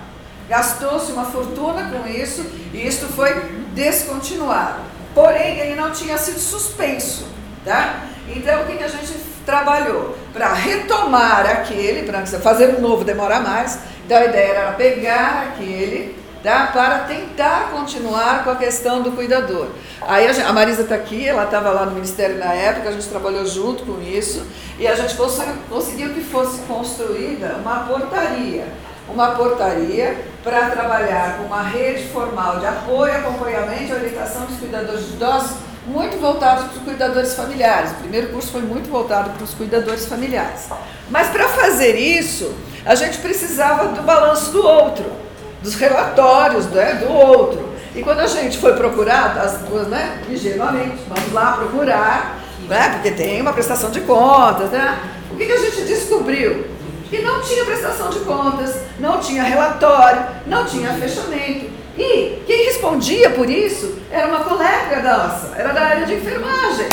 Gastou-se 0.49 1.13
uma 1.13 1.23
fortuna 1.23 1.89
com 1.89 2.05
isso 2.07 2.45
e 2.73 2.85
isso 2.85 3.07
foi 3.07 3.33
descontinuado. 3.73 4.81
Porém, 5.15 5.59
ele 5.59 5.75
não 5.75 5.91
tinha 5.91 6.17
sido 6.17 6.37
suspenso. 6.37 7.25
Tá? 7.63 8.03
Então, 8.27 8.63
o 8.63 8.65
que, 8.65 8.75
que 8.75 8.83
a 8.83 8.89
gente 8.89 9.13
trabalhou? 9.45 10.17
Para 10.33 10.53
retomar 10.53 11.45
aquele, 11.45 12.03
para 12.03 12.25
fazer 12.25 12.75
um 12.75 12.81
novo 12.81 13.03
demora 13.03 13.39
mais. 13.39 13.79
Então, 14.11 14.23
a 14.23 14.25
ideia 14.25 14.51
era 14.51 14.71
pegar 14.73 15.53
aquele 15.53 16.17
tá? 16.43 16.67
para 16.73 16.99
tentar 17.05 17.69
continuar 17.71 18.43
com 18.43 18.49
a 18.49 18.57
questão 18.57 19.01
do 19.01 19.13
cuidador. 19.13 19.67
Aí 20.01 20.27
a, 20.27 20.33
gente, 20.33 20.45
a 20.45 20.51
Marisa 20.51 20.81
está 20.81 20.95
aqui, 20.95 21.25
ela 21.25 21.45
estava 21.45 21.69
lá 21.69 21.85
no 21.85 21.91
Ministério 21.91 22.37
na 22.37 22.51
época, 22.51 22.89
a 22.89 22.91
gente 22.91 23.07
trabalhou 23.07 23.45
junto 23.45 23.85
com 23.85 24.01
isso, 24.01 24.45
e 24.77 24.85
a 24.85 24.93
gente 24.95 25.15
conseguiu 25.15 26.13
que 26.13 26.19
fosse 26.19 26.59
construída 26.63 27.55
uma 27.55 27.85
portaria. 27.85 28.67
Uma 29.07 29.31
portaria 29.31 30.17
para 30.43 30.71
trabalhar 30.71 31.37
com 31.37 31.45
uma 31.45 31.61
rede 31.61 32.09
formal 32.09 32.59
de 32.59 32.65
apoio, 32.65 33.15
acompanhamento 33.15 33.93
e 33.93 33.93
orientação 33.93 34.45
dos 34.45 34.57
cuidadores 34.57 35.07
de 35.07 35.13
idosos, 35.13 35.51
muito 35.87 36.19
voltado 36.19 36.65
para 36.65 36.77
os 36.77 36.83
cuidadores 36.83 37.33
familiares. 37.33 37.91
O 37.91 37.95
primeiro 37.95 38.27
curso 38.33 38.51
foi 38.51 38.61
muito 38.61 38.89
voltado 38.89 39.29
para 39.29 39.43
os 39.45 39.53
cuidadores 39.53 40.05
familiares. 40.05 40.67
Mas 41.09 41.29
para 41.29 41.47
fazer 41.47 41.95
isso, 41.95 42.53
a 42.85 42.95
gente 42.95 43.17
precisava 43.19 43.89
do 43.89 44.01
balanço 44.01 44.51
do 44.51 44.65
outro 44.65 45.21
dos 45.61 45.75
relatórios 45.75 46.65
né, 46.67 46.95
do 46.95 47.11
outro. 47.11 47.69
E 47.95 48.01
quando 48.01 48.19
a 48.19 48.27
gente 48.27 48.57
foi 48.57 48.73
procurar, 48.73 49.37
as 49.37 49.59
duas, 49.59 49.87
né, 49.87 50.21
ingenuamente, 50.29 50.97
vamos 51.07 51.33
lá 51.33 51.53
procurar, 51.53 52.39
né, 52.67 52.89
porque 52.93 53.11
tem 53.11 53.41
uma 53.41 53.53
prestação 53.53 53.91
de 53.91 54.01
contas, 54.01 54.69
né? 54.69 54.99
O 55.29 55.35
que, 55.35 55.45
que 55.45 55.51
a 55.51 55.57
gente 55.57 55.81
descobriu? 55.81 56.67
Que 57.09 57.21
não 57.21 57.41
tinha 57.41 57.65
prestação 57.65 58.09
de 58.09 58.19
contas, 58.19 58.75
não 58.99 59.19
tinha 59.19 59.43
relatório, 59.43 60.25
não 60.47 60.65
tinha 60.65 60.93
fechamento. 60.93 61.69
E 61.97 62.41
quem 62.47 62.65
respondia 62.65 63.31
por 63.31 63.49
isso 63.49 63.97
era 64.09 64.27
uma 64.27 64.45
colega 64.45 65.01
nossa, 65.01 65.51
era 65.57 65.73
da 65.73 65.81
área 65.81 66.05
de 66.05 66.13
enfermagem. 66.13 66.87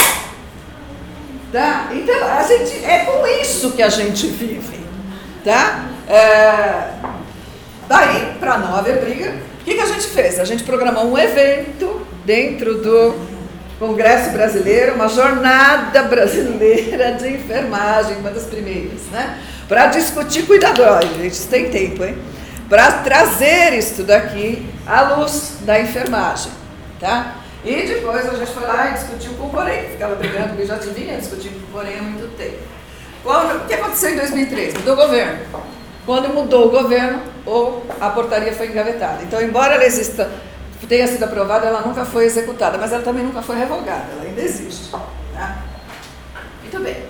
Tá? 1.52 1.88
Então, 1.92 2.28
a 2.28 2.42
gente, 2.42 2.84
é 2.84 3.04
com 3.04 3.24
isso 3.40 3.70
que 3.70 3.82
a 3.82 3.88
gente 3.88 4.26
vive. 4.26 4.77
Tá? 5.44 5.84
É, 6.08 6.98
Daí, 7.88 8.34
para 8.38 8.58
não 8.58 8.76
haver 8.76 9.00
briga, 9.00 9.30
o 9.60 9.64
que, 9.64 9.74
que 9.74 9.80
a 9.80 9.86
gente 9.86 10.06
fez? 10.08 10.38
A 10.38 10.44
gente 10.44 10.62
programou 10.62 11.10
um 11.10 11.18
evento 11.18 12.06
dentro 12.24 12.74
do 12.82 13.14
Congresso 13.78 14.30
Brasileiro, 14.30 14.94
uma 14.94 15.08
jornada 15.08 16.02
brasileira 16.02 17.12
de 17.12 17.28
enfermagem, 17.30 18.18
uma 18.18 18.30
das 18.30 18.44
primeiras, 18.44 19.00
né? 19.10 19.38
Para 19.66 19.86
discutir 19.86 20.42
cuidador. 20.42 21.00
Gente, 21.16 21.40
tem 21.46 21.70
tempo, 21.70 22.04
hein? 22.04 22.18
Para 22.68 22.92
trazer 22.92 23.72
isso 23.72 24.02
daqui 24.02 24.68
à 24.86 25.14
luz 25.14 25.54
da 25.62 25.80
enfermagem, 25.80 26.52
tá? 27.00 27.36
E 27.64 27.86
depois 27.86 28.28
a 28.28 28.34
gente 28.34 28.52
foi 28.52 28.64
lá 28.64 28.90
e 28.90 28.94
discutiu 28.94 29.32
com 29.32 29.46
o 29.46 29.50
Porém, 29.50 29.88
ficava 29.88 30.14
brigando, 30.14 30.48
porque 30.48 30.66
já 30.66 30.74
vinha 30.74 31.16
discutindo 31.16 31.58
com 31.62 31.68
o 31.68 31.80
Porém 31.80 31.98
há 31.98 32.02
muito 32.02 32.36
tempo. 32.36 32.58
Quando, 33.22 33.62
o 33.62 33.66
que 33.66 33.74
aconteceu 33.74 34.10
em 34.10 34.16
2003? 34.16 34.74
Mudou 34.74 34.94
o 34.94 34.96
governo. 34.96 35.38
Quando 36.06 36.28
mudou 36.28 36.66
o 36.68 36.70
governo, 36.70 37.20
ou 37.44 37.84
a 38.00 38.10
portaria 38.10 38.52
foi 38.52 38.68
engavetada. 38.68 39.22
Então, 39.22 39.42
embora 39.42 39.74
ela 39.74 39.84
exista, 39.84 40.30
tenha 40.88 41.06
sido 41.06 41.22
aprovada, 41.24 41.66
ela 41.66 41.82
nunca 41.82 42.04
foi 42.04 42.24
executada, 42.24 42.78
mas 42.78 42.92
ela 42.92 43.02
também 43.02 43.24
nunca 43.24 43.42
foi 43.42 43.56
revogada, 43.56 44.06
ela 44.12 44.22
ainda 44.22 44.40
existe. 44.40 44.90
Tá? 44.90 45.58
Muito 46.62 46.80
bem. 46.80 47.04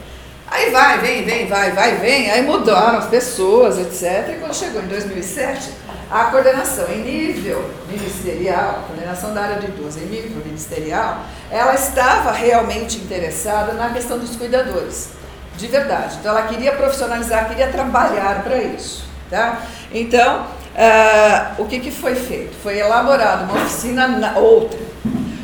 Aí 0.51 0.71
vai, 0.71 0.99
vem, 0.99 1.25
vem, 1.25 1.47
vai, 1.47 1.73
vai, 1.73 1.97
vem, 1.97 2.31
aí 2.31 2.43
mudaram 2.43 2.99
as 2.99 3.07
pessoas, 3.07 3.79
etc. 3.79 4.35
E 4.35 4.39
quando 4.41 4.55
chegou 4.55 4.83
em 4.83 4.87
2007, 4.87 5.73
a 6.11 6.25
coordenação 6.25 6.91
em 6.91 7.03
nível 7.03 7.71
ministerial, 7.87 8.71
a 8.79 8.83
coordenação 8.87 9.35
da 9.35 9.43
área 9.43 9.57
de 9.57 9.67
idosos 9.67 10.03
em 10.03 10.07
nível 10.07 10.43
ministerial, 10.45 11.23
ela 11.51 11.75
estava 11.75 12.33
realmente 12.33 12.97
interessada 12.97 13.75
na 13.75 13.91
questão 13.91 14.19
dos 14.19 14.35
cuidadores 14.37 15.11
de 15.59 15.67
verdade. 15.67 16.17
Então 16.21 16.31
ela 16.31 16.47
queria 16.47 16.73
profissionalizar, 16.73 17.49
queria 17.49 17.69
trabalhar 17.69 18.43
para 18.45 18.57
isso. 18.59 19.05
Tá? 19.29 19.63
Então, 19.93 20.43
uh, 20.43 21.63
o 21.63 21.67
que, 21.67 21.81
que 21.81 21.91
foi 21.91 22.15
feito? 22.15 22.57
Foi 22.63 22.79
elaborada 22.79 23.45
uma 23.45 23.55
oficina, 23.55 24.07
na, 24.07 24.39
outra, 24.39 24.79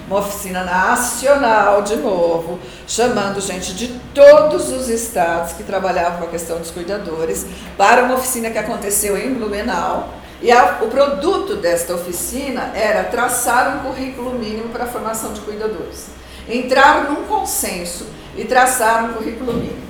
uma 0.08 0.20
oficina 0.20 0.64
nacional 0.64 1.82
de 1.82 1.96
novo, 1.96 2.58
chamando 2.86 3.40
gente 3.40 3.74
de 3.74 3.88
todos 4.14 4.70
os 4.70 4.88
estados 4.88 5.52
que 5.52 5.64
trabalhavam 5.64 6.20
com 6.20 6.24
a 6.24 6.28
questão 6.28 6.58
dos 6.58 6.70
cuidadores, 6.70 7.44
para 7.76 8.04
uma 8.04 8.14
oficina 8.14 8.50
que 8.50 8.58
aconteceu 8.58 9.18
em 9.18 9.34
Blumenau. 9.34 10.14
E 10.40 10.50
a, 10.50 10.78
o 10.82 10.88
produto 10.88 11.56
desta 11.56 11.94
oficina 11.94 12.70
era 12.74 13.04
traçar 13.04 13.76
um 13.76 13.88
currículo 13.88 14.38
mínimo 14.38 14.68
para 14.68 14.84
a 14.84 14.86
formação 14.86 15.32
de 15.32 15.40
cuidadores. 15.40 16.06
Entrar 16.48 17.10
num 17.10 17.24
consenso 17.24 18.06
e 18.36 18.44
traçar 18.44 19.04
um 19.04 19.14
currículo 19.14 19.54
mínimo. 19.54 19.83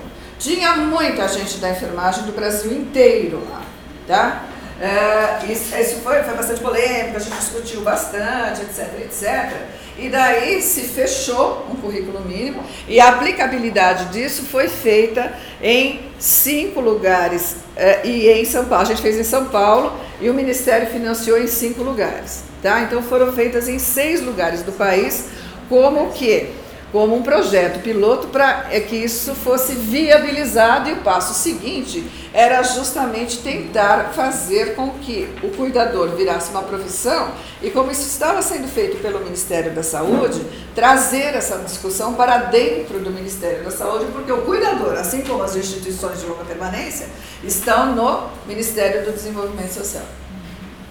Tinha 0.44 0.76
muita 0.76 1.26
gente 1.26 1.56
da 1.56 1.70
enfermagem 1.70 2.24
do 2.24 2.32
Brasil 2.32 2.70
inteiro 2.70 3.42
lá, 3.48 3.62
tá? 4.06 4.44
É, 4.78 5.50
isso, 5.50 5.74
isso 5.74 6.00
foi, 6.02 6.22
foi 6.22 6.34
bastante 6.34 6.60
polêmico, 6.60 7.16
a 7.16 7.18
gente 7.18 7.34
discutiu 7.34 7.80
bastante, 7.80 8.60
etc, 8.60 9.00
etc. 9.00 9.52
E 9.96 10.10
daí 10.10 10.60
se 10.60 10.82
fechou 10.82 11.66
um 11.70 11.76
currículo 11.76 12.20
mínimo 12.20 12.62
e 12.86 13.00
a 13.00 13.08
aplicabilidade 13.08 14.12
disso 14.12 14.42
foi 14.42 14.68
feita 14.68 15.32
em 15.62 16.10
cinco 16.18 16.78
lugares 16.78 17.56
é, 17.74 18.06
e 18.06 18.28
em 18.28 18.44
São 18.44 18.66
Paulo. 18.66 18.84
A 18.84 18.88
gente 18.88 19.00
fez 19.00 19.18
em 19.18 19.24
São 19.24 19.46
Paulo 19.46 19.98
e 20.20 20.28
o 20.28 20.34
Ministério 20.34 20.88
financiou 20.88 21.38
em 21.38 21.46
cinco 21.46 21.82
lugares. 21.82 22.44
Tá? 22.62 22.82
Então 22.82 23.02
foram 23.02 23.32
feitas 23.32 23.66
em 23.66 23.78
seis 23.78 24.20
lugares 24.20 24.60
do 24.60 24.72
país, 24.72 25.24
como 25.70 26.12
que 26.12 26.52
como 26.94 27.16
um 27.16 27.24
projeto 27.24 27.82
piloto 27.82 28.28
para 28.28 28.66
é 28.70 28.78
que 28.78 28.94
isso 28.94 29.34
fosse 29.34 29.74
viabilizado 29.74 30.88
e 30.88 30.92
o 30.92 30.98
passo 30.98 31.34
seguinte 31.34 32.08
era 32.32 32.62
justamente 32.62 33.38
tentar 33.38 34.12
fazer 34.14 34.76
com 34.76 34.90
que 34.90 35.28
o 35.42 35.48
cuidador 35.48 36.10
virasse 36.10 36.52
uma 36.52 36.62
profissão 36.62 37.32
e 37.60 37.68
como 37.68 37.90
isso 37.90 38.06
estava 38.06 38.40
sendo 38.42 38.68
feito 38.68 39.02
pelo 39.02 39.18
Ministério 39.24 39.72
da 39.72 39.82
Saúde, 39.82 40.40
trazer 40.72 41.34
essa 41.34 41.58
discussão 41.58 42.14
para 42.14 42.38
dentro 42.38 43.00
do 43.00 43.10
Ministério 43.10 43.64
da 43.64 43.72
Saúde, 43.72 44.06
porque 44.12 44.30
o 44.30 44.42
cuidador, 44.42 44.92
assim 44.92 45.22
como 45.22 45.42
as 45.42 45.56
instituições 45.56 46.20
de 46.20 46.26
longa 46.26 46.44
permanência, 46.44 47.08
estão 47.42 47.92
no 47.92 48.28
Ministério 48.46 49.04
do 49.04 49.10
Desenvolvimento 49.10 49.72
Social. 49.72 50.04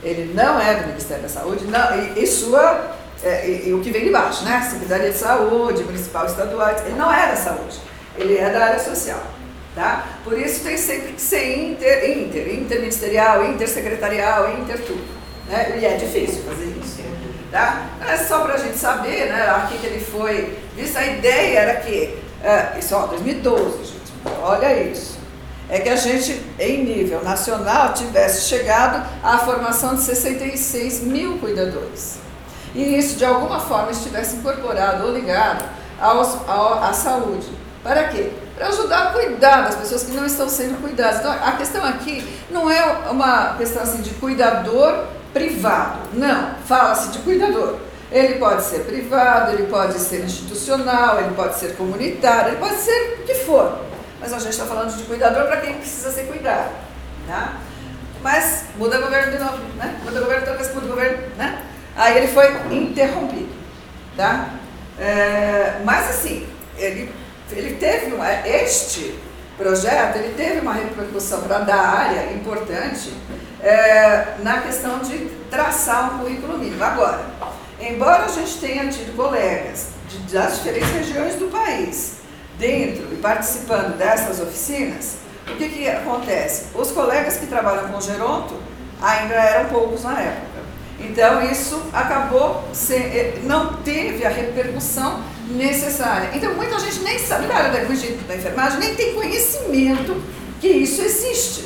Ele 0.04 0.34
não 0.34 0.60
é 0.60 0.82
do 0.82 0.88
Ministério 0.88 1.24
da 1.24 1.30
Saúde, 1.30 1.64
não, 1.64 1.96
e, 1.98 2.22
e 2.22 2.28
sua 2.28 3.03
é, 3.24 3.48
e, 3.48 3.70
e, 3.70 3.74
o 3.74 3.80
que 3.80 3.90
vem 3.90 4.04
de 4.04 4.10
baixo, 4.10 4.44
né? 4.44 4.68
Secretaria 4.70 5.10
de 5.10 5.18
Saúde, 5.18 5.84
Municipal 5.84 6.26
Estadual, 6.26 6.76
ele 6.86 6.96
não 6.96 7.12
é 7.12 7.28
da 7.28 7.36
saúde, 7.38 7.80
ele 8.18 8.38
é 8.38 8.50
da 8.50 8.66
área 8.66 8.80
social. 8.80 9.22
Tá? 9.74 10.06
Por 10.24 10.38
isso 10.38 10.64
tem 10.64 10.78
sempre 10.78 11.14
que 11.14 11.22
ser 11.22 11.58
inter, 11.58 12.18
inter, 12.18 12.54
interministerial, 12.54 13.44
intersecretarial, 13.46 14.60
inter 14.60 14.80
tudo. 14.82 15.04
Né? 15.48 15.80
E 15.80 15.86
é 15.86 15.96
difícil 15.96 16.44
fazer 16.44 16.66
isso. 16.80 17.02
Tá? 17.50 17.88
É 18.08 18.18
só 18.18 18.42
para 18.42 18.56
a 18.56 18.58
gente 18.58 18.78
saber, 18.78 19.30
né? 19.30 19.50
Aqui 19.50 19.78
que 19.80 19.88
ele 19.88 20.00
foi 20.04 20.56
visto, 20.76 20.98
a 20.98 21.06
ideia 21.06 21.60
era 21.60 21.76
que, 21.78 22.16
é, 22.44 22.78
isso 22.78 22.96
ó, 22.96 23.08
2012, 23.08 23.78
gente, 23.86 24.12
olha 24.42 24.84
isso. 24.84 25.18
É 25.70 25.80
que 25.80 25.90
a 25.90 25.96
gente, 25.96 26.40
em 26.60 26.84
nível 26.84 27.24
nacional, 27.24 27.94
tivesse 27.94 28.48
chegado 28.48 29.08
à 29.24 29.40
formação 29.40 29.96
de 29.96 30.02
66 30.02 31.02
mil 31.02 31.40
cuidadores 31.40 32.23
e 32.74 32.98
isso 32.98 33.18
de 33.18 33.26
alguma 33.26 33.60
forma 33.60 33.92
estivesse 33.92 34.38
incorporado 34.38 35.06
ou 35.06 35.14
ligado 35.14 35.64
aos, 36.00 36.48
ao, 36.48 36.84
à 36.84 36.94
saúde. 36.94 37.48
Para 37.84 38.06
quê? 38.06 38.32
Para 38.56 38.68
ajudar 38.68 39.08
a 39.08 39.12
cuidar 39.12 39.62
das 39.62 39.76
pessoas 39.76 40.04
que 40.04 40.12
não 40.12 40.26
estão 40.26 40.48
sendo 40.48 40.82
cuidadas. 40.82 41.20
Então, 41.20 41.32
a 41.32 41.52
questão 41.54 41.86
aqui 41.86 42.26
não 42.50 42.70
é 42.70 42.84
uma 43.10 43.56
questão 43.58 43.84
assim 43.84 44.02
de 44.02 44.12
cuidador 44.12 45.06
privado. 45.34 46.00
Não, 46.14 46.56
fala-se 46.66 47.10
de 47.10 47.20
cuidador. 47.20 47.78
Ele 48.12 48.36
pode 48.36 48.64
ser 48.64 48.82
privado, 48.82 49.54
ele 49.54 49.68
pode 49.68 49.98
ser 50.00 50.24
institucional, 50.24 51.20
ele 51.20 51.34
pode 51.34 51.56
ser 51.56 51.76
comunitário, 51.76 52.50
ele 52.50 52.58
pode 52.58 52.76
ser 52.76 53.20
o 53.20 53.24
que 53.24 53.34
for. 53.34 53.80
Mas 54.20 54.32
a 54.32 54.40
gente 54.40 54.52
está 54.52 54.66
falando 54.66 54.96
de 54.96 55.04
cuidador 55.04 55.48
para 55.48 55.58
quem 55.58 55.74
precisa 55.76 56.12
ser 56.12 56.28
cuidado. 56.28 56.72
Tá? 57.28 57.56
Mas 58.22 58.66
muda 58.78 59.00
o 59.00 59.02
governo 59.02 59.32
de 59.32 59.44
novo, 59.44 59.58
né? 59.76 60.00
Muda 60.06 60.20
o 60.20 60.24
governo, 60.24 60.46
talvez 60.46 60.74
muda 60.74 60.86
o 60.86 60.90
governo, 60.90 61.18
né? 61.36 61.64
Aí 61.96 62.18
ele 62.18 62.28
foi 62.28 62.48
interrompido, 62.72 63.54
tá? 64.18 64.50
É, 65.00 65.82
mas 65.84 66.10
assim, 66.10 66.48
ele, 66.78 67.12
ele 67.52 67.76
teve 67.76 68.14
uma, 68.14 68.32
este 68.48 69.20
projeto 69.58 70.18
ele 70.18 70.34
teve 70.36 70.60
uma 70.60 70.74
repercussão 70.74 71.42
para 71.42 71.60
dar 71.60 71.78
área 71.78 72.34
importante 72.34 73.14
é, 73.62 74.36
na 74.40 74.62
questão 74.62 75.00
de 75.00 75.30
traçar 75.50 76.16
um 76.16 76.20
currículo 76.20 76.58
mínimo. 76.58 76.84
Agora, 76.84 77.24
embora 77.80 78.26
a 78.26 78.28
gente 78.28 78.58
tenha 78.58 78.88
tido 78.90 79.16
colegas 79.16 79.90
de, 80.10 80.18
das 80.34 80.58
diferentes 80.58 80.90
regiões 80.90 81.36
do 81.36 81.52
país 81.52 82.18
dentro 82.58 83.08
e 83.14 83.18
participando 83.18 83.98
dessas 83.98 84.40
oficinas, 84.40 85.18
o 85.48 85.56
que, 85.56 85.70
que 85.70 85.90
acontece? 85.90 86.66
Os 86.74 86.92
colegas 86.92 87.38
que 87.38 87.48
trabalham 87.48 87.90
com 87.90 88.02
geronto 88.02 88.56
ainda 89.02 89.34
eram 89.34 89.70
poucos 89.70 90.04
na 90.04 90.20
época. 90.20 90.53
Então, 91.00 91.44
isso 91.52 91.82
acabou, 91.92 92.64
ser, 92.74 93.42
não 93.44 93.74
teve 93.78 94.26
a 94.26 94.30
repercussão 94.30 95.22
necessária. 95.50 96.30
Então, 96.34 96.54
muita 96.54 96.80
gente 96.80 97.00
nem 97.00 97.20
sabe, 97.20 97.48
na 97.48 97.56
área 97.56 97.72
da, 97.72 97.80
da 97.80 98.36
enfermagem, 98.36 98.80
nem 98.80 98.96
tem 98.96 99.14
conhecimento 99.14 100.22
que 100.62 100.68
isso 100.68 101.02
existe. 101.02 101.66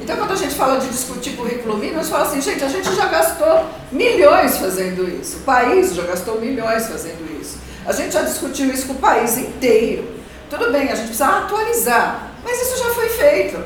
Então, 0.00 0.16
quando 0.16 0.32
a 0.32 0.36
gente 0.36 0.54
fala 0.54 0.78
de 0.78 0.88
discutir 0.88 1.36
currículo 1.36 1.78
mínimo, 1.78 1.98
a 1.98 2.02
gente 2.02 2.12
fala 2.12 2.26
assim, 2.26 2.40
gente, 2.40 2.62
a 2.62 2.68
gente 2.68 2.94
já 2.94 3.06
gastou 3.06 3.66
milhões 3.90 4.58
fazendo 4.58 5.08
isso. 5.08 5.38
O 5.38 5.40
país 5.40 5.94
já 5.94 6.02
gastou 6.02 6.40
milhões 6.40 6.86
fazendo 6.86 7.40
isso. 7.40 7.58
A 7.86 7.92
gente 7.92 8.12
já 8.12 8.22
discutiu 8.22 8.70
isso 8.70 8.86
com 8.86 8.92
o 8.92 8.98
país 8.98 9.38
inteiro. 9.38 10.16
Tudo 10.50 10.70
bem, 10.70 10.90
a 10.90 10.94
gente 10.94 11.08
precisa 11.08 11.26
atualizar, 11.26 12.30
mas 12.44 12.60
isso 12.60 12.78
já 12.78 12.90
foi 12.94 13.08
feito. 13.08 13.64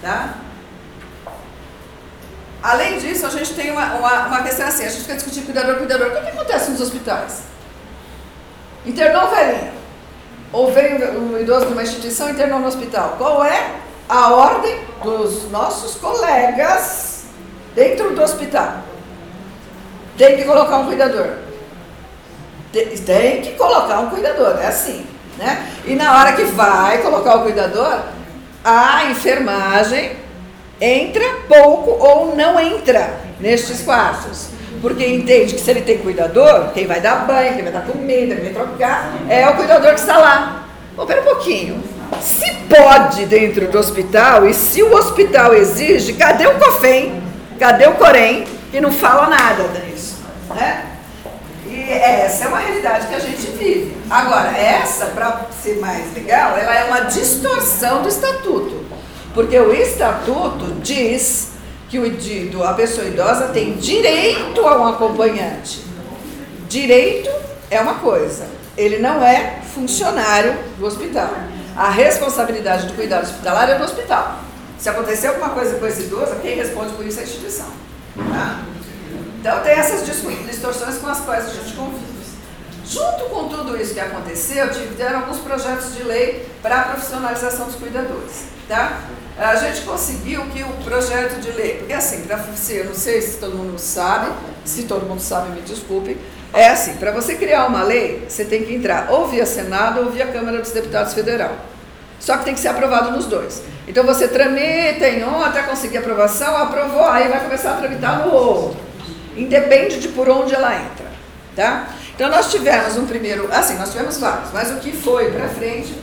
Tá? 0.00 0.38
Além 2.62 2.98
disso, 2.98 3.26
a 3.26 3.30
gente 3.30 3.54
tem 3.54 3.70
uma, 3.70 3.94
uma, 3.94 4.26
uma 4.26 4.42
questão 4.42 4.66
assim, 4.66 4.84
a 4.84 4.88
gente 4.88 5.02
fica 5.02 5.14
discutindo 5.14 5.44
cuidador, 5.44 5.76
cuidador. 5.76 6.08
O 6.08 6.10
que, 6.10 6.20
que 6.22 6.30
acontece 6.30 6.70
nos 6.70 6.80
hospitais? 6.80 7.42
Internou 8.84 9.24
o 9.24 9.30
velhinho. 9.30 9.72
Ou 10.52 10.72
veio 10.72 11.20
um 11.20 11.38
idoso 11.38 11.66
numa 11.66 11.82
instituição 11.82 12.28
e 12.28 12.32
internou 12.32 12.58
no 12.58 12.66
hospital. 12.66 13.14
Qual 13.18 13.44
é 13.44 13.74
a 14.08 14.32
ordem 14.32 14.80
dos 15.02 15.50
nossos 15.50 15.94
colegas 15.96 17.24
dentro 17.74 18.14
do 18.14 18.22
hospital? 18.22 18.78
Tem 20.16 20.36
que 20.36 20.44
colocar 20.44 20.78
um 20.78 20.86
cuidador. 20.86 21.34
Tem 22.72 23.40
que 23.42 23.52
colocar 23.52 24.00
um 24.00 24.10
cuidador, 24.10 24.58
é 24.60 24.66
assim. 24.66 25.06
Né? 25.36 25.70
E 25.84 25.94
na 25.94 26.18
hora 26.18 26.32
que 26.32 26.42
vai 26.44 26.98
colocar 26.98 27.36
o 27.36 27.42
cuidador, 27.42 28.00
a 28.64 29.04
enfermagem 29.04 30.16
entra 30.80 31.24
pouco 31.48 31.90
ou 31.90 32.36
não 32.36 32.58
entra 32.58 33.20
nestes 33.40 33.82
quartos. 33.82 34.48
Porque 34.80 35.04
entende 35.04 35.54
que 35.54 35.60
se 35.60 35.70
ele 35.70 35.82
tem 35.82 35.98
cuidador, 35.98 36.70
quem 36.72 36.86
vai 36.86 37.00
dar 37.00 37.26
banho, 37.26 37.54
quem 37.54 37.64
vai 37.64 37.72
dar 37.72 37.82
comida, 37.82 38.36
quem 38.36 38.52
vai 38.52 38.52
trocar, 38.52 39.12
é 39.28 39.48
o 39.48 39.56
cuidador 39.56 39.94
que 39.94 40.00
está 40.00 40.18
lá. 40.18 40.68
Bom, 40.94 41.04
pera 41.04 41.20
um 41.20 41.24
pouquinho. 41.24 41.82
Se 42.20 42.52
pode 42.68 43.26
dentro 43.26 43.66
do 43.68 43.78
hospital 43.78 44.48
e 44.48 44.54
se 44.54 44.82
o 44.82 44.94
hospital 44.94 45.54
exige, 45.54 46.12
cadê 46.12 46.46
o 46.46 46.58
COFEM? 46.58 47.22
Cadê 47.58 47.86
o 47.86 47.94
COREM? 47.94 48.44
Que 48.70 48.80
não 48.80 48.92
fala 48.92 49.28
nada 49.28 49.64
disso. 49.68 50.18
Né? 50.54 50.84
E 51.66 51.90
essa 51.90 52.44
é 52.44 52.48
uma 52.48 52.58
realidade 52.58 53.06
que 53.08 53.14
a 53.14 53.18
gente 53.18 53.46
vive. 53.58 53.96
Agora, 54.08 54.56
essa, 54.56 55.06
para 55.06 55.46
ser 55.62 55.78
mais 55.78 56.12
legal, 56.14 56.56
ela 56.56 56.74
é 56.74 56.84
uma 56.84 57.00
distorção 57.00 58.02
do 58.02 58.08
estatuto. 58.08 58.87
Porque 59.38 59.56
o 59.56 59.72
estatuto 59.72 60.64
diz 60.82 61.50
que 61.88 61.96
o, 61.96 62.64
a 62.64 62.74
pessoa 62.74 63.06
idosa 63.06 63.46
tem 63.50 63.74
direito 63.74 64.66
a 64.66 64.76
um 64.76 64.84
acompanhante. 64.84 65.84
Direito 66.68 67.30
é 67.70 67.80
uma 67.80 67.94
coisa, 68.00 68.48
ele 68.76 68.98
não 68.98 69.22
é 69.22 69.60
funcionário 69.72 70.58
do 70.76 70.84
hospital. 70.84 71.30
A 71.76 71.88
responsabilidade 71.88 72.88
do 72.88 72.94
cuidado 72.94 73.22
hospitalar 73.22 73.70
é 73.70 73.78
do 73.78 73.84
hospital. 73.84 74.40
Se 74.76 74.88
acontecer 74.88 75.28
alguma 75.28 75.50
coisa 75.50 75.78
com 75.78 75.86
esse 75.86 76.02
idoso, 76.02 76.34
quem 76.42 76.56
responde 76.56 76.94
por 76.94 77.06
isso 77.06 77.20
é 77.20 77.22
a 77.22 77.24
instituição. 77.24 77.68
Tá? 78.16 78.64
Então 79.38 79.60
tem 79.60 79.74
essas 79.74 80.04
distorções 80.04 80.98
com 80.98 81.06
as 81.06 81.20
quais 81.20 81.46
a 81.46 81.50
gente 81.50 81.76
convive. 81.76 82.08
Junto 82.84 83.26
com 83.26 83.48
tudo 83.48 83.80
isso 83.80 83.94
que 83.94 84.00
aconteceu, 84.00 84.68
tiveram 84.72 85.20
alguns 85.20 85.38
projetos 85.38 85.94
de 85.94 86.02
lei 86.02 86.44
para 86.60 86.80
a 86.80 86.82
profissionalização 86.86 87.66
dos 87.66 87.76
cuidadores. 87.76 88.46
Tá? 88.66 89.04
A 89.38 89.54
gente 89.54 89.82
conseguiu 89.82 90.42
que 90.46 90.64
o 90.64 90.72
projeto 90.84 91.40
de 91.40 91.52
lei, 91.52 91.76
porque 91.78 91.92
assim, 91.92 92.22
para 92.22 92.44
eu 92.70 92.84
não 92.86 92.94
sei 92.94 93.22
se 93.22 93.38
todo 93.38 93.54
mundo 93.54 93.78
sabe, 93.78 94.32
se 94.64 94.82
todo 94.82 95.06
mundo 95.06 95.20
sabe, 95.20 95.50
me 95.50 95.60
desculpe, 95.60 96.18
é 96.52 96.68
assim, 96.68 96.94
para 96.94 97.12
você 97.12 97.36
criar 97.36 97.66
uma 97.66 97.84
lei, 97.84 98.26
você 98.28 98.44
tem 98.44 98.64
que 98.64 98.74
entrar 98.74 99.10
ou 99.10 99.28
via 99.28 99.46
Senado 99.46 100.00
ou 100.00 100.10
via 100.10 100.26
Câmara 100.26 100.60
dos 100.60 100.72
Deputados 100.72 101.14
Federal. 101.14 101.52
Só 102.18 102.36
que 102.36 102.46
tem 102.46 102.54
que 102.54 102.58
ser 102.58 102.68
aprovado 102.68 103.12
nos 103.12 103.26
dois. 103.26 103.62
Então 103.86 104.04
você 104.04 104.26
tramita 104.26 105.08
em 105.08 105.22
um 105.22 105.40
até 105.40 105.62
conseguir 105.62 105.98
aprovação, 105.98 106.56
aprovou, 106.56 107.04
aí 107.04 107.28
vai 107.28 107.40
começar 107.40 107.74
a 107.74 107.76
tramitar 107.76 108.26
no 108.26 108.34
outro. 108.34 108.80
Independe 109.36 110.00
de 110.00 110.08
por 110.08 110.28
onde 110.28 110.52
ela 110.52 110.74
entra. 110.74 111.06
Tá? 111.54 111.88
Então 112.14 112.28
nós 112.28 112.50
tivemos 112.50 112.96
um 112.96 113.06
primeiro, 113.06 113.48
assim, 113.52 113.76
nós 113.78 113.92
tivemos 113.92 114.18
vários, 114.18 114.52
mas 114.52 114.72
o 114.72 114.76
que 114.76 114.90
foi 114.90 115.30
para 115.30 115.48
frente, 115.48 115.94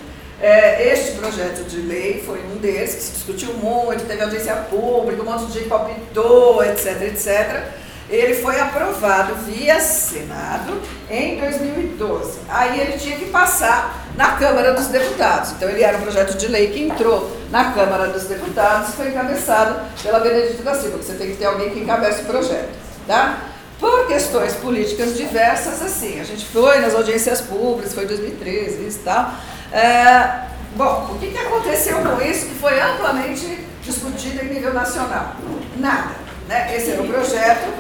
é, 0.46 0.94
este 0.94 1.14
projeto 1.14 1.64
de 1.68 1.78
lei 1.78 2.22
foi 2.24 2.40
um 2.54 2.58
desses, 2.58 2.96
que 2.96 3.02
se 3.02 3.12
discutiu 3.14 3.54
muito, 3.56 4.06
teve 4.06 4.22
audiência 4.22 4.54
pública, 4.70 5.24
um 5.24 5.26
monte 5.26 5.48
de 5.48 5.54
gente 5.54 5.68
palpitou, 5.68 6.64
etc, 6.64 7.02
etc. 7.02 7.64
Ele 8.08 8.36
foi 8.36 8.60
aprovado 8.60 9.34
via 9.48 9.80
Senado 9.80 10.80
em 11.10 11.40
2012. 11.40 12.42
Aí 12.48 12.80
ele 12.80 13.00
tinha 13.00 13.18
que 13.18 13.26
passar 13.26 14.06
na 14.16 14.34
Câmara 14.34 14.76
dos 14.76 14.86
Deputados. 14.86 15.54
Então 15.54 15.68
ele 15.68 15.82
era 15.82 15.98
um 15.98 16.02
projeto 16.02 16.38
de 16.38 16.48
lei 16.48 16.70
que 16.70 16.84
entrou 16.84 17.36
na 17.50 17.72
Câmara 17.72 18.10
dos 18.10 18.26
Deputados 18.26 18.90
e 18.90 18.98
foi 18.98 19.08
encabeçado 19.08 19.80
pela 20.04 20.20
Benedita 20.20 20.62
da 20.62 20.76
Silva, 20.76 21.00
que 21.00 21.06
você 21.06 21.14
tem 21.16 21.32
que 21.32 21.38
ter 21.38 21.46
alguém 21.46 21.72
que 21.72 21.80
encabece 21.80 22.22
o 22.22 22.26
projeto. 22.26 22.70
Tá? 23.08 23.40
Por 23.80 24.06
questões 24.06 24.54
políticas 24.54 25.18
diversas, 25.18 25.82
assim, 25.82 26.20
a 26.20 26.24
gente 26.24 26.46
foi 26.46 26.82
nas 26.82 26.94
audiências 26.94 27.42
públicas, 27.42 27.96
foi 27.96 28.04
em 28.04 28.08
2013, 28.08 28.88
isso 28.88 29.00
e 29.00 29.04
tal. 29.04 29.34
É, 29.76 30.46
bom, 30.74 31.10
o 31.12 31.20
que, 31.20 31.32
que 31.32 31.38
aconteceu 31.38 31.98
com 31.98 32.22
isso 32.22 32.46
que 32.46 32.56
foi 32.56 32.80
amplamente 32.80 33.60
discutido 33.84 34.46
em 34.46 34.54
nível 34.54 34.74
nacional? 34.74 35.36
Nada. 35.76 36.12
Né? 36.48 36.78
Esse 36.78 36.92
era 36.92 37.02
o 37.02 37.08
projeto, 37.08 37.74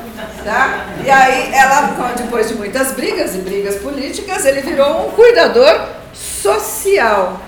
tá? 0.43 0.87
E 1.05 1.09
aí 1.09 1.53
ela, 1.53 2.13
depois 2.17 2.49
de 2.49 2.55
muitas 2.55 2.91
brigas 2.91 3.33
e 3.35 3.37
brigas 3.37 3.75
políticas, 3.75 4.45
ele 4.45 4.59
virou 4.59 5.07
um 5.07 5.11
cuidador 5.11 5.87
social. 6.13 7.39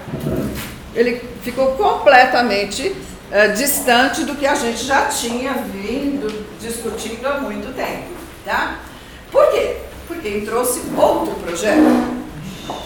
Ele 0.95 1.21
ficou 1.43 1.73
completamente 1.73 2.95
é, 3.29 3.49
distante 3.49 4.23
do 4.23 4.33
que 4.33 4.45
a 4.47 4.55
gente 4.55 4.81
já 4.85 5.07
tinha 5.07 5.55
vindo 5.55 6.45
discutindo 6.61 7.25
há 7.25 7.41
muito 7.41 7.75
tempo. 7.75 8.15
Tá? 8.45 8.79
Por 9.29 9.51
quê? 9.51 9.75
Porque 10.07 10.25
ele 10.25 10.45
trouxe 10.45 10.83
outro 10.95 11.35
projeto. 11.35 12.26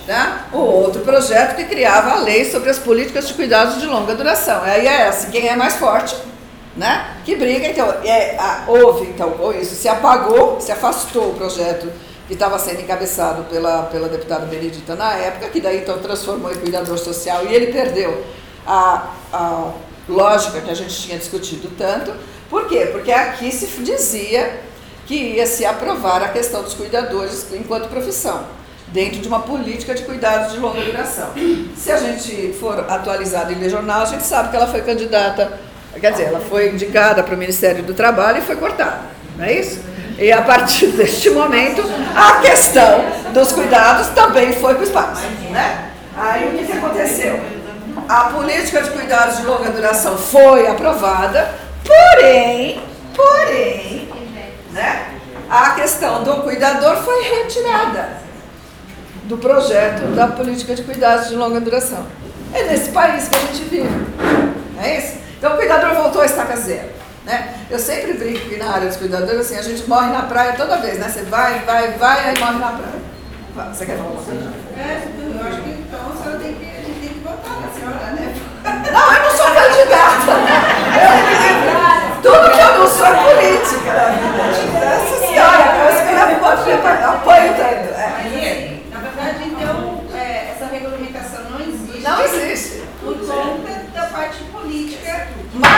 Tá? 0.06 0.48
O 0.52 0.58
outro 0.58 1.02
projeto 1.02 1.56
que 1.56 1.66
criava 1.66 2.12
a 2.12 2.16
lei 2.20 2.50
sobre 2.50 2.70
as 2.70 2.80
políticas 2.80 3.28
de 3.28 3.34
cuidados 3.34 3.80
de 3.80 3.86
longa 3.86 4.16
duração. 4.16 4.62
Aí 4.64 4.86
é 4.86 5.08
assim, 5.08 5.32
quem 5.32 5.48
é 5.48 5.56
mais 5.56 5.76
forte, 5.76 6.16
né? 6.76 7.18
Que 7.24 7.36
briga, 7.36 7.68
então, 7.68 7.88
é, 8.04 8.36
a, 8.38 8.64
houve, 8.68 9.06
então, 9.08 9.34
isso, 9.60 9.76
se 9.76 9.88
apagou, 9.88 10.60
se 10.60 10.72
afastou 10.72 11.30
o 11.30 11.34
projeto 11.34 11.92
que 12.28 12.34
estava 12.34 12.58
sendo 12.58 12.82
encabeçado 12.82 13.44
pela, 13.44 13.84
pela 13.84 14.08
deputada 14.08 14.46
Benedita 14.46 14.96
na 14.96 15.14
época, 15.14 15.50
que 15.50 15.60
daí 15.60 15.80
então 15.80 16.00
transformou 16.00 16.52
em 16.52 16.56
cuidador 16.56 16.98
social 16.98 17.46
e 17.46 17.54
ele 17.54 17.74
perdeu 17.74 18.24
a, 18.66 19.10
a 19.34 19.72
lógica 20.08 20.62
que 20.62 20.72
a 20.72 20.74
gente 20.74 20.96
tinha 20.96 21.18
discutido 21.18 21.70
tanto. 21.78 22.14
Por 22.50 22.68
quê? 22.68 22.88
Porque 22.92 23.12
aqui 23.12 23.52
se 23.52 23.66
dizia 23.82 24.62
que 25.06 25.16
ia 25.16 25.46
se 25.46 25.66
aprovar 25.66 26.24
a 26.24 26.30
questão 26.30 26.64
dos 26.64 26.74
cuidadores 26.74 27.48
enquanto 27.52 27.90
profissão, 27.90 28.46
dentro 28.92 29.20
de 29.20 29.28
uma 29.28 29.40
política 29.40 29.94
de 29.94 30.04
cuidados 30.04 30.54
de 30.54 30.60
longa 30.60 30.82
duração. 30.82 31.30
Se 31.76 31.92
a 31.92 31.98
gente 31.98 32.54
for 32.60 32.86
atualizado 32.90 33.52
em 33.52 33.56
ler 33.56 33.70
jornal, 33.70 34.02
a 34.02 34.06
gente 34.06 34.24
sabe 34.24 34.50
que 34.50 34.56
ela 34.56 34.68
foi 34.68 34.82
candidata, 34.82 35.60
quer 36.00 36.12
dizer, 36.12 36.26
ela 36.26 36.42
foi 36.42 36.70
indicada 36.70 37.24
para 37.24 37.34
o 37.34 37.38
Ministério 37.38 37.84
do 37.84 37.94
Trabalho 37.94 38.40
e 38.40 38.42
foi 38.42 38.56
cortada, 38.56 39.00
não 39.38 39.46
é 39.46 39.54
isso? 39.54 39.82
E 40.18 40.32
a 40.32 40.42
partir 40.42 40.88
deste 40.98 41.30
momento, 41.30 41.82
a 42.16 42.42
questão 42.42 43.06
dos 43.34 43.54
cuidados 43.54 44.08
também 44.10 44.54
foi 44.54 44.74
para 44.74 44.82
o 44.82 44.86
espaço. 44.86 45.22
Né? 45.50 45.92
Aí 46.16 46.50
o 46.50 46.58
que, 46.58 46.66
que 46.66 46.74
aconteceu? 46.74 47.40
A 48.08 48.26
política 48.26 48.82
de 48.82 48.90
cuidados 48.92 49.38
de 49.38 49.46
longa 49.46 49.70
duração 49.70 50.18
foi 50.18 50.68
aprovada, 50.68 51.56
porém, 51.86 52.82
porém, 53.16 54.10
né? 54.72 55.08
A 55.50 55.72
questão 55.72 56.24
do 56.24 56.36
cuidador 56.44 56.98
foi 56.98 57.22
retirada 57.24 58.22
do 59.24 59.38
projeto 59.38 60.16
da 60.16 60.28
política 60.28 60.76
de 60.76 60.84
cuidados 60.84 61.30
de 61.30 61.36
longa 61.36 61.60
duração. 61.60 62.06
É 62.54 62.64
nesse 62.64 62.92
país 62.92 63.28
que 63.28 63.36
a 63.36 63.40
gente 63.40 63.64
vive, 63.64 63.90
não 64.76 64.84
é 64.84 64.98
isso? 64.98 65.18
Então, 65.38 65.54
o 65.54 65.58
cuidador 65.58 65.94
voltou 65.96 66.22
à 66.22 66.26
estaca 66.26 66.56
zero. 66.56 66.90
Né? 67.26 67.54
Eu 67.70 67.80
sempre 67.80 68.14
brinco 68.14 68.50
que 68.50 68.58
na 68.58 68.74
área 68.74 68.88
dos 68.88 68.98
cuidadores, 68.98 69.42
assim, 69.42 69.56
a 69.56 69.62
gente 69.62 69.88
morre 69.88 70.12
na 70.12 70.24
praia 70.24 70.54
toda 70.54 70.78
vez, 70.78 70.98
né? 70.98 71.08
Você 71.08 71.22
vai, 71.24 71.60
vai, 71.60 71.92
vai, 71.92 72.30
aí 72.30 72.40
morre 72.40 72.60
na 72.60 72.72
praia. 72.72 73.74
Você 73.74 73.86
quer 73.86 73.98
falar 73.98 74.10
coisa? 74.12 74.54
É, 74.78 75.02
eu 75.20 75.48
acho 75.48 75.62
que 75.62 75.70
então 75.70 76.00
a 76.00 76.24
senhora 76.24 76.40
tem 76.40 76.54
que, 76.56 76.66
a 76.66 76.82
gente 76.82 77.00
tem 77.00 77.10
que 77.10 77.20
votar 77.20 77.62
na 77.62 77.70
senhora, 77.70 78.12
né? 78.14 78.34
Não, 78.92 79.14
eu 79.14 79.24
não 79.24 79.32
sou 79.32 79.46
candidata. 79.48 80.34
Tudo 82.24 82.52
que 82.52 82.60
eu 82.60 82.80
não 82.80 82.88
sou 82.88 83.06
é 83.06 83.14
política. 83.14 83.92
É, 83.92 83.98
é, 83.98 84.78
é. 84.78 84.96
Essa 84.96 85.28
senhora, 85.28 85.62
eu 85.78 85.88
acho 85.88 86.64
que 86.64 86.70
eu 86.70 87.10
apoio 87.10 87.54
tanto. 87.56 87.94
É. 88.00 88.31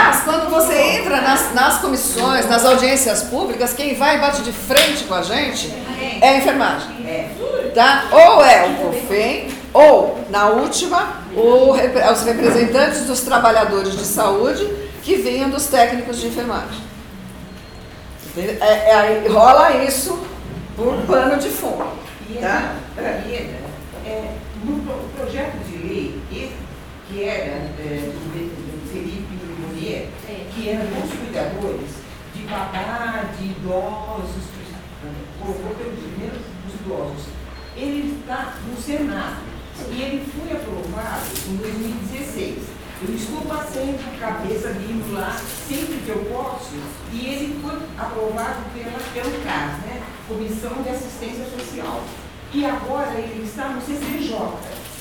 Mas 0.06 0.22
quando 0.22 0.50
você 0.50 0.74
entra 0.98 1.22
nas, 1.22 1.54
nas 1.54 1.78
comissões, 1.78 2.46
nas 2.46 2.62
audiências 2.64 3.22
públicas, 3.22 3.72
quem 3.72 3.94
vai 3.94 4.16
e 4.16 4.20
bate 4.20 4.42
de 4.42 4.52
frente 4.52 5.04
com 5.04 5.14
a 5.14 5.22
gente 5.22 5.72
é 6.20 6.28
a 6.28 6.36
enfermagem. 6.38 6.88
Tá? 7.74 8.04
Ou 8.12 8.44
é 8.44 8.66
o 8.66 8.74
COFEM, 8.74 9.48
ou, 9.72 10.22
na 10.30 10.48
última, 10.48 11.22
o 11.34 11.70
os 11.72 12.22
representantes 12.22 13.06
dos 13.06 13.22
trabalhadores 13.22 13.96
de 13.96 14.04
saúde 14.04 14.68
que 15.02 15.16
vinham 15.16 15.48
dos 15.48 15.66
técnicos 15.66 16.20
de 16.20 16.26
enfermagem. 16.26 16.82
É, 18.36 18.90
é 19.24 19.28
rola 19.28 19.84
isso 19.84 20.18
por 20.76 20.96
pano 21.06 21.36
de 21.38 21.48
fundo. 21.48 21.86
Tá? 22.40 22.74
Ieda, 22.96 23.22
Ieda, 23.28 23.54
é, 24.06 24.28
no 24.64 24.80
pro- 24.82 25.08
projeto 25.16 25.56
de 25.68 25.76
lei, 25.78 26.20
que 27.08 27.24
era 27.24 27.70
é, 27.78 28.10
Limonier, 29.84 30.08
que 30.54 30.68
era 30.68 30.84
dos 30.84 31.10
cuidadores 31.12 31.90
de 32.34 32.42
babá, 32.44 33.24
de 33.38 33.44
idosos, 33.44 34.44
colocou 35.38 35.74
pelo 35.74 35.96
primeiro 35.96 36.36
dos 36.64 36.74
idosos. 36.80 37.26
Ele 37.76 38.18
está 38.18 38.54
no 38.66 38.80
Senado 38.80 39.42
e 39.90 40.02
ele 40.02 40.32
foi 40.32 40.56
aprovado 40.56 41.24
em 41.48 41.56
2016. 41.56 42.74
Eu 43.06 43.14
estou 43.14 43.42
passando 43.42 44.00
a 44.00 44.18
cabeça 44.18 44.68
vindo 44.70 45.12
lá 45.12 45.36
sempre 45.68 45.96
que 46.04 46.08
eu 46.08 46.24
posso 46.32 46.72
e 47.12 47.26
ele 47.26 47.60
foi 47.60 47.76
aprovado 47.98 48.62
pela, 48.72 48.98
pelo 49.12 49.44
CAS, 49.44 49.78
né? 49.84 50.02
Comissão 50.26 50.82
de 50.82 50.88
Assistência 50.88 51.44
Social. 51.44 52.02
E 52.52 52.64
agora 52.64 53.12
ele 53.18 53.44
está 53.44 53.68
no 53.68 53.82
CCJ, 53.82 54.38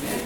né? 0.01 0.25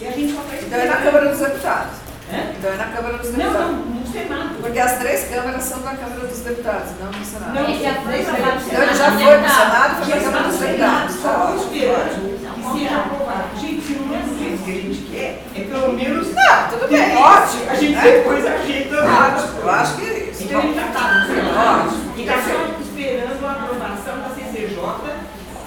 E 0.00 0.06
a 0.06 0.10
gente 0.12 0.32
só 0.32 0.40
Então 0.40 0.78
é 0.78 0.86
na 0.86 0.96
Câmara 0.96 1.28
dos 1.28 1.40
Deputados. 1.40 2.03
Hã? 2.32 2.36
Então 2.58 2.72
é 2.72 2.76
na 2.76 2.84
Câmara 2.86 3.18
dos 3.18 3.30
Não, 3.30 3.36
Deputados. 3.38 3.70
não, 3.70 3.78
no 4.00 4.06
Senado. 4.06 4.54
Porque 4.62 4.78
as 4.78 4.98
três 4.98 5.28
câmaras 5.28 5.62
são 5.62 5.80
da 5.82 5.90
Câmara 5.94 6.26
dos 6.26 6.38
Deputados, 6.40 6.90
não 7.00 7.10
do 7.10 7.24
Senado. 7.24 7.54
Não, 7.54 7.64
Ele 7.64 7.82
já 7.84 7.94
foi 7.94 8.20
Então 8.20 8.82
ele 8.82 8.94
já 8.94 9.10
foi 9.12 9.24
né? 9.24 9.38
para 9.38 9.46
o 9.46 9.54
Senado 9.54 9.92
e 9.92 9.94
foi 9.96 10.04
Que 10.04 10.10
para 10.10 10.14
a 10.14 10.18
está 10.18 10.30
Câmara 10.30 10.42
no 10.44 10.48
dos 10.50 10.58
Deputados. 10.60 11.14
só 11.16 11.28
Tá 11.28 11.44
ótimo. 11.44 11.60
esperando 11.64 12.34
que 12.54 12.78
seja 12.78 12.96
aprovado. 12.96 13.60
Gente, 13.60 13.80
se 13.84 13.92
não 13.94 14.14
é 14.14 14.18
do 14.18 14.38
jeito 14.38 14.64
que 14.64 14.70
a 14.70 14.74
gente 14.74 15.02
quer, 15.10 15.42
é 15.54 15.60
pelo 15.64 15.92
menos. 15.92 16.28
Não, 16.32 16.68
tudo 16.70 16.88
bem, 16.88 17.16
ótimo. 17.16 17.70
A 17.70 17.74
gente 17.74 17.92
né? 17.92 18.02
depois 18.02 18.46
ajeita. 18.46 18.96
Ótimo, 19.04 19.58
eu 19.60 19.70
acho 19.70 19.96
que 19.96 20.04
é 20.06 20.18
isso. 20.30 20.42
Então 20.44 20.60
ele 20.60 20.70
está 20.70 20.86
tá 20.92 21.14
no 21.14 21.84
Ótimo. 21.84 22.12
e 22.16 22.20
está 22.22 22.34
só 22.34 22.80
esperando 22.80 23.46
a 23.46 23.50
aprovação 23.52 24.16
da 24.22 24.28
CCJ 24.34 24.78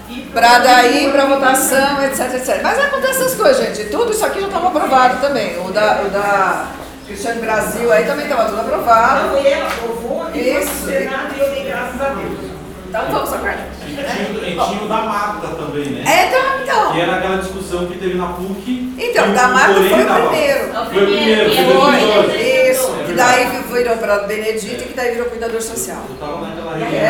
e 0.10 0.16
Para 0.34 0.59
daí, 0.59 1.09
para 1.11 1.25
votação, 1.25 2.03
etc, 2.03 2.34
etc. 2.36 2.59
Mas 2.61 2.80
acontece 2.80 3.21
essas 3.21 3.36
coisas, 3.36 3.57
gente. 3.65 3.89
Tudo 3.89 4.11
isso 4.11 4.25
aqui 4.25 4.39
já 4.41 4.47
estava 4.47 4.67
aprovado 4.67 5.19
também. 5.21 5.57
O 5.65 5.71
da, 5.71 6.01
o 6.05 6.09
da 6.09 6.67
Cristiane 7.07 7.39
Brasil 7.41 7.91
aí 7.91 8.05
também 8.05 8.25
estava 8.28 8.45
tudo 8.49 8.59
aprovado. 8.61 9.28
Não, 9.30 9.38
ela 9.45 9.67
aprovou 9.67 10.25
foi 10.32 10.39
Isso. 10.39 10.86
Senado 10.86 11.34
e 11.36 11.39
eu 11.39 11.49
dei 11.49 11.63
graças 11.63 12.01
a 12.01 12.09
Deus. 12.09 12.47
Então 12.89 13.01
vamos 13.11 13.34
aguardar. 13.34 13.67
E 13.82 13.93
tinha, 13.93 14.49
e 14.49 14.69
tinha 14.69 14.84
o 14.84 14.88
da 14.88 14.97
Magda 14.97 15.47
também, 15.47 15.86
né? 15.89 16.03
É, 16.07 16.28
então, 16.28 16.39
então. 16.63 16.93
Que 16.93 17.01
era 17.01 17.15
aquela 17.17 17.38
discussão 17.38 17.86
que 17.88 17.97
teve 17.97 18.13
na 18.15 18.28
PUC. 18.28 18.93
Então, 18.97 19.34
da 19.34 19.47
Marta 19.49 19.73
foi 19.73 20.03
o 20.03 20.05
tava- 20.07 20.28
primeiro. 20.30 20.59
É 20.73 20.80
o 20.80 20.86
Foi 20.86 21.03
o 21.03 21.07
primeiro, 21.07 21.49
que 21.51 21.57
é 21.57 21.63
foi 21.63 21.73
o 21.73 21.78
o 21.80 21.91
que 21.91 21.97
episódio. 21.97 22.32
ele 22.32 22.71
Isso, 22.71 22.91
que 23.05 23.13
daí 23.13 23.45
virou 23.73 23.97
para 23.97 24.19
Benedito 24.19 24.84
e 24.84 24.88
que 24.88 24.93
daí 24.93 25.11
virou 25.11 25.28
cuidador 25.28 25.61
social. 25.61 26.01
Eu 26.09 26.15
tava 26.15 26.47
naquela 26.47 26.71
a 26.71 26.78
reunião. 26.78 27.01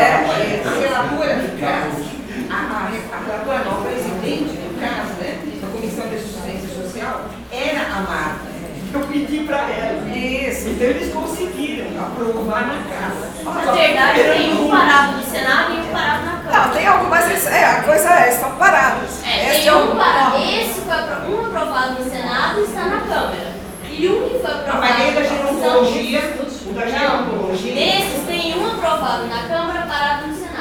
a 0.66 0.80
relatora 0.80 1.34
do 1.36 1.60
caso, 1.60 2.02
a, 2.02 2.17
a, 2.50 2.56
a 2.56 3.20
relatora 3.26 3.64
não, 3.64 3.78
a 3.78 3.82
presidente 3.82 4.52
do 4.56 4.80
caso, 4.80 5.12
né, 5.20 5.38
da 5.60 5.66
Comissão 5.68 6.08
de 6.08 6.14
Assistência 6.16 6.82
Social, 6.82 7.20
era 7.52 7.82
a 7.82 8.00
Marta. 8.00 8.58
Eu 8.94 9.00
pedi 9.00 9.40
para 9.40 9.58
ela. 9.68 10.08
Isso. 10.16 10.70
Então 10.70 10.86
eles 10.86 11.12
conseguiram 11.12 11.86
aprovar 12.00 12.66
na 12.68 12.80
casa. 12.88 13.28
Na 13.44 13.72
verdade, 13.72 14.22
tem 14.22 14.54
um 14.58 14.70
parado 14.70 15.12
no 15.18 15.24
Senado 15.24 15.74
e 15.74 15.80
um 15.80 15.92
parado 15.92 16.24
na 16.24 16.32
Câmara. 16.42 16.66
Não, 16.68 16.74
tem 16.74 16.86
algumas. 16.86 17.46
É, 17.48 17.64
a 17.66 17.82
coisa 17.82 18.08
é, 18.08 18.28
estão 18.30 18.50
paradas. 18.52 19.22
É, 19.26 19.50
Esse 19.50 19.58
tem 19.60 19.68
é 19.68 19.74
um 19.74 19.92
o- 19.92 19.96
parado. 19.96 20.36
Esse 20.38 20.80
foi 20.80 21.34
um 21.34 21.46
aprovado 21.46 22.02
no 22.02 22.10
Senado 22.10 22.60
e 22.60 22.64
está 22.64 22.84
na 22.86 23.00
Câmara. 23.00 23.58
E 23.90 24.08
um 24.08 24.28
que 24.30 24.38
foi 24.38 24.50
aprovado 24.52 24.80
maneira 24.80 25.12
da 25.12 25.20
na 25.20 25.36
Comissão- 25.36 25.84
gerontologia, 25.84 26.22
o 26.66 26.72
da 26.72 26.86
gerontologia. 26.86 27.74
desses 27.74 28.26
tem 28.26 28.58
um 28.58 28.66
aprovado 28.68 29.26
na 29.26 29.42
Câmara, 29.48 29.86
parado 29.86 30.28
no 30.28 30.34
Senado. 30.34 30.57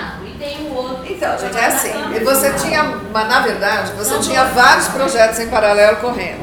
Tem 0.48 0.58
o 0.72 0.76
outro. 0.76 1.04
Então, 1.10 1.38
gente, 1.38 1.58
é 1.58 1.66
assim. 1.66 1.92
E 2.16 2.20
você 2.24 2.52
tinha, 2.54 2.84
mas 3.12 3.28
na 3.28 3.42
verdade, 3.42 3.92
você 3.94 4.14
Não, 4.14 4.22
tinha 4.22 4.44
não. 4.44 4.54
vários 4.54 4.88
projetos 4.88 5.40
em 5.40 5.48
paralelo 5.48 5.98
correndo. 5.98 6.40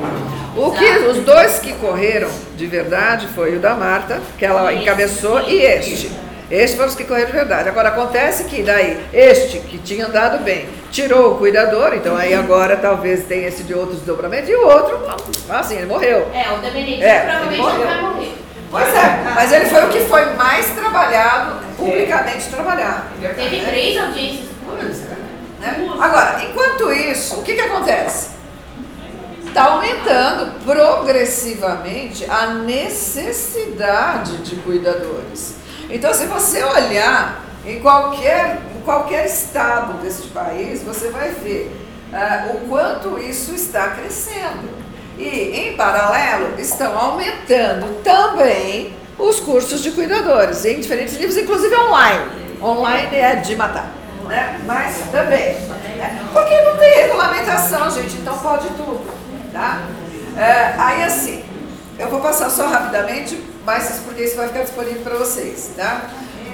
O 0.57 0.71
que, 0.71 0.85
os 1.09 1.19
dois 1.25 1.59
que 1.59 1.73
correram 1.75 2.29
de 2.57 2.67
verdade 2.67 3.27
foi 3.35 3.57
o 3.57 3.59
da 3.59 3.75
Marta, 3.75 4.21
que 4.39 4.45
ela 4.45 4.73
encabeçou, 4.73 5.41
e 5.43 5.61
este. 5.63 6.11
Estes 6.51 6.77
foram 6.77 6.89
os 6.91 6.95
que 6.95 7.05
correram 7.05 7.27
de 7.29 7.33
verdade. 7.33 7.69
Agora, 7.71 7.89
acontece 7.89 8.45
que 8.45 8.63
daí, 8.63 9.03
este, 9.13 9.59
que 9.61 9.79
tinha 9.79 10.07
andado 10.07 10.45
bem, 10.45 10.69
tirou 10.93 11.33
o 11.33 11.39
cuidador, 11.39 11.95
então 11.95 12.15
aí 12.17 12.35
agora 12.35 12.77
talvez 12.77 13.25
tenha 13.25 13.49
esse 13.49 13.63
de 13.65 13.75
outro 13.75 13.97
desdobramento, 13.97 14.49
e 14.51 14.55
o 14.55 14.67
outro, 14.67 15.01
assim, 15.49 15.77
ele 15.77 15.87
morreu. 15.87 16.29
É, 16.33 16.53
o 16.53 16.59
da 16.59 16.69
Benedito 16.71 17.03
É, 17.03 17.21
provavelmente 17.21 17.63
morreu. 17.63 17.79
não 17.79 17.87
vai 17.87 18.03
morrer. 18.03 18.35
Pois 18.71 18.89
é, 18.95 19.19
mas 19.35 19.53
ele 19.53 19.65
foi 19.67 19.85
o 19.85 19.89
que 19.89 20.01
foi 20.01 20.25
mais 20.35 20.67
trabalhado, 20.67 21.64
publicamente 21.77 22.49
trabalhado. 22.49 23.05
Teve 23.21 23.61
né? 23.61 23.69
três 23.69 23.99
audiências 23.99 24.49
públicas. 24.65 24.99
né? 25.61 25.89
Agora, 26.01 26.45
enquanto 26.45 26.93
isso, 26.93 27.37
o 27.41 27.43
que, 27.43 27.55
que 27.55 27.61
acontece? 27.61 28.35
Está 29.47 29.67
aumentando 29.67 30.65
progressivamente 30.65 32.29
a 32.29 32.55
necessidade 32.55 34.39
de 34.39 34.57
cuidadores. 34.57 35.57
Então, 35.89 36.13
se 36.13 36.27
você 36.27 36.63
olhar 36.65 37.45
em 37.65 37.79
qualquer, 37.81 38.59
em 38.77 38.81
qualquer 38.81 39.27
estado 39.27 40.03
deste 40.03 40.29
país, 40.29 40.83
você 40.83 41.11
vai 41.11 41.31
ver 41.31 41.71
ah, 42.13 42.49
o 42.53 42.69
quanto 42.69 43.19
isso 43.19 43.55
está 43.55 43.91
crescendo. 43.91 44.69
E, 45.19 45.29
em 45.29 45.77
paralelo, 45.77 46.59
estão 46.59 46.99
aumentando 46.99 48.03
também 48.03 48.93
os 49.19 49.41
cursos 49.41 49.83
de 49.83 49.91
cuidadores, 49.93 50.65
em 50.65 50.81
diferentes 50.81 51.15
níveis, 51.15 51.37
inclusive 51.37 51.75
online. 51.75 52.25
Online 52.63 53.17
é 53.17 53.37
de 53.37 53.57
matar, 53.57 53.93
né? 54.29 54.61
mas 54.67 54.97
também. 55.11 55.55
né? 55.97 56.29
Porque 56.33 56.61
não 56.63 56.77
tem 56.77 56.95
regulamentação, 57.03 57.91
gente, 57.91 58.17
então 58.17 58.37
pode 58.39 58.69
tudo. 58.69 59.01
Tá? 59.53 59.83
É, 60.37 60.75
aí, 60.79 61.05
assim, 61.05 61.45
eu 61.99 62.09
vou 62.09 62.21
passar 62.21 62.51
só 62.51 62.67
rapidamente, 62.67 63.41
mas 63.65 64.01
porque 64.05 64.25
isso 64.25 64.37
vai 64.37 64.49
ficar 64.49 64.63
disponível 64.63 65.03
para 65.03 65.17
vocês. 65.17 65.71
Tá? 65.77 66.11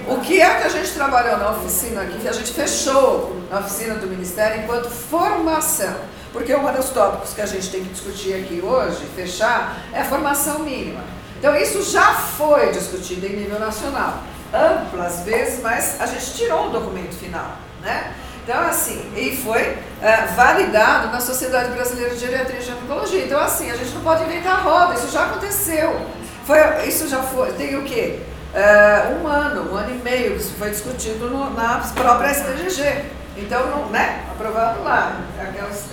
O 0.09 0.19
que 0.21 0.41
é 0.41 0.55
que 0.57 0.67
a 0.67 0.69
gente 0.69 0.91
trabalhou 0.93 1.39
na 1.39 1.51
oficina 1.51 2.03
aqui, 2.03 2.19
que 2.19 2.29
a 2.29 2.33
gente 2.33 2.53
fechou 2.53 3.37
na 3.51 3.61
oficina 3.61 3.95
do 3.95 4.07
Ministério 4.07 4.63
enquanto 4.63 4.91
formação? 4.91 5.95
Porque 6.33 6.55
um 6.55 6.73
dos 6.73 6.91
tópicos 6.91 7.33
que 7.33 7.41
a 7.41 7.47
gente 7.47 7.71
tem 7.71 7.83
que 7.83 7.91
discutir 7.91 8.35
aqui 8.35 8.61
hoje, 8.63 9.05
fechar, 9.17 9.79
é 9.93 10.05
formação 10.05 10.61
mínima. 10.61 11.03
Então, 11.41 11.57
isso 11.57 11.83
já 11.91 12.13
foi 12.13 12.71
discutido 12.71 13.25
em 13.25 13.31
nível 13.31 13.59
nacional, 13.59 14.23
amplas 14.53 15.21
vezes, 15.21 15.63
mas 15.63 15.99
a 15.99 16.05
gente 16.05 16.35
tirou 16.35 16.67
o 16.67 16.71
documento 16.71 17.15
final, 17.15 17.57
né? 17.81 18.13
Então, 18.45 18.61
assim, 18.61 19.11
e 19.17 19.35
foi 19.35 19.79
eh, 20.03 20.27
validado 20.37 21.09
na 21.09 21.19
Sociedade 21.19 21.71
Brasileira 21.71 22.15
de 22.15 22.21
Geriatria 22.21 22.59
e 22.59 22.63
Ginecologia. 22.63 23.25
Então, 23.25 23.41
assim, 23.41 23.71
a 23.71 23.75
gente 23.75 23.91
não 23.95 24.03
pode 24.03 24.23
inventar 24.25 24.63
roda, 24.63 24.93
isso 24.93 25.11
já 25.11 25.25
aconteceu. 25.25 25.99
Foi, 26.45 26.59
isso 26.87 27.09
já 27.09 27.23
foi, 27.23 27.53
tem 27.53 27.75
o 27.75 27.85
quê? 27.85 28.19
Eh, 28.55 29.17
um 29.19 29.27
ano, 29.27 29.73
um 29.73 29.77
ano 29.77 29.93
e 29.93 30.03
meio, 30.03 30.37
isso 30.37 30.53
foi 30.59 30.69
discutido 30.69 31.31
no, 31.31 31.55
na 31.55 31.79
própria 31.95 32.33
SPGG. 32.33 33.05
Então, 33.39 33.67
não, 33.67 33.87
né? 33.87 34.27
Aprovado 34.31 34.83
lá, 34.83 35.17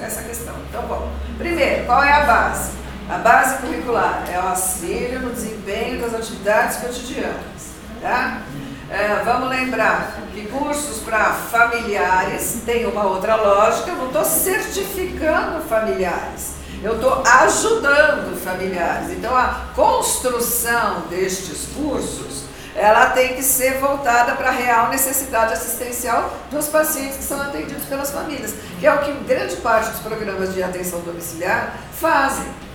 essa 0.02 0.24
questão. 0.24 0.56
Então, 0.70 0.82
bom, 0.84 1.10
primeiro, 1.38 1.86
qual 1.86 2.04
é 2.04 2.12
a 2.12 2.26
base? 2.26 2.72
A 3.10 3.20
base 3.20 3.60
curricular 3.60 4.26
é 4.30 4.38
o 4.38 4.50
auxílio 4.50 5.22
no 5.22 5.30
desempenho 5.30 6.02
das 6.02 6.14
atividades 6.14 6.78
cotidianas, 6.78 7.72
tá? 8.02 8.42
É, 8.90 9.22
vamos 9.24 9.50
lembrar 9.50 10.18
que 10.34 10.46
cursos 10.48 11.00
para 11.04 11.32
familiares 11.32 12.64
tem 12.66 12.86
uma 12.86 13.06
outra 13.06 13.36
lógica, 13.36 13.92
eu 13.92 13.96
não 13.96 14.08
estou 14.08 14.26
certificando 14.26 15.62
familiares, 15.70 16.56
eu 16.84 16.96
estou 16.96 17.24
ajudando 17.26 18.38
familiares. 18.44 19.10
Então 19.12 19.34
a 19.34 19.68
construção 19.74 21.04
destes 21.10 21.66
cursos, 21.78 22.44
ela 22.76 23.12
tem 23.12 23.36
que 23.36 23.42
ser 23.42 23.80
voltada 23.80 24.34
para 24.34 24.50
a 24.50 24.52
real 24.52 24.90
necessidade 24.90 25.54
assistencial 25.54 26.34
dos 26.52 26.68
pacientes 26.68 27.16
que 27.16 27.24
são 27.24 27.42
atendidos 27.42 27.86
pelas 27.86 28.12
famílias, 28.12 28.54
que 28.82 28.86
é 28.86 28.94
o 28.94 29.00
que 29.00 29.14
grande 29.26 29.56
parte 29.58 29.92
dos 29.92 30.02
programas 30.02 30.54
de 30.54 30.62
atenção 30.62 31.00
domiciliar 31.00 31.74
fazem. 31.94 32.67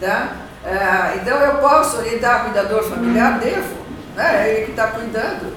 Tá? 0.00 0.36
É, 0.64 1.16
então 1.16 1.38
eu 1.38 1.58
posso 1.58 1.98
orientar 1.98 2.44
cuidador 2.44 2.82
familiar? 2.82 3.38
Devo, 3.38 3.76
né? 4.14 4.48
é 4.48 4.52
ele 4.52 4.64
que 4.66 4.70
está 4.72 4.88
cuidando. 4.88 5.54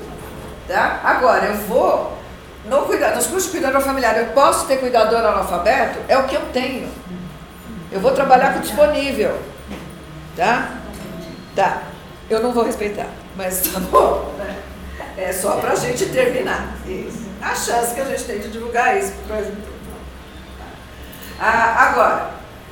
Tá? 0.68 1.02
Agora, 1.04 1.46
eu 1.48 1.56
vou, 1.68 2.18
no 2.66 2.84
cuida, 2.84 3.16
nos 3.16 3.28
cursos 3.28 3.46
de 3.46 3.58
cuidador 3.58 3.82
familiar, 3.82 4.18
eu 4.18 4.28
posso 4.28 4.68
ter 4.68 4.78
cuidador 4.78 5.20
analfabeto? 5.20 6.00
É 6.08 6.18
o 6.18 6.26
que 6.26 6.36
eu 6.36 6.42
tenho. 6.54 6.90
Eu 7.92 8.00
vou 8.00 8.12
trabalhar 8.12 8.54
com 8.54 8.60
o 8.60 8.62
disponível. 8.62 9.40
Tá? 10.38 10.70
Tá. 11.56 11.82
Eu 12.30 12.44
não 12.44 12.52
vou 12.52 12.64
respeitar, 12.64 13.08
mas 13.36 13.62
tá 13.62 13.80
bom. 13.80 14.36
É 15.18 15.34
só 15.34 15.58
para 15.58 15.72
a 15.72 15.76
gente 15.76 16.06
terminar. 16.06 16.76
Isso. 16.86 17.28
A 17.42 17.56
chance 17.56 17.96
que 17.96 18.02
a 18.02 18.06
gente 18.06 18.24
tem 18.24 18.40
de 18.40 18.50
divulgar 18.50 18.98
isso 18.98 19.14
o. 19.28 19.52
Ah, 21.40 21.90
agora, 21.90 22.30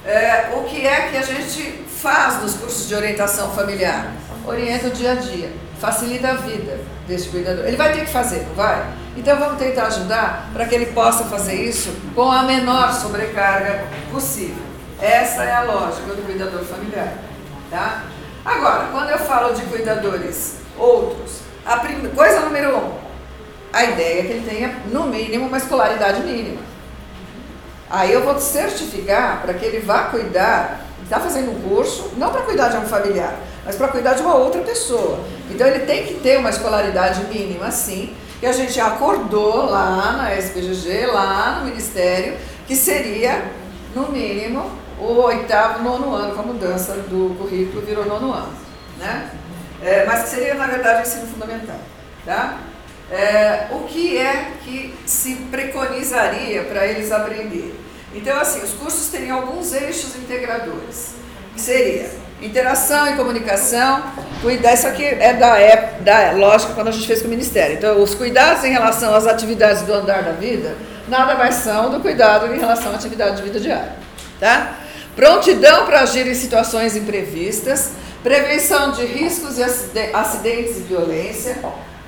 é, 0.07 0.53
o 0.55 0.63
que 0.63 0.87
é 0.87 1.09
que 1.09 1.17
a 1.17 1.21
gente 1.21 1.83
faz 2.01 2.41
nos 2.41 2.53
cursos 2.53 2.87
de 2.87 2.95
orientação 2.95 3.51
familiar? 3.51 4.13
Orienta 4.45 4.87
o 4.87 4.91
dia 4.91 5.11
a 5.11 5.15
dia, 5.15 5.51
facilita 5.79 6.29
a 6.29 6.33
vida 6.35 6.79
desse 7.05 7.27
cuidador. 7.27 7.65
Ele 7.65 7.75
vai 7.75 7.91
ter 7.91 8.05
que 8.05 8.11
fazer, 8.11 8.45
não 8.47 8.55
vai? 8.55 8.85
Então 9.17 9.37
vamos 9.37 9.57
tentar 9.57 9.87
ajudar 9.87 10.49
para 10.53 10.65
que 10.65 10.75
ele 10.75 10.87
possa 10.87 11.25
fazer 11.25 11.55
isso 11.55 11.93
com 12.15 12.31
a 12.31 12.43
menor 12.43 12.93
sobrecarga 12.93 13.85
possível. 14.09 14.63
Essa 15.01 15.43
é 15.43 15.51
a 15.51 15.63
lógica 15.63 16.13
do 16.13 16.25
cuidador 16.25 16.63
familiar. 16.63 17.13
Tá? 17.69 18.03
Agora, 18.45 18.87
quando 18.91 19.09
eu 19.09 19.19
falo 19.19 19.53
de 19.53 19.63
cuidadores 19.63 20.59
outros, 20.77 21.41
a 21.65 21.77
prim... 21.77 22.07
coisa 22.15 22.39
número 22.39 22.77
um, 22.77 22.93
a 23.73 23.83
ideia 23.83 24.21
é 24.21 24.23
que 24.23 24.31
ele 24.31 24.49
tenha, 24.49 24.75
no 24.85 25.03
mínimo, 25.07 25.47
uma 25.47 25.57
escolaridade 25.57 26.21
mínima. 26.21 26.61
Aí 27.89 28.11
eu 28.11 28.23
vou 28.23 28.39
certificar 28.39 29.41
para 29.41 29.53
que 29.53 29.65
ele 29.65 29.79
vá 29.79 30.05
cuidar, 30.05 30.81
está 31.03 31.19
fazendo 31.19 31.51
um 31.51 31.61
curso, 31.69 32.11
não 32.17 32.31
para 32.31 32.41
cuidar 32.41 32.67
de 32.69 32.77
um 32.77 32.81
familiar, 32.81 33.35
mas 33.65 33.75
para 33.75 33.88
cuidar 33.88 34.13
de 34.13 34.21
uma 34.21 34.35
outra 34.35 34.61
pessoa. 34.61 35.19
Então 35.49 35.65
ele 35.65 35.85
tem 35.85 36.05
que 36.05 36.15
ter 36.15 36.38
uma 36.38 36.49
escolaridade 36.49 37.23
mínima, 37.25 37.71
sim, 37.71 38.13
que 38.39 38.45
a 38.45 38.51
gente 38.51 38.79
acordou 38.79 39.65
lá 39.65 40.13
na 40.17 40.35
SPGG, 40.35 41.05
lá 41.07 41.59
no 41.59 41.65
Ministério, 41.65 42.35
que 42.67 42.75
seria, 42.75 43.45
no 43.95 44.11
mínimo, 44.11 44.69
o 44.99 45.21
oitavo, 45.21 45.83
nono 45.83 46.13
ano, 46.13 46.35
com 46.35 46.41
a 46.41 46.45
mudança 46.45 46.93
do 46.93 47.35
currículo 47.38 47.81
virou 47.85 48.05
nono 48.05 48.33
ano. 48.33 48.53
Né? 48.97 49.31
É, 49.81 50.05
mas 50.05 50.23
que 50.23 50.29
seria, 50.29 50.55
na 50.55 50.67
verdade, 50.67 50.99
o 50.99 51.01
ensino 51.03 51.27
fundamental. 51.27 51.77
Tá? 52.25 52.57
É, 53.09 53.67
o 53.71 53.85
que 53.85 54.17
é 54.17 54.51
que 54.63 54.93
se 55.05 55.35
preconizaria 55.49 56.63
para 56.63 56.85
eles 56.85 57.11
aprenderem? 57.11 57.73
Então, 58.13 58.37
assim, 58.39 58.61
os 58.61 58.73
cursos 58.73 59.07
teriam 59.07 59.37
alguns 59.37 59.73
eixos 59.73 60.15
integradores, 60.15 61.11
que 61.53 61.61
seria 61.61 62.09
interação 62.41 63.07
e 63.07 63.15
comunicação, 63.15 64.03
cuidar, 64.41 64.73
isso 64.73 64.87
aqui 64.87 65.03
é 65.03 65.33
da, 65.33 65.57
época, 65.57 66.03
da 66.03 66.31
lógica 66.31 66.73
quando 66.73 66.89
a 66.89 66.91
gente 66.91 67.07
fez 67.07 67.21
com 67.21 67.27
o 67.27 67.31
Ministério. 67.31 67.77
Então, 67.77 68.01
os 68.01 68.13
cuidados 68.13 68.63
em 68.63 68.71
relação 68.71 69.13
às 69.15 69.25
atividades 69.25 69.83
do 69.83 69.93
andar 69.93 70.23
da 70.23 70.33
vida, 70.33 70.75
nada 71.07 71.35
mais 71.35 71.55
são 71.55 71.89
do 71.89 71.99
cuidado 71.99 72.53
em 72.53 72.59
relação 72.59 72.91
à 72.91 72.95
atividade 72.95 73.37
de 73.37 73.43
vida 73.43 73.59
diária. 73.59 73.93
Tá? 74.39 74.77
Prontidão 75.15 75.85
para 75.85 76.01
agir 76.01 76.27
em 76.27 76.35
situações 76.35 76.95
imprevistas, 76.95 77.91
prevenção 78.21 78.91
de 78.91 79.05
riscos 79.05 79.57
e 79.57 79.63
acidentes 80.13 80.77
e 80.77 80.81
violência, 80.81 81.57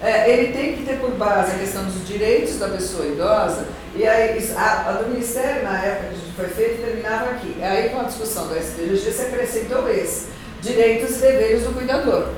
é, 0.01 0.29
ele 0.29 0.53
tem 0.53 0.75
que 0.75 0.83
ter 0.83 0.97
por 0.99 1.11
base 1.11 1.51
a 1.51 1.59
questão 1.59 1.83
dos 1.83 2.07
direitos 2.07 2.57
da 2.57 2.69
pessoa 2.69 3.05
idosa, 3.05 3.67
e 3.95 4.07
aí 4.07 4.51
a, 4.55 4.89
a 4.89 4.91
do 4.93 5.09
Ministério, 5.09 5.63
na 5.63 5.77
época 5.83 6.13
que 6.13 6.31
foi 6.35 6.47
feito, 6.47 6.81
terminava 6.81 7.31
aqui. 7.31 7.61
Aí 7.61 7.89
com 7.89 7.99
a 7.99 8.03
discussão 8.03 8.47
do 8.47 8.57
SPGG 8.57 9.11
se 9.11 9.21
acrescentou 9.21 9.89
esse, 9.89 10.27
direitos 10.61 11.17
e 11.17 11.21
deveres 11.21 11.63
do 11.63 11.73
cuidador. 11.73 12.29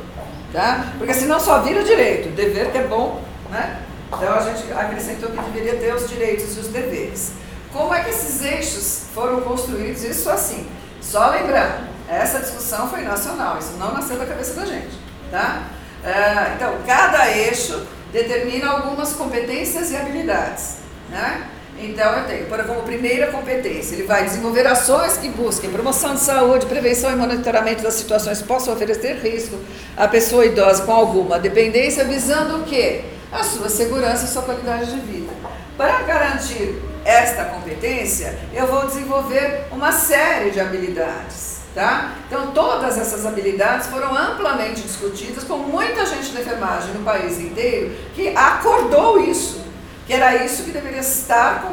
Tá? 0.52 0.94
Porque 0.98 1.14
senão 1.14 1.40
só 1.40 1.60
vira 1.62 1.84
direito, 1.84 2.30
dever 2.30 2.72
que 2.72 2.78
é 2.80 2.84
bom, 2.84 3.24
né? 3.50 3.84
Então 4.08 4.34
a 4.34 4.42
gente 4.42 4.72
acrescentou 4.74 5.30
que 5.30 5.42
deveria 5.52 5.80
ter 5.80 5.94
os 5.94 6.10
direitos 6.10 6.58
e 6.58 6.60
os 6.60 6.68
deveres. 6.68 7.32
Como 7.72 7.94
é 7.94 8.04
que 8.04 8.10
esses 8.10 8.42
eixos 8.44 9.06
foram 9.14 9.40
construídos? 9.42 10.04
Isso 10.04 10.30
assim, 10.30 10.68
só 11.00 11.30
lembrando, 11.30 11.88
essa 12.10 12.40
discussão 12.40 12.90
foi 12.90 13.04
nacional, 13.04 13.58
isso 13.58 13.74
não 13.78 13.94
nasceu 13.94 14.18
da 14.18 14.26
cabeça 14.26 14.54
da 14.60 14.66
gente, 14.66 15.00
tá? 15.30 15.70
Ah, 16.04 16.54
então, 16.56 16.76
cada 16.86 17.30
eixo 17.32 17.86
determina 18.12 18.70
algumas 18.70 19.14
competências 19.14 19.92
e 19.92 19.96
habilidades. 19.96 20.78
Né? 21.10 21.48
Então, 21.80 22.16
eu 22.20 22.26
tenho, 22.26 22.46
como 22.68 22.84
primeira 22.84 23.32
competência, 23.32 23.96
ele 23.96 24.04
vai 24.04 24.24
desenvolver 24.24 24.68
ações 24.68 25.18
que 25.18 25.30
busquem 25.30 25.72
promoção 25.72 26.14
de 26.14 26.22
saúde, 26.22 26.66
prevenção 26.68 27.12
e 27.12 27.16
monitoramento 27.16 27.82
das 27.82 27.96
situações 27.96 28.40
que 28.40 28.48
possam 28.48 28.74
oferecer 28.74 29.16
risco 29.16 29.58
à 29.98 30.08
pessoa 30.08 30.46
idosa 30.46 30.84
com 30.84 30.92
alguma 30.92 31.40
dependência, 31.40 32.04
visando 32.04 32.58
o 32.62 32.64
quê? 32.64 33.04
A 33.32 33.44
sua 33.44 33.70
segurança 33.70 34.26
e 34.26 34.28
sua 34.28 34.44
qualidade 34.44 34.92
de 34.92 35.00
vida. 35.00 35.32
Para 35.76 36.04
garantir 36.04 36.80
esta 37.04 37.46
competência, 37.46 38.38
eu 38.54 38.68
vou 38.68 38.86
desenvolver 38.86 39.66
uma 39.72 39.92
série 39.92 40.52
de 40.52 40.60
habilidades. 40.60 41.51
Tá? 41.74 42.16
Então, 42.28 42.52
todas 42.52 42.98
essas 42.98 43.26
habilidades 43.26 43.88
foram 43.88 44.14
amplamente 44.14 44.82
discutidas 44.82 45.46
com 45.46 45.56
muita 45.56 46.06
gente 46.06 46.34
da 46.34 46.42
enfermagem 46.42 46.94
no 46.94 47.02
país 47.02 47.40
inteiro 47.40 47.96
que 48.14 48.36
acordou 48.36 49.24
isso, 49.24 49.62
que 50.06 50.14
era 50.14 50.44
isso 50.44 50.64
que 50.64 50.72
deveria 50.72 51.00
estar, 51.00 51.72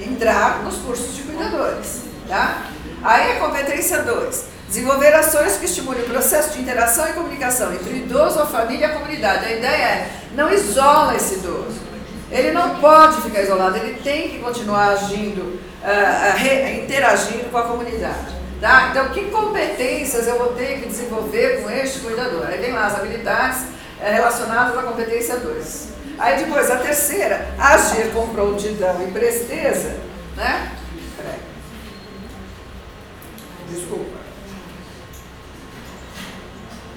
entrar 0.00 0.62
nos 0.64 0.76
cursos 0.78 1.14
de 1.14 1.24
cuidadores. 1.24 2.04
Tá? 2.26 2.62
Aí 3.04 3.32
a 3.32 3.40
competência 3.40 4.02
2, 4.02 4.44
desenvolver 4.66 5.12
ações 5.12 5.58
que 5.58 5.66
estimulem 5.66 6.00
o 6.00 6.06
processo 6.06 6.54
de 6.54 6.62
interação 6.62 7.06
e 7.06 7.12
comunicação 7.12 7.74
entre 7.74 7.92
o 7.92 7.96
idoso, 7.96 8.40
a 8.40 8.46
família 8.46 8.86
e 8.86 8.90
a 8.90 8.94
comunidade. 8.94 9.44
A 9.44 9.52
ideia 9.52 9.84
é, 9.84 10.10
não 10.34 10.50
isola 10.50 11.14
esse 11.14 11.34
idoso. 11.34 11.84
Ele 12.30 12.50
não 12.50 12.76
pode 12.76 13.20
ficar 13.20 13.42
isolado, 13.42 13.76
ele 13.76 14.00
tem 14.02 14.30
que 14.30 14.38
continuar 14.38 14.88
agindo, 14.88 15.60
uh, 15.82 16.82
interagindo 16.82 17.50
com 17.50 17.58
a 17.58 17.62
comunidade. 17.62 18.45
Tá? 18.60 18.88
Então, 18.90 19.08
que 19.10 19.30
competências 19.30 20.26
eu 20.26 20.38
vou 20.38 20.54
ter 20.54 20.80
que 20.80 20.88
desenvolver 20.88 21.62
com 21.62 21.70
este 21.70 22.00
cuidador? 22.00 22.46
Aí 22.46 22.58
vem 22.58 22.72
lá 22.72 22.86
as 22.86 22.94
habilidades 22.94 23.64
é, 24.00 24.12
relacionadas 24.12 24.78
à 24.78 24.82
competência 24.82 25.36
2. 25.36 25.88
Aí 26.18 26.44
depois, 26.44 26.70
a 26.70 26.76
terceira, 26.76 27.48
agir 27.58 28.10
com 28.12 28.28
prontidão 28.28 29.06
e 29.06 29.10
presteza, 29.10 29.96
né? 30.34 30.72
Desculpa. 33.68 34.16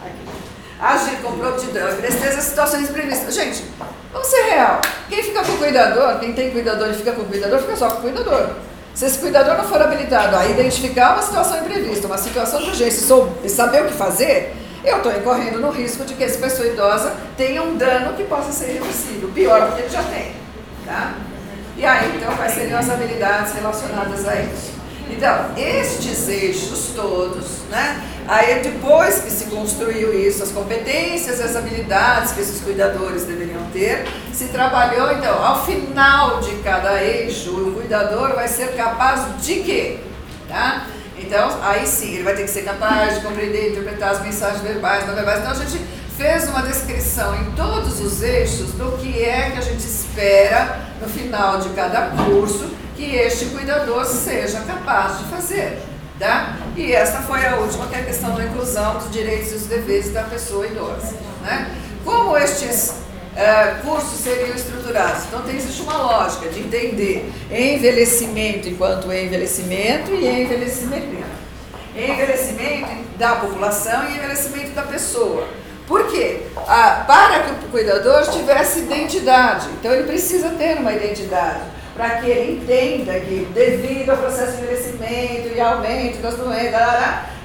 Aqui. 0.02 0.40
Agir 0.80 1.18
com 1.22 1.38
prontidão 1.38 1.90
e 1.90 1.96
presteza 1.96 2.38
em 2.38 2.42
situações 2.42 2.90
imprevistas. 2.90 3.34
Gente, 3.34 3.66
vamos 4.14 4.28
ser 4.28 4.44
real. 4.44 4.82
Quem 5.10 5.24
fica 5.24 5.44
com 5.44 5.52
o 5.52 5.58
cuidador, 5.58 6.20
quem 6.20 6.34
tem 6.34 6.52
cuidador 6.52 6.90
e 6.90 6.94
fica 6.94 7.12
com 7.12 7.24
o 7.24 7.26
cuidador, 7.26 7.60
fica 7.60 7.76
só 7.76 7.90
com 7.90 7.98
o 7.98 8.02
cuidador. 8.02 8.50
Se 9.00 9.06
esse 9.06 9.20
cuidador 9.20 9.56
não 9.56 9.64
for 9.64 9.82
habilitado 9.82 10.36
a 10.36 10.46
identificar 10.46 11.14
uma 11.14 11.22
situação 11.22 11.58
imprevista, 11.60 12.06
uma 12.06 12.18
situação 12.18 12.60
de 12.60 12.68
urgência 12.68 13.16
e 13.46 13.48
saber 13.48 13.84
o 13.84 13.86
que 13.86 13.94
fazer, 13.94 14.54
eu 14.84 14.98
estou 14.98 15.16
incorrendo 15.16 15.62
no 15.62 15.72
risco 15.72 16.04
de 16.04 16.16
que 16.16 16.24
essa 16.26 16.38
pessoa 16.38 16.68
idosa 16.68 17.16
tenha 17.38 17.64
um 17.64 17.78
dano 17.78 18.12
que 18.18 18.26
possa 18.26 18.52
ser 18.52 18.72
irreversível, 18.72 19.30
pior 19.34 19.70
do 19.70 19.76
que 19.78 19.84
ele 19.84 19.90
já 19.90 20.04
tem. 20.04 20.34
Tá? 20.86 21.14
E 21.78 21.86
aí, 21.86 22.14
então, 22.14 22.36
quais 22.36 22.52
seriam 22.52 22.78
as 22.78 22.90
habilidades 22.90 23.54
relacionadas 23.54 24.28
a 24.28 24.36
isso? 24.36 24.74
Então, 25.10 25.52
estes 25.58 26.28
eixos 26.28 26.92
todos, 26.96 27.46
né? 27.70 28.02
Aí 28.28 28.62
depois 28.62 29.22
que 29.22 29.32
se 29.32 29.46
construiu 29.46 30.14
isso, 30.14 30.44
as 30.44 30.52
competências, 30.52 31.42
as 31.42 31.56
habilidades 31.56 32.32
que 32.32 32.42
esses 32.42 32.62
cuidadores 32.62 33.24
deveriam 33.24 33.64
ter, 33.74 34.06
se 34.32 34.46
trabalhou, 34.50 35.12
então, 35.14 35.44
ao 35.44 35.66
final 35.66 36.40
de 36.40 36.56
cada 36.58 37.04
eixo, 37.04 37.50
o 37.52 37.74
cuidador 37.74 38.36
vai 38.36 38.48
ser 38.48 38.76
capaz 38.76 39.44
de 39.44 39.56
quê? 39.62 39.98
Tá? 40.48 40.86
Então, 41.18 41.60
aí 41.64 41.88
sim, 41.88 42.14
ele 42.14 42.24
vai 42.24 42.36
ter 42.36 42.44
que 42.44 42.50
ser 42.50 42.62
capaz 42.62 43.16
de 43.16 43.22
compreender, 43.22 43.72
interpretar 43.72 44.12
as 44.12 44.22
mensagens 44.22 44.62
verbais, 44.62 45.08
não 45.08 45.16
verbais. 45.16 45.40
Então, 45.40 45.52
a 45.52 45.56
gente 45.56 45.84
fez 46.16 46.48
uma 46.50 46.62
descrição 46.62 47.36
em 47.36 47.52
todos 47.52 48.00
os 48.00 48.22
eixos 48.22 48.72
do 48.74 48.98
que 48.98 49.24
é 49.24 49.50
que 49.52 49.58
a 49.58 49.62
gente 49.62 49.80
espera 49.80 50.80
no 51.02 51.08
final 51.10 51.60
de 51.60 51.70
cada 51.70 52.10
curso 52.10 52.70
que 53.00 53.16
este 53.16 53.46
cuidador 53.46 54.06
seja 54.06 54.60
capaz 54.60 55.20
de 55.20 55.24
fazer. 55.26 55.80
Tá? 56.20 56.58
E 56.76 56.92
esta 56.92 57.20
foi 57.20 57.46
a 57.46 57.56
última, 57.56 57.88
que 57.88 57.96
é 57.96 58.00
a 58.00 58.04
questão 58.04 58.36
da 58.36 58.44
inclusão 58.44 58.98
dos 58.98 59.10
direitos 59.10 59.52
e 59.52 59.54
dos 59.54 59.68
deveres 59.68 60.12
da 60.12 60.24
pessoa 60.24 60.68
idosa. 60.68 61.16
Né? 61.42 61.74
Como 62.04 62.38
estes 62.38 62.90
uh, 62.90 63.82
cursos 63.82 64.20
seriam 64.20 64.54
estruturados? 64.54 65.24
Então, 65.28 65.42
tem, 65.44 65.56
existe 65.56 65.82
uma 65.82 65.96
lógica 65.96 66.50
de 66.50 66.60
entender 66.60 67.32
envelhecimento 67.50 68.68
enquanto 68.68 69.14
envelhecimento 69.14 70.12
e 70.12 70.28
envelhecimento. 70.28 71.24
Envelhecimento 71.96 73.18
da 73.18 73.36
população 73.38 74.10
e 74.10 74.18
envelhecimento 74.18 74.72
da 74.72 74.82
pessoa. 74.82 75.48
Por 75.88 76.06
quê? 76.08 76.42
Ah, 76.68 77.06
para 77.08 77.44
que 77.44 77.66
o 77.66 77.70
cuidador 77.70 78.30
tivesse 78.30 78.80
identidade. 78.80 79.70
Então, 79.80 79.94
ele 79.94 80.04
precisa 80.04 80.50
ter 80.50 80.78
uma 80.78 80.92
identidade 80.92 81.79
para 82.00 82.22
que 82.22 82.30
ele 82.30 82.54
entenda 82.54 83.20
que, 83.20 83.46
devido 83.54 84.12
ao 84.12 84.18
processo 84.20 84.56
de 84.56 84.64
envelhecimento 84.64 85.54
e 85.54 85.60
aumento 85.60 86.22
das 86.22 86.36
doenças, 86.36 86.82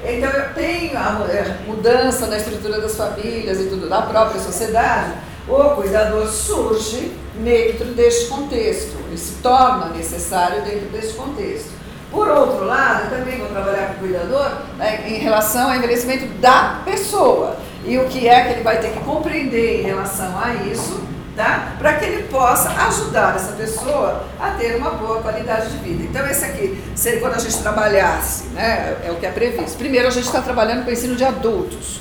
então 0.05 0.31
eu 0.31 0.55
tenho 0.55 0.97
a 0.97 1.27
é, 1.29 1.57
mudança 1.67 2.29
na 2.29 2.37
estrutura 2.37 2.81
das 2.81 2.95
famílias 2.95 3.61
e 3.61 3.65
tudo, 3.65 3.89
da 3.89 4.03
própria 4.03 4.41
sociedade, 4.41 5.15
o 5.49 5.71
cuidador 5.71 6.29
surge 6.29 7.11
dentro 7.35 7.87
deste 7.95 8.29
contexto, 8.29 8.97
ele 9.09 9.19
se 9.19 9.43
torna 9.43 9.87
necessário 9.87 10.63
dentro 10.63 10.87
deste 10.91 11.15
contexto. 11.15 11.73
Por 12.13 12.29
outro 12.29 12.65
lado, 12.65 13.07
eu 13.07 13.19
também 13.19 13.39
vou 13.39 13.49
trabalhar 13.49 13.89
com 13.89 13.95
o 13.95 13.99
cuidador 14.07 14.53
né, 14.79 15.03
em 15.09 15.19
relação 15.19 15.69
ao 15.69 15.75
envelhecimento 15.75 16.27
da 16.39 16.81
pessoa 16.85 17.57
e 17.85 17.99
o 17.99 18.05
que 18.05 18.29
é 18.29 18.45
que 18.45 18.53
ele 18.53 18.63
vai 18.63 18.79
ter 18.79 18.93
que 18.93 19.01
compreender 19.01 19.81
em 19.81 19.83
relação 19.83 20.33
a 20.39 20.55
isso, 20.55 21.03
tá? 21.37 21.75
Para 21.79 21.95
que 21.95 22.05
ele 22.05 22.23
possa 22.25 22.71
ajudar 22.87 23.35
essa 23.37 23.53
pessoa 23.53 24.25
a 24.41 24.51
ter 24.51 24.77
uma 24.77 24.91
boa 24.91 25.21
qualidade 25.21 25.71
de 25.71 25.79
vida. 25.79 26.05
Então 26.05 26.27
esse 26.27 26.45
aqui 26.45 26.83
seria 26.95 27.21
quando 27.21 27.35
a 27.35 27.39
gente 27.39 27.57
trabalhasse, 27.59 28.45
né? 28.49 28.97
É 29.05 29.11
o 29.11 29.17
que 29.17 29.27
é 29.27 29.31
previsto. 29.31 29.77
Primeiro 29.77 30.07
a 30.07 30.11
gente 30.11 30.27
está 30.27 30.41
trabalhando 30.41 30.85
com 30.85 30.91
o 30.91 30.93
ensino 30.93 31.17
de 31.17 31.25
adultos. 31.25 32.01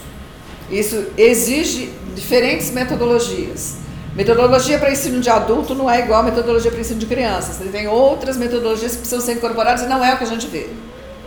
Isso 0.69 1.07
exige 1.17 1.93
diferentes 2.15 2.71
metodologias. 2.71 3.77
Metodologia 4.15 4.77
para 4.77 4.91
ensino 4.91 5.19
de 5.19 5.29
adulto 5.29 5.73
não 5.73 5.89
é 5.89 5.99
igual 5.99 6.19
a 6.19 6.23
metodologia 6.23 6.69
para 6.69 6.79
ensino 6.79 6.99
de 6.99 7.07
crianças. 7.07 7.57
Tem 7.71 7.87
outras 7.87 8.37
metodologias 8.37 8.91
que 8.91 8.99
precisam 8.99 9.21
ser 9.21 9.33
incorporadas 9.33 9.81
e 9.81 9.87
não 9.87 10.05
é 10.05 10.13
o 10.13 10.17
que 10.17 10.23
a 10.23 10.27
gente 10.27 10.47
vê. 10.47 10.69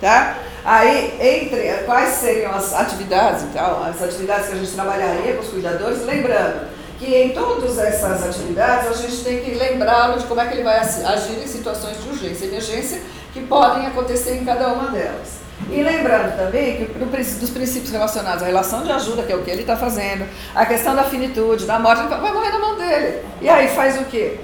Tá? 0.00 0.38
Aí, 0.64 1.14
entre 1.20 1.84
quais 1.84 2.10
seriam 2.10 2.52
as 2.52 2.74
atividades, 2.74 3.44
então, 3.44 3.82
as 3.84 4.00
atividades 4.02 4.48
que 4.48 4.52
a 4.52 4.56
gente 4.56 4.72
trabalharia 4.72 5.34
com 5.34 5.40
os 5.40 5.48
cuidadores, 5.48 6.04
lembrando 6.04 6.75
que 6.98 7.14
em 7.14 7.30
todas 7.30 7.78
essas 7.78 8.22
atividades 8.24 8.88
a 8.88 8.92
gente 8.94 9.22
tem 9.22 9.40
que 9.40 9.54
lembrá-lo 9.54 10.18
de 10.18 10.26
como 10.26 10.40
é 10.40 10.46
que 10.46 10.54
ele 10.54 10.62
vai 10.62 10.78
agir 10.78 11.38
em 11.42 11.46
situações 11.46 12.02
de 12.02 12.08
urgência 12.08 12.44
e 12.44 12.48
emergência 12.48 13.02
que 13.32 13.40
podem 13.42 13.86
acontecer 13.86 14.36
em 14.36 14.44
cada 14.44 14.68
uma 14.68 14.90
delas. 14.90 15.46
E 15.70 15.82
lembrando 15.82 16.36
também 16.36 16.76
que 16.76 16.84
dos 16.94 17.50
princípios 17.50 17.90
relacionados 17.90 18.42
à 18.42 18.46
relação 18.46 18.82
de 18.82 18.92
ajuda, 18.92 19.22
que 19.22 19.32
é 19.32 19.36
o 19.36 19.42
que 19.42 19.50
ele 19.50 19.62
está 19.62 19.76
fazendo, 19.76 20.26
a 20.54 20.64
questão 20.64 20.94
da 20.94 21.04
finitude, 21.04 21.64
da 21.66 21.78
morte, 21.78 22.02
vai 22.02 22.32
morrer 22.32 22.50
na 22.50 22.58
mão 22.58 22.76
dele. 22.76 23.22
E 23.40 23.48
aí 23.48 23.68
faz 23.68 24.00
o 24.00 24.04
quê? 24.04 24.38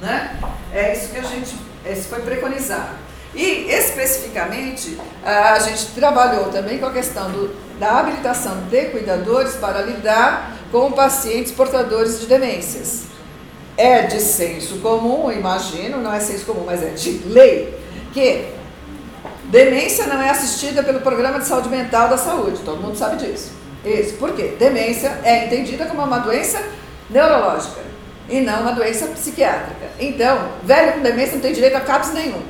Né? 0.00 0.38
É 0.72 0.92
isso 0.92 1.12
que 1.12 1.18
a 1.18 1.22
gente, 1.22 1.56
esse 1.84 2.08
foi 2.08 2.20
preconizado. 2.20 3.06
E 3.34 3.70
especificamente, 3.70 4.98
a 5.24 5.58
gente 5.58 5.86
trabalhou 5.88 6.46
também 6.46 6.78
com 6.78 6.86
a 6.86 6.92
questão 6.92 7.30
do, 7.30 7.54
da 7.78 8.00
habilitação 8.00 8.62
de 8.70 8.86
cuidadores 8.86 9.54
para 9.54 9.82
lidar 9.82 10.55
com 10.70 10.92
pacientes 10.92 11.52
portadores 11.52 12.20
de 12.20 12.26
demências. 12.26 13.04
É 13.76 14.02
de 14.02 14.20
senso 14.20 14.76
comum, 14.78 15.30
imagino, 15.30 15.98
não 15.98 16.12
é 16.12 16.20
senso 16.20 16.46
comum, 16.46 16.64
mas 16.64 16.82
é 16.82 16.90
de 16.90 17.18
lei, 17.28 17.78
que 18.12 18.56
Demência 19.46 20.06
não 20.06 20.20
é 20.20 20.30
assistida 20.30 20.82
pelo 20.82 21.00
Programa 21.00 21.38
de 21.38 21.46
Saúde 21.46 21.68
Mental 21.68 22.08
da 22.08 22.18
Saúde, 22.18 22.62
todo 22.64 22.82
mundo 22.82 22.96
sabe 22.96 23.16
disso. 23.16 23.52
Isso, 23.84 24.14
por 24.14 24.32
quê? 24.32 24.56
Demência 24.58 25.20
é 25.22 25.46
entendida 25.46 25.86
como 25.86 26.02
uma 26.02 26.18
doença 26.18 26.60
neurológica 27.08 27.80
e 28.28 28.40
não 28.40 28.62
uma 28.62 28.72
doença 28.72 29.06
psiquiátrica. 29.06 29.86
Então, 30.00 30.48
velho 30.64 30.94
com 30.94 31.00
demência 31.00 31.34
não 31.34 31.40
tem 31.40 31.52
direito 31.52 31.76
a 31.76 31.80
CAPS 31.80 32.12
nenhum. 32.12 32.42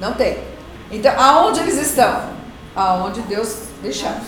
Não 0.00 0.14
tem. 0.14 0.38
Então, 0.90 1.14
aonde 1.16 1.60
eles 1.60 1.80
estão? 1.80 2.30
Aonde 2.74 3.20
Deus 3.22 3.56
deixar. 3.80 4.20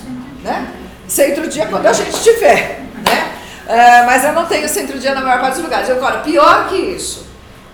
Né? 0.45 0.73
Centro-dia 1.13 1.67
quando 1.67 1.85
a 1.85 1.93
gente 1.93 2.23
tiver. 2.23 2.81
Né? 3.05 3.39
É, 3.67 4.03
mas 4.07 4.25
eu 4.25 4.33
não 4.33 4.47
tenho 4.47 4.67
centro-dia 4.67 5.15
na 5.15 5.21
maior 5.21 5.43
parte 5.43 5.57
dos 5.57 5.65
lugares. 5.65 5.91
Agora, 5.91 6.21
pior 6.21 6.69
que 6.71 6.77
isso, 6.77 7.27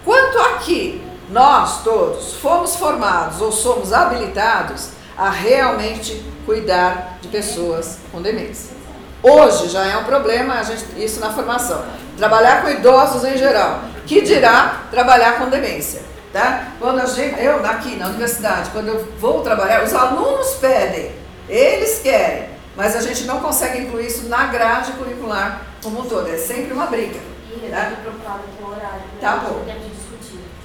quanto 0.04 0.36
aqui 0.40 1.00
nós 1.30 1.84
todos 1.84 2.34
fomos 2.34 2.74
formados 2.74 3.40
ou 3.40 3.52
somos 3.52 3.92
habilitados 3.92 4.88
a 5.16 5.30
realmente 5.30 6.20
cuidar 6.44 7.18
de 7.20 7.28
pessoas 7.28 7.98
com 8.10 8.20
demência. 8.20 8.76
Hoje 9.22 9.68
já 9.68 9.86
é 9.86 9.96
um 9.96 10.04
problema 10.04 10.60
gente, 10.64 10.84
isso 10.96 11.20
na 11.20 11.32
formação. 11.32 11.84
Trabalhar 12.16 12.62
com 12.62 12.70
idosos 12.70 13.24
em 13.24 13.38
geral. 13.38 13.82
Que 14.04 14.20
dirá 14.20 14.82
trabalhar 14.90 15.38
com 15.38 15.48
demência? 15.48 16.02
Tá? 16.32 16.72
Quando 16.80 16.98
a 16.98 17.06
gente, 17.06 17.40
eu 17.40 17.64
aqui 17.64 17.94
na 17.94 18.08
universidade, 18.08 18.70
quando 18.70 18.88
eu 18.88 19.08
vou 19.20 19.42
trabalhar, 19.42 19.84
os 19.84 19.94
alunos 19.94 20.54
pedem, 20.54 21.12
eles 21.48 22.00
querem, 22.00 22.57
mas 22.78 22.94
a 22.94 23.00
gente 23.00 23.24
não 23.24 23.40
consegue 23.40 23.80
incluir 23.80 24.06
isso 24.06 24.28
na 24.28 24.46
grade 24.46 24.92
curricular 24.92 25.62
como 25.82 26.00
um 26.00 26.04
todo. 26.04 26.32
É 26.32 26.38
sempre 26.38 26.72
uma 26.72 26.86
briga. 26.86 27.18
E 27.50 27.68
tá? 27.68 27.92
preocupado 28.00 28.44
com 28.56 28.66
o 28.66 28.70
horário. 28.70 29.00
Né? 29.00 29.18
Tá 29.20 29.36
bom. 29.38 29.64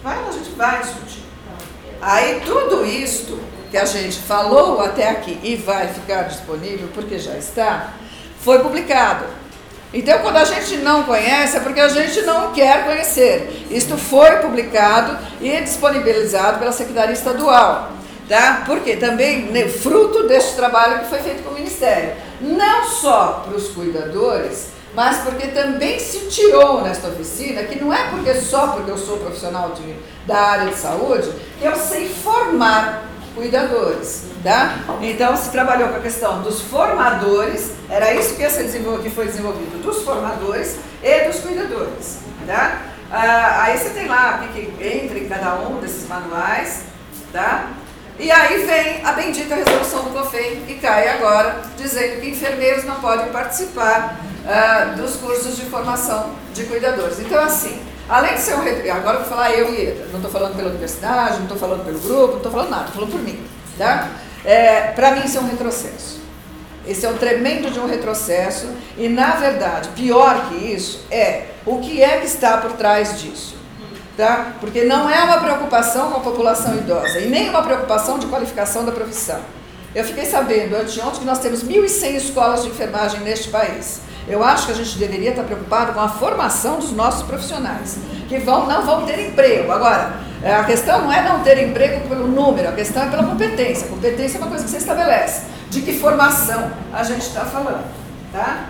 Vai, 0.03 0.19
a 0.19 0.31
gente 0.31 0.51
vai 0.51 0.79
discutir. 0.79 1.23
Aí 1.99 2.39
tudo 2.45 2.85
isto 2.85 3.41
que 3.71 3.77
a 3.77 3.85
gente 3.85 4.19
falou 4.19 4.79
até 4.79 5.09
aqui 5.09 5.39
e 5.41 5.55
vai 5.55 5.87
ficar 5.87 6.23
disponível, 6.23 6.87
porque 6.93 7.17
já 7.17 7.35
está, 7.35 7.93
foi 8.39 8.59
publicado. 8.59 9.25
Então, 9.91 10.19
quando 10.19 10.37
a 10.37 10.45
gente 10.45 10.77
não 10.77 11.03
conhece, 11.03 11.57
é 11.57 11.61
porque 11.61 11.79
a 11.79 11.87
gente 11.87 12.21
não 12.21 12.51
quer 12.53 12.85
conhecer. 12.85 13.65
Isto 13.71 13.97
foi 13.97 14.37
publicado 14.37 15.17
e 15.41 15.59
disponibilizado 15.61 16.59
pela 16.59 16.71
Secretaria 16.71 17.13
Estadual. 17.13 17.91
Tá? 18.27 18.63
Porque 18.65 18.95
também 18.95 19.51
né, 19.51 19.67
fruto 19.67 20.27
deste 20.27 20.55
trabalho 20.55 20.99
que 20.99 21.09
foi 21.09 21.19
feito 21.19 21.43
com 21.43 21.49
o 21.51 21.53
Ministério. 21.53 22.13
Não 22.39 22.85
só 22.85 23.43
para 23.45 23.55
os 23.55 23.69
cuidadores, 23.69 24.69
mas 24.95 25.17
porque 25.19 25.47
também 25.47 25.99
se 25.99 26.19
tirou 26.27 26.81
nesta 26.81 27.07
oficina, 27.07 27.63
que 27.63 27.83
não 27.83 27.93
é 27.93 28.09
porque 28.09 28.33
só 28.35 28.67
porque 28.67 28.91
eu 28.91 28.97
sou 28.97 29.17
profissional 29.17 29.71
de, 29.71 29.95
da 30.25 30.37
área 30.37 30.67
de 30.67 30.75
saúde, 30.75 31.31
que 31.59 31.65
eu 31.65 31.75
sei 31.75 32.07
formar 32.07 33.03
cuidadores, 33.33 34.25
tá? 34.43 34.77
Então 35.01 35.35
se 35.35 35.49
trabalhou 35.49 35.89
com 35.89 35.95
a 35.95 35.99
questão 35.99 36.41
dos 36.43 36.61
formadores, 36.61 37.71
era 37.89 38.13
isso 38.13 38.35
que, 38.35 38.43
que 38.45 39.09
foi 39.09 39.25
desenvolvido, 39.25 39.81
dos 39.81 40.03
formadores 40.03 40.77
e 41.01 41.27
dos 41.27 41.39
cuidadores, 41.39 42.19
tá? 42.45 42.83
Ah, 43.11 43.63
aí 43.63 43.77
você 43.77 43.89
tem 43.89 44.07
lá 44.07 44.47
que 44.53 44.61
entra 44.83 45.17
em 45.17 45.27
cada 45.27 45.55
um 45.55 45.79
desses 45.79 46.07
manuais, 46.07 46.83
tá? 47.31 47.69
E 48.19 48.31
aí 48.31 48.63
vem 48.65 49.03
a 49.03 49.11
bendita 49.13 49.55
resolução 49.55 50.03
do 50.03 50.11
COFEI, 50.11 50.63
que 50.67 50.75
cai 50.75 51.09
agora, 51.09 51.61
dizendo 51.75 52.21
que 52.21 52.29
enfermeiros 52.29 52.83
não 52.83 52.95
podem 53.01 53.27
participar 53.31 54.19
uh, 54.45 54.95
dos 54.95 55.15
cursos 55.15 55.55
de 55.55 55.63
formação 55.63 56.31
de 56.53 56.63
cuidadores. 56.65 57.19
Então, 57.19 57.43
assim, 57.43 57.81
além 58.07 58.35
de 58.35 58.41
ser 58.41 58.53
um 58.55 58.91
agora 58.95 59.17
vou 59.17 59.27
falar 59.27 59.51
eu 59.51 59.73
e 59.73 59.87
Eda, 59.87 60.05
não 60.11 60.17
estou 60.17 60.31
falando 60.31 60.55
pela 60.55 60.69
universidade, 60.69 61.37
não 61.37 61.43
estou 61.43 61.57
falando 61.57 61.83
pelo 61.83 61.99
grupo, 61.99 62.27
não 62.27 62.37
estou 62.37 62.51
falando 62.51 62.69
nada, 62.69 62.85
estou 62.85 63.01
falando 63.01 63.11
por 63.11 63.21
mim. 63.21 63.43
Tá? 63.77 64.09
É, 64.45 64.91
Para 64.95 65.11
mim, 65.11 65.25
isso 65.25 65.39
é 65.39 65.41
um 65.41 65.49
retrocesso. 65.49 66.21
Esse 66.85 67.05
é 67.05 67.09
um 67.09 67.17
tremendo 67.17 67.71
de 67.71 67.79
um 67.79 67.87
retrocesso, 67.87 68.69
e 68.97 69.07
na 69.07 69.35
verdade, 69.35 69.89
pior 69.95 70.49
que 70.49 70.55
isso, 70.55 71.05
é 71.09 71.45
o 71.65 71.79
que 71.79 72.03
é 72.03 72.17
que 72.17 72.27
está 72.27 72.57
por 72.57 72.73
trás 72.73 73.21
disso. 73.21 73.55
Tá? 74.15 74.53
Porque 74.59 74.83
não 74.83 75.09
é 75.09 75.23
uma 75.23 75.37
preocupação 75.37 76.11
com 76.11 76.17
a 76.17 76.19
população 76.19 76.75
idosa 76.75 77.19
e 77.19 77.29
nem 77.29 77.49
uma 77.49 77.63
preocupação 77.63 78.19
de 78.19 78.27
qualificação 78.27 78.85
da 78.85 78.91
profissão. 78.91 79.39
Eu 79.95 80.03
fiquei 80.03 80.25
sabendo 80.25 80.75
anteontem 80.75 81.19
que 81.19 81.25
nós 81.25 81.39
temos 81.39 81.63
1.100 81.63 82.15
escolas 82.15 82.63
de 82.63 82.69
enfermagem 82.69 83.19
neste 83.21 83.49
país. 83.49 84.01
Eu 84.27 84.43
acho 84.43 84.67
que 84.67 84.71
a 84.71 84.75
gente 84.75 84.97
deveria 84.97 85.31
estar 85.31 85.43
preocupado 85.43 85.93
com 85.93 85.99
a 85.99 86.07
formação 86.07 86.79
dos 86.79 86.91
nossos 86.91 87.23
profissionais, 87.23 87.97
que 88.29 88.37
vão, 88.39 88.65
não 88.65 88.83
vão 88.85 89.05
ter 89.05 89.19
emprego. 89.19 89.71
Agora, 89.71 90.13
é, 90.41 90.53
a 90.53 90.63
questão 90.63 91.01
não 91.01 91.11
é 91.11 91.21
não 91.21 91.39
ter 91.39 91.57
emprego 91.67 92.07
pelo 92.07 92.27
número, 92.27 92.69
a 92.69 92.71
questão 92.71 93.03
é 93.03 93.07
pela 93.07 93.23
competência. 93.23 93.87
competência 93.87 94.37
é 94.37 94.41
uma 94.41 94.47
coisa 94.47 94.63
que 94.63 94.69
você 94.69 94.77
estabelece. 94.77 95.43
De 95.69 95.81
que 95.81 95.99
formação 95.99 96.71
a 96.91 97.03
gente 97.03 97.21
está 97.21 97.41
falando, 97.41 97.85
tá? 98.31 98.69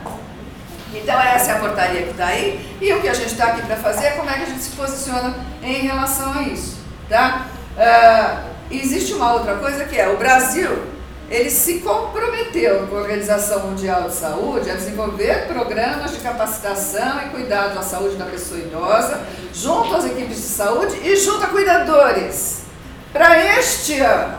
Então 0.94 1.20
essa 1.20 1.52
é 1.52 1.56
a 1.56 1.60
portaria 1.60 2.04
que 2.04 2.12
está 2.12 2.28
aí 2.28 2.78
e 2.80 2.94
o 2.94 3.02
que 3.02 3.08
a 3.08 3.14
gente 3.14 3.32
está 3.32 3.48
aqui 3.48 3.62
para 3.64 3.76
fazer 3.78 4.06
é 4.06 4.12
como 4.12 4.30
é 4.30 4.34
que 4.34 4.44
a 4.44 4.46
gente 4.46 4.62
se 4.62 4.72
posiciona 4.72 5.36
em 5.62 5.82
relação 5.82 6.32
a 6.34 6.44
isso, 6.44 6.78
tá? 7.10 7.48
Uh, 7.76 8.54
existe 8.70 9.14
uma 9.14 9.34
outra 9.34 9.56
coisa 9.56 9.86
que 9.86 10.00
é 10.00 10.08
o 10.08 10.18
Brasil 10.18 10.94
ele 11.34 11.50
se 11.50 11.80
comprometeu 11.80 12.86
com 12.88 12.96
a 12.96 13.00
Organização 13.00 13.68
Mundial 13.68 14.04
de 14.04 14.14
Saúde 14.14 14.70
a 14.70 14.76
desenvolver 14.76 15.48
programas 15.48 16.12
de 16.12 16.20
capacitação 16.20 17.26
e 17.26 17.30
cuidado 17.30 17.78
à 17.78 17.82
saúde 17.82 18.18
da 18.18 18.26
pessoa 18.26 18.60
idosa, 18.60 19.20
junto 19.52 19.96
às 19.96 20.06
equipes 20.06 20.36
de 20.36 20.44
saúde 20.44 20.96
e 21.04 21.16
junto 21.16 21.44
a 21.44 21.48
cuidadores, 21.48 22.66
para 23.12 23.58
este 23.58 24.00
ano. 24.00 24.38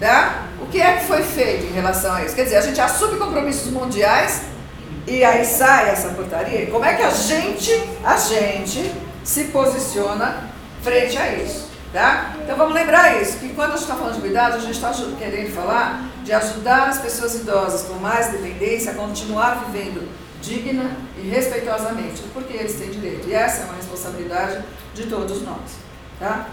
Tá? 0.00 0.46
O 0.60 0.66
que 0.66 0.80
é 0.80 0.96
que 0.96 1.04
foi 1.04 1.22
feito 1.22 1.66
em 1.66 1.72
relação 1.72 2.12
a 2.12 2.24
isso? 2.24 2.34
Quer 2.34 2.44
dizer, 2.44 2.56
a 2.56 2.62
gente 2.62 2.80
assume 2.80 3.16
compromissos 3.16 3.70
mundiais 3.70 4.42
e 5.06 5.24
aí 5.24 5.44
sai 5.44 5.90
essa 5.90 6.08
portaria. 6.10 6.66
Como 6.70 6.84
é 6.84 6.94
que 6.94 7.02
a 7.02 7.10
gente, 7.10 7.70
a 8.04 8.16
gente, 8.16 8.92
se 9.24 9.44
posiciona 9.44 10.50
frente 10.82 11.18
a 11.18 11.34
isso? 11.34 11.70
Tá? 11.92 12.34
Então 12.42 12.56
vamos 12.56 12.72
lembrar 12.72 13.20
isso, 13.20 13.38
que 13.38 13.50
quando 13.50 13.72
a 13.72 13.76
gente 13.76 13.82
está 13.82 13.94
falando 13.94 14.14
de 14.14 14.20
cuidado, 14.22 14.56
a 14.56 14.60
gente 14.60 14.72
está 14.72 14.90
querendo 15.18 15.54
falar 15.54 16.08
de 16.24 16.32
ajudar 16.32 16.88
as 16.88 16.98
pessoas 16.98 17.34
idosas 17.34 17.82
com 17.82 17.94
mais 17.94 18.32
dependência 18.32 18.92
a 18.92 18.94
continuar 18.94 19.66
vivendo 19.66 20.08
digna 20.40 20.90
e 21.18 21.28
respeitosamente, 21.28 22.22
porque 22.32 22.56
eles 22.56 22.74
têm 22.76 22.90
direito. 22.90 23.28
E 23.28 23.34
essa 23.34 23.62
é 23.62 23.64
uma 23.66 23.74
responsabilidade 23.74 24.64
de 24.94 25.06
todos 25.06 25.42
nós. 25.42 25.76
Tá? 26.18 26.46